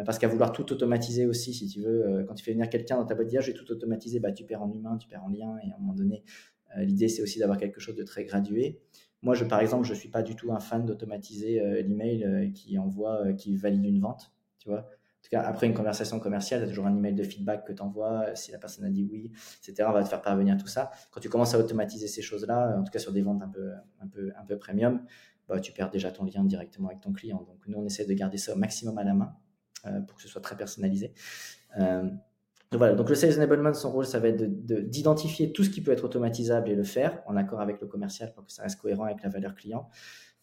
[0.04, 3.06] parce qu'à vouloir tout automatiser aussi, si tu veux, quand tu fais venir quelqu'un dans
[3.06, 5.28] ta boîte d'IA, je vais tout automatiser, bah, tu perds en humain, tu perds en
[5.28, 6.24] lien, et à un moment donné,
[6.76, 8.80] euh, l'idée, c'est aussi d'avoir quelque chose de très gradué.
[9.22, 12.24] Moi, je, par exemple, je ne suis pas du tout un fan d'automatiser euh, l'email
[12.24, 14.32] euh, qui envoie, qui valide une vente.
[14.58, 14.88] Tu vois,
[15.26, 17.82] tout cas, après une conversation commerciale, tu as toujours un email de feedback que tu
[17.82, 18.34] envoies.
[18.36, 20.90] Si la personne a dit oui, etc., on va te faire parvenir tout ça.
[21.10, 23.72] Quand tu commences à automatiser ces choses-là, en tout cas sur des ventes un peu,
[24.00, 25.02] un peu, un peu premium,
[25.48, 27.38] bah, tu perds déjà ton lien directement avec ton client.
[27.38, 29.34] Donc, nous, on essaie de garder ça au maximum à la main
[29.86, 31.12] euh, pour que ce soit très personnalisé.
[31.78, 32.02] Euh,
[32.70, 35.82] donc voilà, donc le Sales Enablement, son rôle, ça va être d'identifier tout ce qui
[35.82, 38.80] peut être automatisable et le faire en accord avec le commercial pour que ça reste
[38.80, 39.88] cohérent avec la valeur client.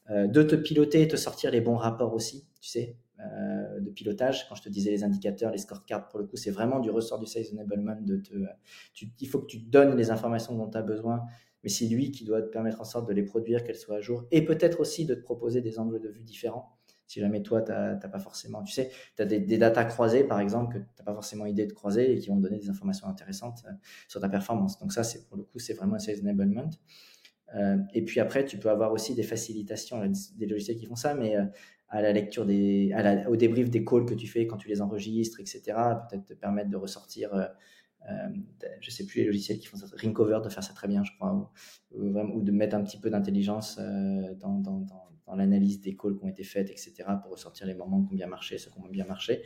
[0.09, 3.89] Euh, de te piloter et te sortir les bons rapports aussi, tu sais, euh, de
[3.89, 4.47] pilotage.
[4.49, 7.19] Quand je te disais les indicateurs, les scorecards, pour le coup, c'est vraiment du ressort
[7.19, 7.97] du Sales Enablement.
[8.01, 8.33] De te,
[9.19, 11.23] il faut que tu donnes les informations dont tu as besoin,
[11.63, 14.01] mais c'est lui qui doit te permettre en sorte de les produire, qu'elles soient à
[14.01, 16.77] jour, et peut-être aussi de te proposer des angles de vue différents.
[17.05, 20.23] Si jamais toi, tu n'as pas forcément, tu sais, tu as des, des datas croisées,
[20.23, 22.57] par exemple, que tu n'as pas forcément idée de croiser et qui vont te donner
[22.57, 23.73] des informations intéressantes euh,
[24.07, 24.79] sur ta performance.
[24.79, 26.69] Donc ça, c'est pour le coup, c'est vraiment un Sales Enablement.
[27.55, 30.01] Euh, et puis après, tu peux avoir aussi des facilitations,
[30.35, 31.37] des logiciels qui font ça, mais
[31.93, 32.93] à la lecture des,
[33.27, 35.61] au débrief des calls que tu fais quand tu les enregistres, etc.
[36.09, 37.47] Peut-être te permettre de ressortir, euh,
[38.81, 41.11] je sais plus les logiciels qui font ça, Ringcover de faire ça très bien, je
[41.15, 41.51] crois,
[41.91, 44.85] ou, de mettre un petit peu d'intelligence dans, dans,
[45.35, 46.93] l'analyse des calls qui ont été faites, etc.
[47.21, 49.43] pour ressortir les moments qui ont bien marché, ceux qui ont bien marché.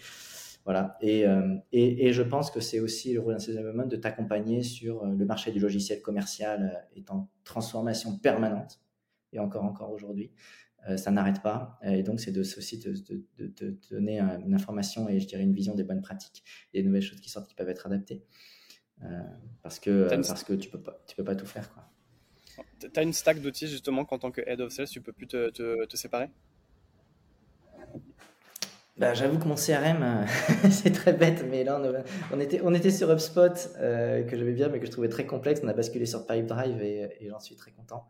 [0.68, 0.98] Voilà.
[1.02, 5.02] Euh, et, et, je pense que c'est aussi le rôle d'un sales de t'accompagner sur
[5.02, 8.82] euh, le marché du logiciel commercial euh, est en transformation permanente
[9.32, 10.34] et encore encore aujourd'hui.
[10.95, 11.80] Ça n'arrête pas.
[11.84, 12.93] Et donc, c'est de, aussi de,
[13.38, 17.01] de, donner une information et je dirais une vision des bonnes pratiques et des nouvelles
[17.01, 18.23] choses qui sortent qui peuvent être adaptées.
[19.63, 21.69] parce que, parce que tu peux pas, tu peux pas tout faire.
[22.80, 25.28] Tu as une stack d'outils justement qu'en tant que head of sales, tu peux plus
[25.28, 26.30] te, te, te séparer?
[28.97, 30.25] Bah, j'avoue que mon CRM, euh,
[30.71, 31.80] c'est très bête, mais là,
[32.32, 35.28] on, était, on était sur HubSpot, euh, que j'aimais bien, mais que je trouvais très
[35.28, 35.61] complexe.
[35.63, 38.07] On a basculé sur Pipedrive et, et j'en suis très content.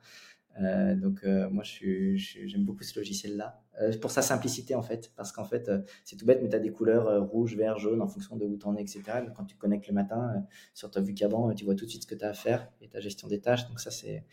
[0.62, 3.62] Euh, donc, moi, j'aime beaucoup ce logiciel-là.
[4.02, 5.72] pour sa simplicité, en fait, parce qu'en fait,
[6.04, 8.58] c'est tout bête, mais tu as des couleurs rouge, vert, jaune en fonction de où
[8.58, 9.02] tu en es, etc.
[9.26, 12.04] Donc, quand tu connectes le matin sur ta vue qu'avant, tu vois tout de suite
[12.04, 13.68] ce que tu as à faire et ta gestion des tâches.
[13.68, 14.24] Donc, ça, c'est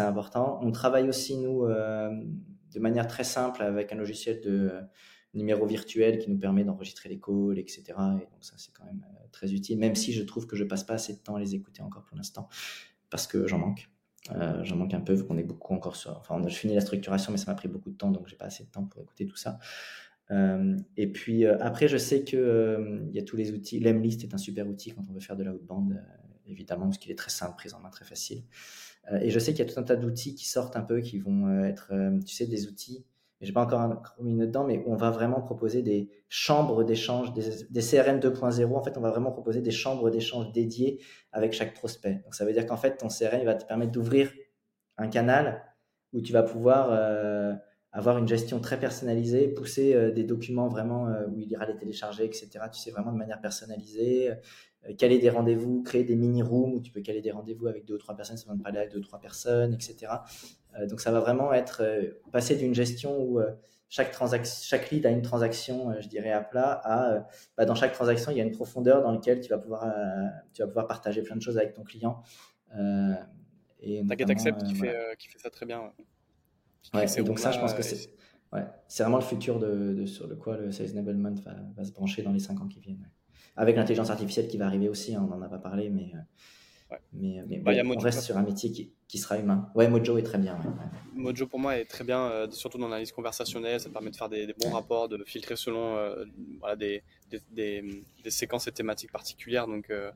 [0.00, 0.60] important.
[0.62, 4.72] On travaille aussi, nous, de manière très simple avec un logiciel de
[5.34, 7.82] numéro virtuel qui nous permet d'enregistrer les calls, etc.
[7.88, 10.64] Et donc ça, c'est quand même euh, très utile, même si je trouve que je
[10.64, 12.48] passe pas assez de temps à les écouter encore pour l'instant,
[13.10, 13.90] parce que j'en manque.
[14.32, 16.16] Euh, j'en manque un peu, vu qu'on est beaucoup encore sur...
[16.18, 18.46] Enfin, je finis la structuration, mais ça m'a pris beaucoup de temps, donc j'ai pas
[18.46, 19.58] assez de temps pour écouter tout ça.
[20.30, 23.80] Euh, et puis après, je sais que il y a tous les outils.
[23.80, 26.02] Lemlist est un super outil quand on veut faire de la outbound,
[26.46, 28.42] évidemment, parce qu'il est très simple, prise en main très facile.
[29.20, 31.18] et je sais qu'il y a tout un tas d'outils qui sortent un peu, qui
[31.18, 31.92] vont être,
[32.26, 33.06] tu sais, des outils
[33.40, 38.18] j'ai pas encore mis dedans, mais on va vraiment proposer des chambres d'échange, des, CRM
[38.18, 38.74] 2.0.
[38.74, 42.20] En fait, on va vraiment proposer des chambres d'échange dédiées avec chaque prospect.
[42.24, 44.32] Donc, ça veut dire qu'en fait, ton CRM va te permettre d'ouvrir
[44.96, 45.64] un canal
[46.12, 47.54] où tu vas pouvoir euh,
[47.92, 51.76] avoir une gestion très personnalisée, pousser euh, des documents vraiment euh, où il ira les
[51.76, 52.48] télécharger, etc.
[52.72, 54.30] Tu sais, vraiment de manière personnalisée,
[54.96, 57.98] caler des rendez-vous, créer des mini-rooms où tu peux caler des rendez-vous avec deux ou
[57.98, 60.12] trois personnes, ça va me parler avec deux ou trois personnes, etc.
[60.78, 63.50] Euh, donc ça va vraiment être euh, passer d'une gestion où euh,
[63.88, 64.14] chaque,
[64.44, 67.26] chaque lead a une transaction, je dirais, à plat, à
[67.56, 69.86] bah, dans chaque transaction, il y a une profondeur dans laquelle tu vas pouvoir,
[70.52, 72.22] tu vas pouvoir partager plein de choses avec ton client.
[73.80, 75.90] et T'inquiète, Accept qui, fait, qui fait ça très bien.
[76.92, 78.10] Ouais, donc ça, je pense que c'est
[78.52, 78.66] ouais,
[78.98, 82.32] vraiment le futur de, sur le quoi le Sales Enablement va, va, se brancher dans
[82.32, 83.08] les 5 ans qui viennent.
[83.56, 86.12] Avec l'intelligence artificielle qui va arriver aussi, hein, on n'en a pas parlé, mais
[87.12, 89.70] mais, mais bah, on reste sur un métier qui, qui, sera humain.
[89.74, 90.58] Ouais, Mojo est très bien.
[91.14, 93.80] Mojo pour moi est très bien, euh, surtout dans l'analyse conversationnelle.
[93.80, 96.24] Ça permet de faire des, bons rapports, de filtrer selon euh,
[96.60, 97.82] voilà, des, des,
[98.22, 99.66] des, séquences et thématiques particulières.
[99.66, 100.10] Donc, euh,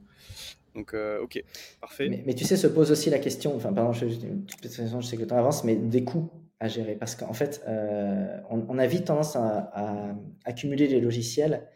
[0.74, 1.42] donc ok,
[1.80, 2.22] parfait.
[2.24, 5.26] Mais, tu sais, se pose aussi la question, enfin, pardon, je, je sais que le
[5.26, 6.94] temps avance, mais des coûts à gérer.
[6.94, 10.14] Parce qu'en fait, on, on, a vite tendance à, à
[10.44, 11.68] accumuler les logiciels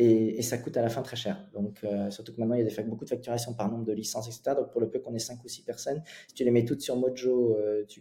[0.00, 1.44] et, ça coûte à la fin très cher.
[1.52, 4.28] Donc, euh, surtout que maintenant, il y a beaucoup de facturation par nombre de licences,
[4.28, 4.54] etc.
[4.56, 6.80] Donc, pour le peu qu'on ait 5 ou 6 personnes, si tu les mets toutes
[6.80, 8.00] sur Mojo, euh, tu,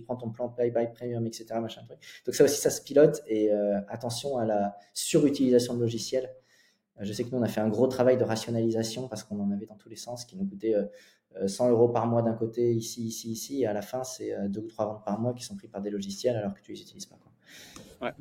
[0.00, 1.46] prends ton plan Play by Premium, etc.
[2.26, 3.22] Donc, ça aussi, ça se pilote.
[3.28, 6.34] Et euh, attention à la surutilisation de logiciels.
[6.98, 9.52] je sais que nous, on a fait un gros travail de rationalisation parce qu'on en
[9.52, 10.74] avait dans tous les sens, qui nous coûtait
[11.46, 13.62] 100 euros par mois d'un côté, ici, ici, ici.
[13.62, 15.80] Et à la fin, c'est 2 ou 3 ventes par mois qui sont pris par
[15.80, 17.18] des logiciels alors que tu les utilises pas.
[17.22, 17.30] Quoi.
[18.00, 18.12] Ouais.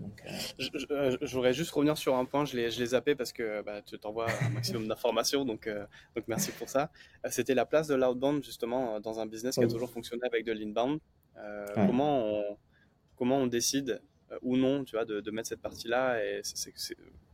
[0.91, 3.61] Euh, je, voudrais juste revenir sur un point, je l'ai, je l'ai zappé parce que
[3.61, 6.91] bah, tu t'envoies un maximum d'informations, donc, euh, donc merci pour ça.
[7.25, 10.45] Euh, c'était la place de l'outbound justement dans un business qui a toujours fonctionné avec
[10.45, 10.99] de l'inbound.
[11.75, 12.57] comment, on,
[13.15, 14.01] comment on décide
[14.41, 16.73] ou non tu vois, de, de mettre cette partie-là et c'est,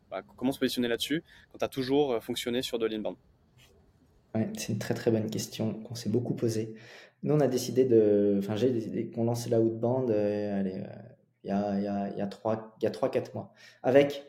[0.10, 3.18] bah, comment se positionner là-dessus quand tu as toujours fonctionné sur de l'inbound?
[4.34, 6.74] Ouais, C'est une très très bonne question qu'on s'est beaucoup posée.
[7.24, 8.38] Nous, on a décidé de.
[8.40, 10.10] Enfin, j'ai décidé qu'on lançait l'outbound.
[10.10, 10.82] allez,
[11.44, 12.28] il y a, y a, il y a
[12.92, 13.54] 3-4 mois.
[13.84, 14.26] Avec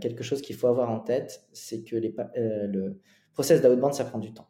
[0.00, 3.00] quelque chose qu'il faut avoir en tête, c'est que les, le
[3.34, 4.48] process d'outbound, ça prend du temps.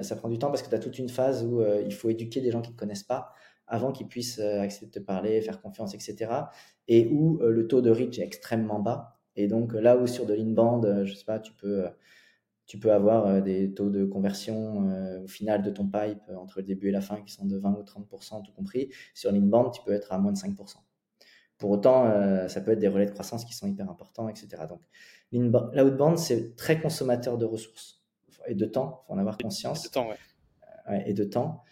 [0.00, 2.40] ça prend du temps parce que tu as toute une phase où il faut éduquer
[2.40, 3.34] des gens qui ne te connaissent pas
[3.66, 6.32] avant qu'ils puissent accepter de te parler, faire confiance, etc.
[6.88, 9.20] Et où le taux de reach est extrêmement bas.
[9.36, 13.72] Et donc là où sur de l'inbound, je sais pas, tu peux avoir euh, des
[13.72, 17.00] taux de conversion euh, au final de ton pipe euh, entre le début et la
[17.00, 18.92] fin qui sont de 20 ou 30%, tout compris.
[19.14, 20.76] Sur l'inbound, tu peux être à moins de 5%.
[21.58, 24.62] Pour autant, ça peut être des relais de croissance qui sont hyper importants, etc.
[24.68, 24.80] Donc,
[25.32, 28.02] l'outbound, c'est très consommateur de ressources
[28.46, 29.84] et de temps, il faut en avoir conscience.
[29.84, 31.04] Et de temps, ouais.
[31.06, 31.64] et de temps.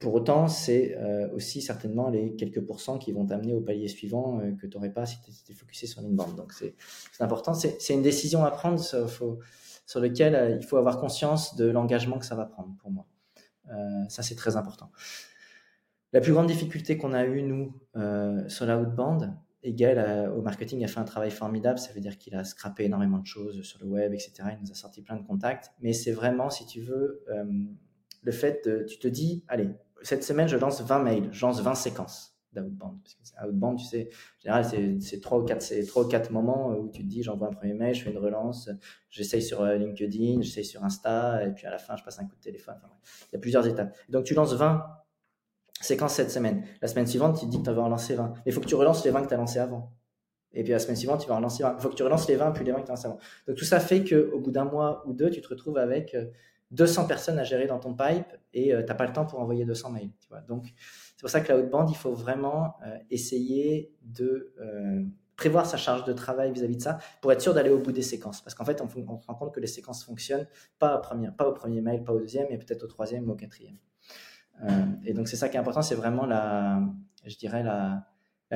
[0.00, 0.96] pour autant, c'est
[1.32, 5.06] aussi certainement les quelques pourcents qui vont t'amener au palier suivant que tu n'aurais pas
[5.06, 6.36] si tu étais focusé sur l'inbound.
[6.36, 6.74] Donc, c'est
[7.20, 7.54] important.
[7.54, 8.78] C'est une décision à prendre.
[9.08, 9.38] Faut,
[9.86, 13.06] sur lequel euh, il faut avoir conscience de l'engagement que ça va prendre pour moi.
[13.70, 13.74] Euh,
[14.08, 14.90] ça, c'est très important.
[16.12, 20.42] La plus grande difficulté qu'on a eue, nous, euh, sur la outbound, et Gaël au
[20.42, 23.62] marketing a fait un travail formidable, ça veut dire qu'il a scrappé énormément de choses
[23.62, 24.32] sur le web, etc.
[24.58, 27.24] Il nous a sorti plein de contacts, mais c'est vraiment, si tu veux,
[28.22, 29.68] le fait de, tu te dis, allez,
[30.02, 32.98] cette semaine, je lance 20 mails, je lance 20 séquences d'outbound.
[33.44, 36.88] outbound, tu sais, en général, c'est trois ou quatre, c'est trois ou quatre moments où
[36.90, 38.68] tu te dis, j'envoie un premier mail, je fais une relance,
[39.08, 42.26] j'essaye sur euh, LinkedIn, j'essaye sur Insta, et puis à la fin, je passe un
[42.26, 42.76] coup de téléphone.
[43.30, 43.96] il y a plusieurs étapes.
[44.08, 44.84] Donc, tu lances 20
[45.80, 46.64] séquences cette semaine.
[46.80, 48.28] La semaine suivante, tu te dis que tu vas en lancer 20.
[48.28, 49.92] Mais il faut que tu relances les 20 que tu as lancés avant.
[50.54, 51.76] Et puis la semaine suivante, tu vas en lancer 20.
[51.78, 53.18] Il faut que tu relances les 20 puis les 20 que tu as lancés avant.
[53.46, 56.16] Donc, tout ça fait qu'au bout d'un mois ou deux, tu te retrouves avec
[56.70, 59.26] 200 euh, personnes à gérer dans ton pipe et euh, tu n'as pas le temps
[59.26, 60.10] pour envoyer 200 mails.
[60.20, 60.28] Tu.
[60.48, 60.72] Donc,
[61.16, 65.02] c'est pour ça que la haute bande, il faut vraiment euh, essayer de euh,
[65.36, 68.02] prévoir sa charge de travail vis-à-vis de ça pour être sûr d'aller au bout des
[68.02, 68.40] séquences.
[68.42, 70.46] Parce qu'en fait, on, se rend compte que les séquences fonctionnent
[70.78, 71.00] pas,
[71.38, 73.76] pas au premier mail, pas au deuxième, mais peut-être au troisième ou au quatrième.
[74.62, 74.68] Euh,
[75.04, 76.82] et donc, c'est ça qui est important, c'est vraiment la,
[77.26, 78.06] je dirais, la,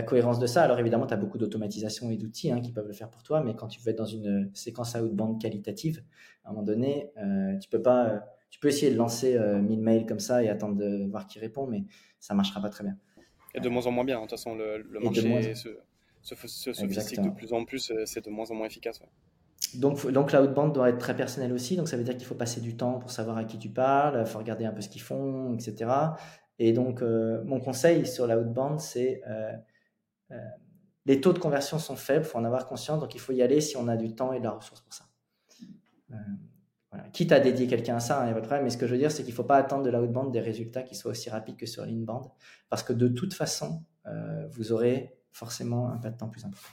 [0.06, 0.62] cohérence de ça.
[0.62, 3.42] Alors évidemment, tu as beaucoup d'automatisation et d'outils hein, qui peuvent le faire pour toi,
[3.42, 6.04] mais quand tu veux être dans une séquence outbound qualitative,
[6.44, 7.12] à un moment donné,
[7.62, 11.08] tu peux pas tu peux essayer de lancer 1000 mails comme ça et attendre de
[11.08, 11.84] voir qui répond, mais
[12.20, 12.98] ça marchera pas très bien.
[13.56, 14.18] Et de moins en moins bien.
[14.18, 14.22] Hein.
[14.22, 15.68] De toute façon, le, marché se,
[16.22, 19.00] sophistique de plus en plus, euh, c'est de moins en moins efficace.
[19.78, 22.60] Donc, donc l'outbound doit être très personnel aussi, donc ça veut dire qu'il faut passer
[22.60, 25.02] du temps pour savoir à qui tu parles, il faut regarder un peu ce qu'ils
[25.02, 25.90] font, etc.
[26.58, 29.52] Et donc, euh, mon conseil sur l'outbound, c'est euh,
[31.04, 33.42] les taux de conversion sont faibles, il faut en avoir conscience, donc il faut y
[33.42, 35.04] aller si on a du temps et de la ressource pour ça.
[37.12, 38.64] Quitte à dédier quelqu'un à ça, il n'y a pas de problème.
[38.64, 40.40] Mais ce que je veux dire, c'est qu'il ne faut pas attendre de l'outbound des
[40.40, 42.26] résultats qui soient aussi rapides que sur l'inbound.
[42.68, 46.72] Parce que de toute façon, euh, vous aurez forcément un pas de temps plus important.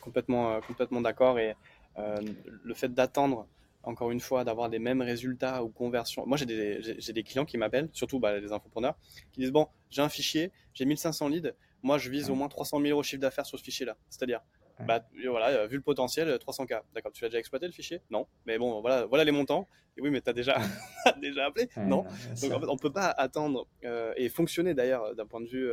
[0.00, 1.38] Complètement, euh, complètement d'accord.
[1.38, 1.54] Et euh,
[1.96, 3.46] le fait d'attendre,
[3.82, 6.26] encore une fois, d'avoir les mêmes résultats ou conversions.
[6.26, 8.96] Moi, j'ai des, des, clients qui m'appellent, surtout bah, des infopreneurs,
[9.32, 12.80] qui disent Bon, j'ai un fichier, j'ai 1500 leads, moi, je vise au moins 300
[12.80, 13.96] 000 euros chiffre d'affaires sur ce fichier-là.
[14.10, 14.40] C'est-à-dire,
[14.80, 16.72] bah, voilà, euh, vu le potentiel, 300K.
[16.74, 18.02] Euh, D'accord, tu l'as déjà exploité le fichier?
[18.10, 18.26] Non.
[18.44, 19.66] Mais bon, voilà, voilà les montants.
[19.96, 20.58] Et oui, mais tu as déjà,
[21.20, 21.68] déjà appelé?
[21.76, 22.04] Non.
[22.42, 25.48] Donc en fait, on ne peut pas attendre euh, et fonctionner d'ailleurs d'un point de
[25.48, 25.70] vue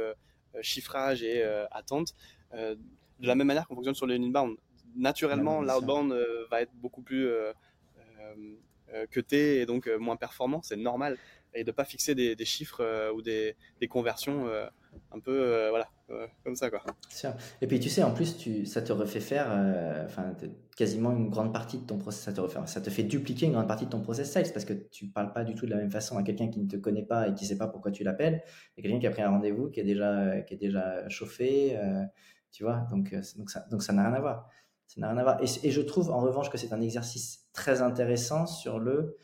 [0.61, 2.13] chiffrage et attente
[2.53, 2.78] de
[3.28, 4.55] la même manière qu'on fonctionne sur les inbound.
[4.95, 6.13] Naturellement, l'outbound
[6.49, 7.29] va être beaucoup plus
[9.09, 11.17] cuté et donc moins performant, c'est normal.
[11.55, 14.49] Et de ne pas fixer des, des chiffres ou des, des conversions
[15.11, 16.83] un peu euh, voilà euh, comme ça quoi.
[17.61, 20.33] Et puis tu sais en plus tu ça te refait faire euh, enfin
[20.75, 23.53] quasiment une grande partie de ton process ça te refait, ça te fait dupliquer une
[23.53, 25.77] grande partie de ton process sales parce que tu parles pas du tout de la
[25.77, 28.03] même façon à quelqu'un qui ne te connaît pas et qui sait pas pourquoi tu
[28.03, 28.43] l'appelles
[28.77, 31.77] et quelqu'un qui a pris un rendez-vous qui est déjà qui est déjà chauffé
[32.51, 34.49] tu vois donc donc ça donc ça n'a rien à voir
[34.93, 37.81] ça n'a rien à voir et, je trouve en revanche que c'est un exercice très
[37.81, 39.17] intéressant sur le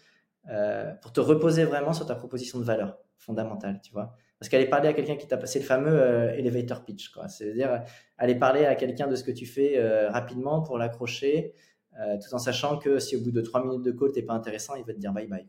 [1.01, 4.87] pour te reposer vraiment sur ta proposition de valeur fondamentale tu vois parce qu'aller parler
[4.87, 7.27] à quelqu'un qui t'a passé le fameux euh, elevator pitch, quoi.
[7.27, 7.83] C'est-à-dire
[8.17, 11.53] aller parler à quelqu'un de ce que tu fais euh, rapidement pour l'accrocher,
[11.99, 14.33] euh, tout en sachant que si au bout de trois minutes de call, t'es pas
[14.33, 15.47] intéressant, il va te dire bye bye.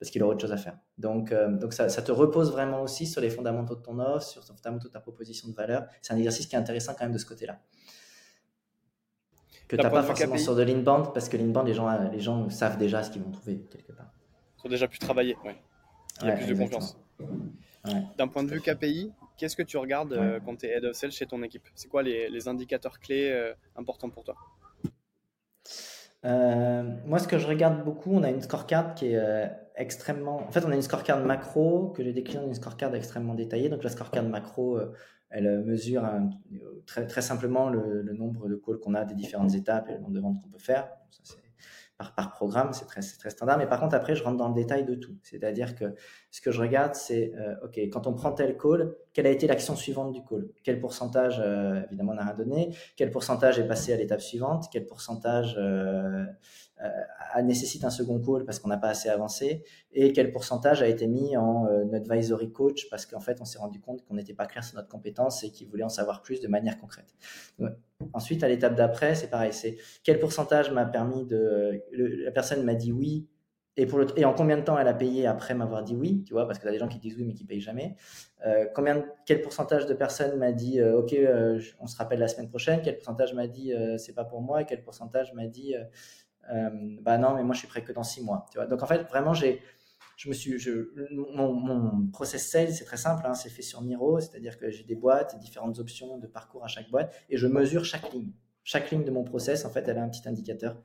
[0.00, 0.78] Parce qu'il aura autre chose à faire.
[0.96, 4.88] Donc, donc ça, te repose vraiment aussi sur les fondamentaux de ton offre, sur fondamentaux
[4.88, 5.84] ta proposition de valeur.
[6.00, 7.60] C'est un exercice qui est intéressant quand même de ce côté-là.
[9.70, 12.50] Que tu n'as pas forcément sur de l'inbound, parce que l'inbound, les gens, les gens
[12.50, 14.10] savent déjà ce qu'ils vont trouver quelque part.
[14.58, 15.52] Ils ont déjà pu travailler, oui.
[16.22, 16.98] Il y a plus de confiance.
[18.18, 20.96] D'un point de vue KPI, qu'est-ce que tu regardes euh, quand tu es head of
[20.96, 21.62] sales chez ton équipe?
[21.76, 24.34] C'est quoi les, indicateurs clés euh, importants pour toi?
[26.24, 30.48] Euh, moi, ce que je regarde beaucoup, on a une scorecard qui est extrêmement.
[30.48, 33.68] En fait, on a une scorecard macro que j'ai déclinée dans une scorecard extrêmement détaillée.
[33.68, 34.80] Donc, la scorecard macro,
[35.30, 36.08] elle mesure
[36.86, 40.12] très, très simplement le, nombre de calls qu'on a des différentes étapes et le nombre
[40.12, 40.90] de ventes qu'on peut faire.
[42.16, 43.58] Par, programme, c'est très, très standard.
[43.58, 45.16] Mais par contre, après, je rentre dans le détail de tout.
[45.22, 45.94] C'est-à-dire que
[46.30, 49.46] ce que je regarde, c'est, euh, OK, quand on prend tel call, quelle a été
[49.46, 50.48] l'action suivante du call?
[50.64, 54.66] Quel pourcentage, euh, évidemment, on n'a rien donné Quel pourcentage est passé à l'étape suivante?
[54.72, 56.24] Quel pourcentage euh,
[57.42, 59.64] nécessite un second call parce qu'on n'a pas assez avancé?
[59.92, 63.80] Et quel pourcentage a été mis en advisory coach parce qu'en fait, on s'est rendu
[63.80, 66.48] compte qu'on n'était pas clair sur notre compétence et qu'il voulait en savoir plus de
[66.48, 67.14] manière concrète?
[68.12, 69.52] Ensuite, à l'étape d'après, c'est pareil.
[69.52, 71.82] C'est quel pourcentage m'a permis de.
[71.92, 73.28] la personne m'a dit oui.
[73.76, 76.24] Et, pour le, et en combien de temps elle a payé après m'avoir dit oui,
[76.26, 77.96] tu vois, parce que y a des gens qui disent oui mais qui payent jamais.
[78.44, 82.28] Euh, combien, quel pourcentage de personnes m'a dit euh, ok, euh, on se rappelle la
[82.28, 82.80] semaine prochaine.
[82.82, 84.62] Quel pourcentage m'a dit c'est pas pour moi.
[84.62, 85.74] Et quel pourcentage m'a dit
[87.02, 88.44] bah non mais moi je suis prêt que dans six mois.
[88.50, 88.66] Tu vois.
[88.66, 89.62] Donc en fait vraiment j'ai
[90.20, 90.54] je me suis,
[91.12, 94.94] mon, process sales, c'est très simple, hein, c'est fait sur Miro, c'est-à-dire que j'ai des
[94.94, 98.30] boîtes, différentes options de parcours à chaque boîte, et je mesure chaque ligne.
[98.62, 100.76] Chaque ligne de mon process, en fait, elle a un petit indicateur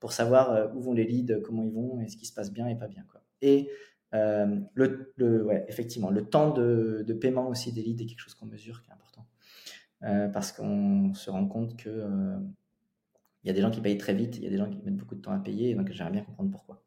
[0.00, 2.52] pour savoir euh, où vont les leads, comment ils vont, et ce qui se passe
[2.52, 3.04] bien et pas bien.
[3.08, 3.22] Quoi.
[3.42, 3.70] Et
[4.12, 8.46] euh, le, ouais, effectivement, le temps de, paiement aussi des leads est quelque chose qu'on
[8.46, 9.24] mesure qui est important.
[10.02, 12.08] Euh, parce qu'on se rend compte que
[13.44, 14.82] il y a des gens qui payent très vite, il y a des gens qui
[14.82, 16.82] mettent beaucoup de temps à payer, donc j'aimerais bien comprendre pourquoi.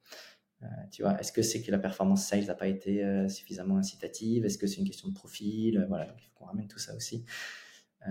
[0.64, 3.77] Euh, tu vois, est-ce que c'est que la performance sales n'a pas été euh, suffisamment
[3.77, 4.45] incitative?
[4.45, 5.77] Est-ce que c'est une question de profil?
[5.77, 7.26] Euh, Voilà, donc il faut qu'on ramène tout ça aussi.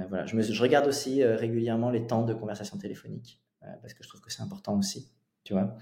[0.09, 3.43] voilà, je, regarde aussi régulièrement les temps de conversation téléphonique
[3.83, 5.11] parce que je trouve que c'est important aussi.
[5.45, 5.77] Tu vois,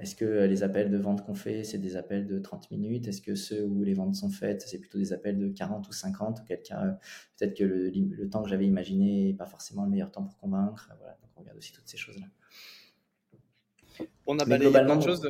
[0.00, 3.08] est-ce que les appels de vente qu'on fait, c'est des appels de 30 minutes?
[3.08, 5.92] Est-ce que ceux où les ventes sont faites, c'est plutôt des appels de 40 ou
[5.92, 6.96] 50 Auquel cas,
[7.36, 10.38] peut-être que le, le, temps que j'avais imaginé n'est pas forcément le meilleur temps pour
[10.38, 10.92] convaincre.
[10.98, 12.26] Voilà, donc on regarde aussi toutes ces choses-là.
[14.26, 15.28] On a balayé plein de choses.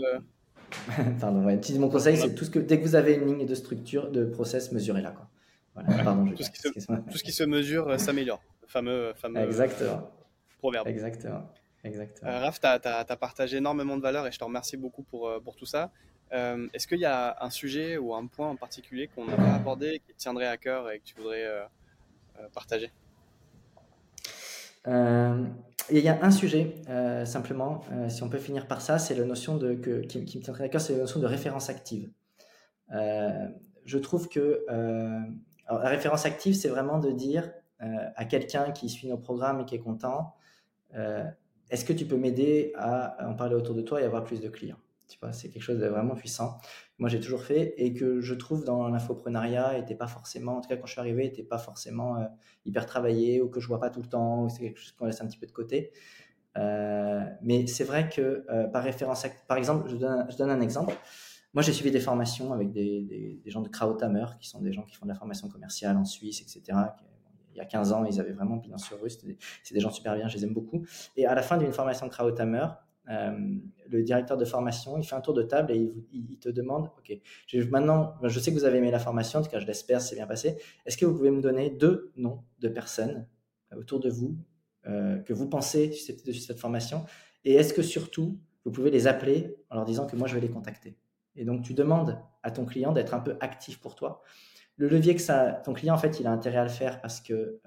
[1.21, 1.61] pardon, ouais.
[1.79, 4.25] mon conseil, c'est tout ce que dès que vous avez une ligne de structure, de
[4.25, 5.15] process, mesurez-la.
[5.75, 8.43] Pardon, tout, ce qui se, tout, ce qui se, mesure euh, s'améliore.
[8.67, 10.11] Fameux, fameux Exactement.
[10.59, 10.89] proverbe.
[10.89, 11.47] Exactement.
[11.85, 12.31] Exactement.
[12.31, 15.41] Euh, Raph, tu as, partagé énormément de valeur et je te remercie beaucoup pour, euh,
[15.41, 15.91] pour tout ça.
[16.33, 19.55] Euh, Est-ce qu'il y a un sujet ou un point en particulier qu'on n'a pas
[19.55, 21.65] abordé, qui te tiendrait à cœur et que tu voudrais euh,
[22.55, 22.91] partager?
[25.91, 29.15] Il y a un sujet, euh, simplement, euh, si on peut finir par ça, c'est
[29.15, 31.71] la notion de, que, qui, me tient très à cœur, c'est la notion de référence
[31.71, 32.11] active.
[32.93, 33.49] Euh,
[33.85, 34.65] je trouve que
[35.67, 37.51] alors, la référence active, c'est vraiment de dire
[37.81, 40.35] à quelqu'un qui suit nos programmes et qui est content,
[41.71, 44.49] est-ce que tu peux m'aider à en parler autour de toi et avoir plus de
[44.49, 44.82] clients?
[45.33, 46.59] C'est quelque chose de vraiment puissant
[47.03, 50.69] moi j'ai toujours fait et que je trouve dans l'infoprenariat était pas forcément, en tout
[50.69, 52.27] cas quand je suis arrivé, n'était pas forcément euh,
[52.65, 55.07] hyper travaillé ou que je vois pas tout le temps ou c'est quelque chose qu'on
[55.07, 55.91] laisse un petit peu de côté.
[56.57, 60.61] Euh, mais c'est vrai que euh, par référence, par exemple, je donne, je donne un
[60.61, 60.95] exemple.
[61.55, 64.85] Moi, j'ai suivi des formations avec des, des, gens de Krauthammer, qui sont des gens
[64.85, 66.79] qui font de la formation commerciale en Suisse, etc.
[67.53, 69.11] Il y a 15 ans, ils avaient vraiment pignon sur rue.
[69.11, 70.87] C'est des, gens super bien, je les aime beaucoup.
[71.17, 72.67] Et à la fin d'une formation Krauthammer,
[73.11, 73.57] euh,
[73.89, 77.13] le directeur de formation, il fait un tour de table et il, te demande, OK,
[77.71, 80.15] maintenant, je sais que vous avez aimé la formation, en tout cas je l'espère, c'est
[80.15, 80.57] bien passé.
[80.87, 83.27] Est-ce que vous pouvez me donner deux noms de personnes
[83.73, 84.37] euh, autour de vous
[84.87, 87.05] euh, que vous pensez de cette formation?
[87.45, 90.41] Et est-ce que surtout, vous pouvez les appeler en leur disant que moi je vais
[90.41, 90.97] les contacter?
[91.35, 94.23] Et donc tu demandes à ton client d'être un peu actif pour toi.
[94.77, 97.21] Le levier que ça, ton client en fait, il a intérêt à le faire parce
[97.21, 97.61] que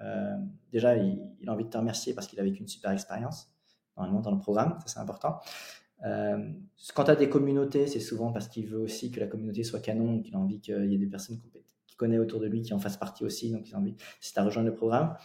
[0.72, 3.55] déjà il, il a envie de te remercier parce qu'il a vécu une super expérience
[3.96, 5.40] normalement dans le programme, ça c'est important.
[6.04, 6.52] Euh,
[6.94, 9.80] quand tu as des communautés, c'est souvent parce qu'il veut aussi que la communauté soit
[9.80, 11.38] canon, qu'il a envie qu'il y ait des personnes
[11.86, 14.38] qu'il connaît autour de lui qui en fassent partie aussi, donc il a envie, c'est
[14.38, 15.16] à rejoindre le programme.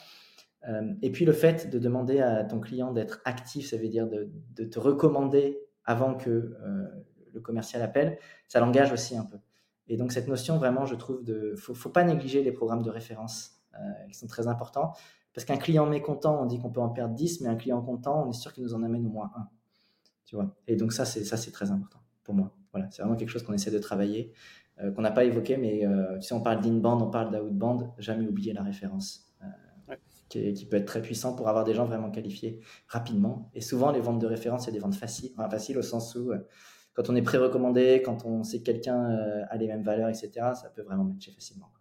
[0.69, 4.07] Euh, et puis le fait de demander à ton client d'être actif, ça veut dire
[4.07, 6.88] de, te recommander avant que euh,
[7.34, 8.18] le commercial appelle,
[8.48, 9.38] ça l'engage aussi un peu.
[9.88, 12.89] Et donc cette notion, vraiment, je trouve, de faut, faut pas négliger les programmes de
[12.89, 13.57] référence
[14.10, 14.91] qui sont très importants.
[15.33, 18.25] Parce qu'un client mécontent, on dit qu'on peut en perdre 10, mais un client content,
[18.25, 19.47] on est sûr qu'il nous en amène au moins un.
[20.25, 20.55] Tu vois?
[20.67, 22.55] Et donc ça, c'est ça, c'est très important pour moi.
[22.73, 24.33] Voilà, c'est vraiment quelque chose qu'on essaie de travailler,
[24.79, 28.27] euh, qu'on n'a pas évoqué, mais euh, si on parle d'inband, on parle d'outband, jamais
[28.27, 29.95] oublier la référence, euh,
[30.29, 33.49] qui, peut être très puissant pour avoir des gens vraiment qualifiés rapidement.
[33.53, 36.31] Et souvent, les ventes de référence, c'est des ventes faciles, enfin faciles au sens où
[36.93, 39.05] quand on est pré-recommandé, quand on sait que quelqu'un
[39.49, 41.71] a les mêmes valeurs, etc., ça peut vraiment matcher facilement.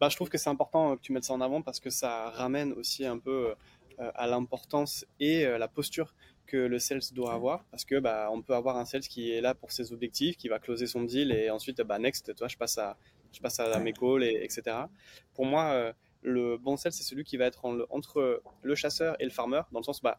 [0.00, 2.30] Bah, je trouve que c'est important que tu mettes ça en avant parce que ça
[2.30, 3.54] ramène aussi un peu
[4.00, 6.14] euh, à l'importance et euh, la posture
[6.46, 9.40] que le sales doit avoir parce que bah, on peut avoir un sales qui est
[9.40, 12.56] là pour ses objectifs, qui va closer son deal et ensuite bah, next, toi, je
[12.56, 12.96] passe à,
[13.32, 14.76] je passe à mes calls, et, etc.
[15.34, 15.92] Pour moi, euh,
[16.22, 19.80] le bon sales, c'est celui qui va être entre le chasseur et le farmer dans
[19.80, 20.18] le sens bah,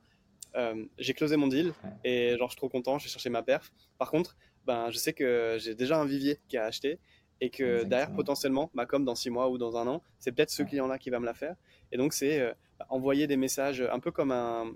[0.97, 1.73] j'ai closé mon deal
[2.03, 3.71] et genre je suis trop content, j'ai cherché ma perf.
[3.97, 4.35] Par contre,
[4.65, 6.99] ben, je sais que j'ai déjà un vivier qui a acheté
[7.41, 10.51] et que derrière, potentiellement, ma com dans six mois ou dans un an, c'est peut-être
[10.51, 11.55] ce client-là qui va me la faire.
[11.91, 12.53] Et donc, c'est euh,
[12.87, 14.71] envoyer des messages un peu comme un,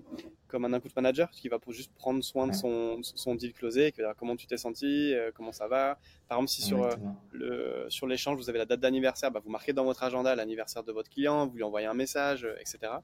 [0.48, 3.94] comme un account manager qui va pour juste prendre soin de son, son deal closé,
[4.18, 5.98] comment tu t'es senti, euh, comment ça va.
[6.28, 6.92] Par exemple, si sur, euh,
[7.30, 10.82] le, sur l'échange, vous avez la date d'anniversaire, bah, vous marquez dans votre agenda l'anniversaire
[10.82, 12.94] de votre client, vous lui envoyez un message, etc.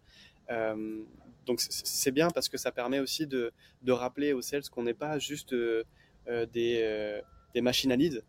[1.47, 3.53] donc, c'est bien parce que ça permet aussi de,
[3.83, 5.55] de rappeler aux sales qu'on n'est pas juste
[6.27, 7.23] des,
[7.55, 8.25] des machines à lead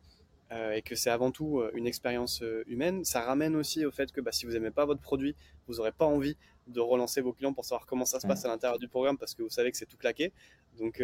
[0.53, 3.03] euh, et que c'est avant tout euh, une expérience euh, humaine.
[3.05, 5.35] Ça ramène aussi au fait que bah, si vous n'aimez pas votre produit,
[5.67, 8.49] vous n'aurez pas envie de relancer vos clients pour savoir comment ça se passe à
[8.49, 10.31] l'intérieur du programme parce que vous savez que c'est tout claqué.
[10.77, 11.03] Donc,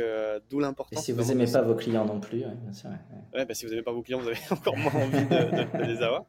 [0.49, 0.99] d'où l'importance.
[0.99, 2.89] Et si vous n'aimez pas vos clients non plus, bien sûr.
[3.33, 3.45] Ouais.
[3.45, 6.25] bah, si vous n'aimez pas vos clients, vous avez encore moins envie de, les avoir.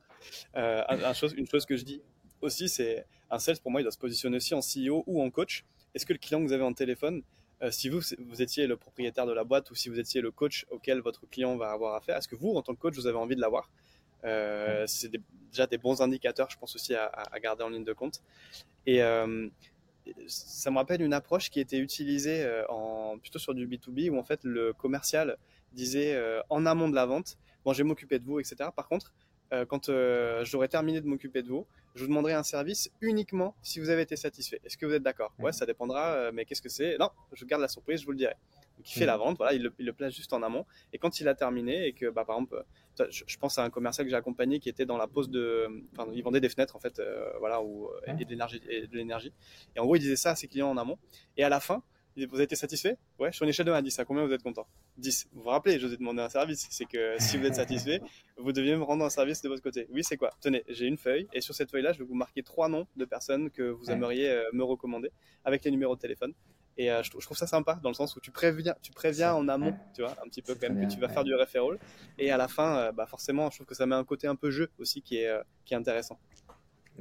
[1.15, 2.03] chose, une chose que je dis
[2.41, 5.31] aussi, c'est un sales pour moi, il doit se positionner aussi en CEO ou en
[5.31, 5.65] coach.
[5.95, 7.23] Est-ce que le client que vous avez en téléphone,
[7.63, 10.31] euh, si vous, vous étiez le propriétaire de la boîte ou si vous étiez le
[10.31, 13.07] coach auquel votre client va avoir affaire, est-ce que vous, en tant que coach, vous
[13.07, 13.71] avez envie de l'avoir?
[14.25, 15.11] Euh, C'est
[15.51, 17.11] déjà des bons indicateurs, je pense aussi à,
[17.43, 18.23] garder en ligne de compte.
[18.87, 19.49] Et euh,
[20.27, 24.25] ça me rappelle une approche qui était utilisée en, plutôt sur du B2B où en
[24.25, 25.37] fait le commercial
[25.73, 26.19] disait
[26.49, 28.71] en amont de la vente, bon, je vais m'occuper de vous, etc.
[28.75, 29.13] Par contre,
[29.69, 29.91] quand
[30.43, 34.03] j'aurai terminé de m'occuper de vous, je vous demanderai un service uniquement si vous avez
[34.03, 34.61] été satisfait.
[34.65, 35.33] Est-ce que vous êtes d'accord?
[35.39, 36.97] Ouais, ça dépendra, euh, mais qu'est-ce que c'est?
[36.99, 38.35] Non, je garde la surprise, je vous le dirai.
[38.77, 40.65] Donc il fait la vente, voilà, il le, place juste en amont.
[40.93, 42.65] Et quand il a terminé et que, bah, par exemple,
[43.01, 45.69] euh, je, pense à un commercial que j'ai accompagné qui était dans la pose de,
[45.93, 47.61] enfin, il vendait des fenêtres en fait, euh, voilà,
[48.07, 49.33] et de l'énergie, et de l'énergie.
[49.75, 50.99] Et en gros, il disait ça à ses clients en amont.
[51.37, 51.83] Et à la fin,
[52.27, 54.33] vous avez été satisfait Ouais, sur une échelle de 1 à 10, à combien vous
[54.33, 54.67] êtes content
[54.99, 55.29] 10.
[55.33, 56.67] Vous vous rappelez, je vous ai demandé un service.
[56.71, 58.01] C'est que si vous êtes satisfait,
[58.37, 59.87] vous deviez me rendre un service de votre côté.
[59.91, 62.43] Oui, c'est quoi Tenez, j'ai une feuille et sur cette feuille-là, je vais vous marquer
[62.43, 65.11] trois noms de personnes que vous aimeriez euh, me recommander
[65.45, 66.33] avec les numéros de téléphone.
[66.77, 69.49] Et euh, je, trouve ça sympa dans le sens où tu préviens, tu préviens en
[69.49, 71.79] amont, tu vois, un petit peu quand même que tu vas faire du referral.
[72.19, 74.37] Et à la fin, euh, bah forcément, je trouve que ça met un côté un
[74.37, 75.31] peu jeu aussi qui est,
[75.65, 76.19] qui est intéressant.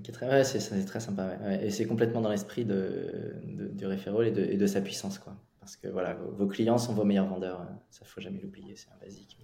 [0.02, 1.36] Très, c'est très sympa.
[1.62, 5.20] Et c'est complètement dans l'esprit de, du referral et de, et de sa puissance.
[5.20, 5.36] quoi.
[5.60, 7.62] Parce que voilà, vos clients sont vos meilleurs vendeurs.
[7.62, 7.80] Hein.
[7.90, 8.76] Ça, faut jamais l'oublier.
[8.76, 9.38] C'est un basique.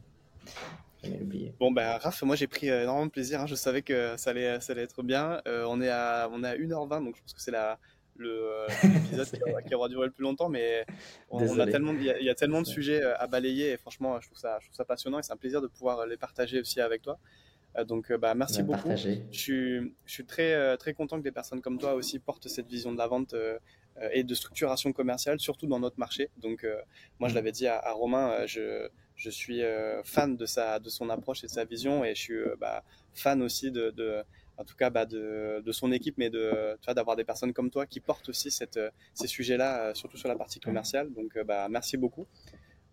[1.03, 1.53] Jamais l'oublier.
[1.59, 3.41] Bon, ben, Raph, moi, j'ai pris euh, énormément de plaisir.
[3.41, 3.45] Hein.
[3.47, 5.41] Je savais que ça allait, ça allait être bien.
[5.47, 7.77] Euh, on, est à, on est à 1h20, donc je pense que c'est la,
[8.15, 9.27] le, l'épisode
[9.67, 10.85] qui, aura, duré le plus longtemps, mais
[11.29, 14.27] on, a tellement, il y, a tellement de sujets euh, à balayer et franchement, je
[14.27, 16.81] trouve ça, je trouve ça passionnant et c'est un plaisir de pouvoir les partager aussi
[16.81, 17.19] avec toi.
[17.87, 18.89] Donc, bah, merci beaucoup.
[18.95, 22.67] Je suis, je suis très, très content que des personnes comme toi aussi portent cette
[22.67, 23.35] vision de la vente
[24.01, 26.29] euh, et de structuration commerciale, surtout dans notre marché.
[26.37, 26.75] Donc, euh,
[27.19, 27.35] moi, je mm.
[27.35, 29.61] l'avais dit à, Romain, euh, je, je suis
[30.03, 32.83] fan de, sa, de son approche et de sa vision et je suis bah,
[33.13, 34.21] fan aussi de, de
[34.57, 37.85] en tout cas bah, de, de, son équipe, mais de d'avoir des personnes comme toi
[37.85, 38.79] qui portent aussi cette,
[39.13, 41.13] ces sujets-là, surtout sur la partie commerciale.
[41.13, 42.27] Donc, bah, merci beaucoup.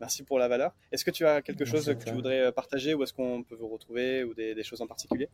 [0.02, 0.74] Merci pour la valeur.
[0.90, 3.68] Est-ce que tu as quelque chose que tu voudrais partager ou est-ce qu'on peut vous
[3.68, 5.28] retrouver ou des, des choses en particulier?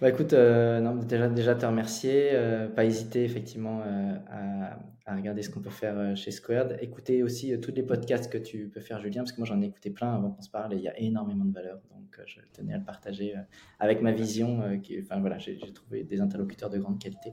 [0.00, 5.16] Bah écoute, euh, non, déjà, déjà te remercier, euh, pas hésiter effectivement euh, à, à,
[5.16, 6.76] regarder ce qu'on peut faire chez Squared.
[6.80, 9.66] Écouter aussi tous les podcasts que tu peux faire, Julien, parce que moi j'en ai
[9.66, 11.78] écouté plein avant qu'on se parle et il y a énormément de valeur.
[11.90, 13.36] Donc je tenais à le partager
[13.78, 14.80] avec ma vision.
[14.80, 17.32] qui, enfin voilà, j'ai trouvé des interlocuteurs de grande qualité.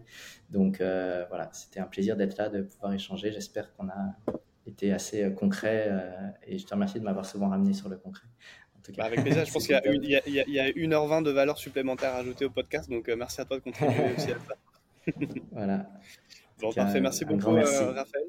[0.51, 3.31] Donc voilà, c'était un plaisir d'être là, de pouvoir échanger.
[3.31, 4.15] J'espère qu'on a
[4.65, 5.91] été assez concret
[6.47, 8.27] et je te remercie de m'avoir souvent ramené sur le concret.
[8.97, 12.45] Bah, avec plaisir, je pense qu'il y, y, a 1h20 de valeur supplémentaire à ajouter
[12.45, 15.11] au podcast, donc euh, merci à toi de contribuer aussi à ça.
[15.51, 15.89] voilà.
[16.59, 18.25] Bon, parfait, merci beaucoup euh, Raphaël.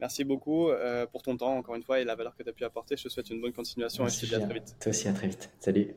[0.00, 2.52] Merci beaucoup euh, pour ton temps encore une fois et la valeur que tu as
[2.52, 2.96] pu apporter.
[2.96, 4.76] Je te souhaite une bonne continuation et je te dis à très vite.
[4.80, 5.50] Toi aussi, à très vite.
[5.60, 5.94] Salut.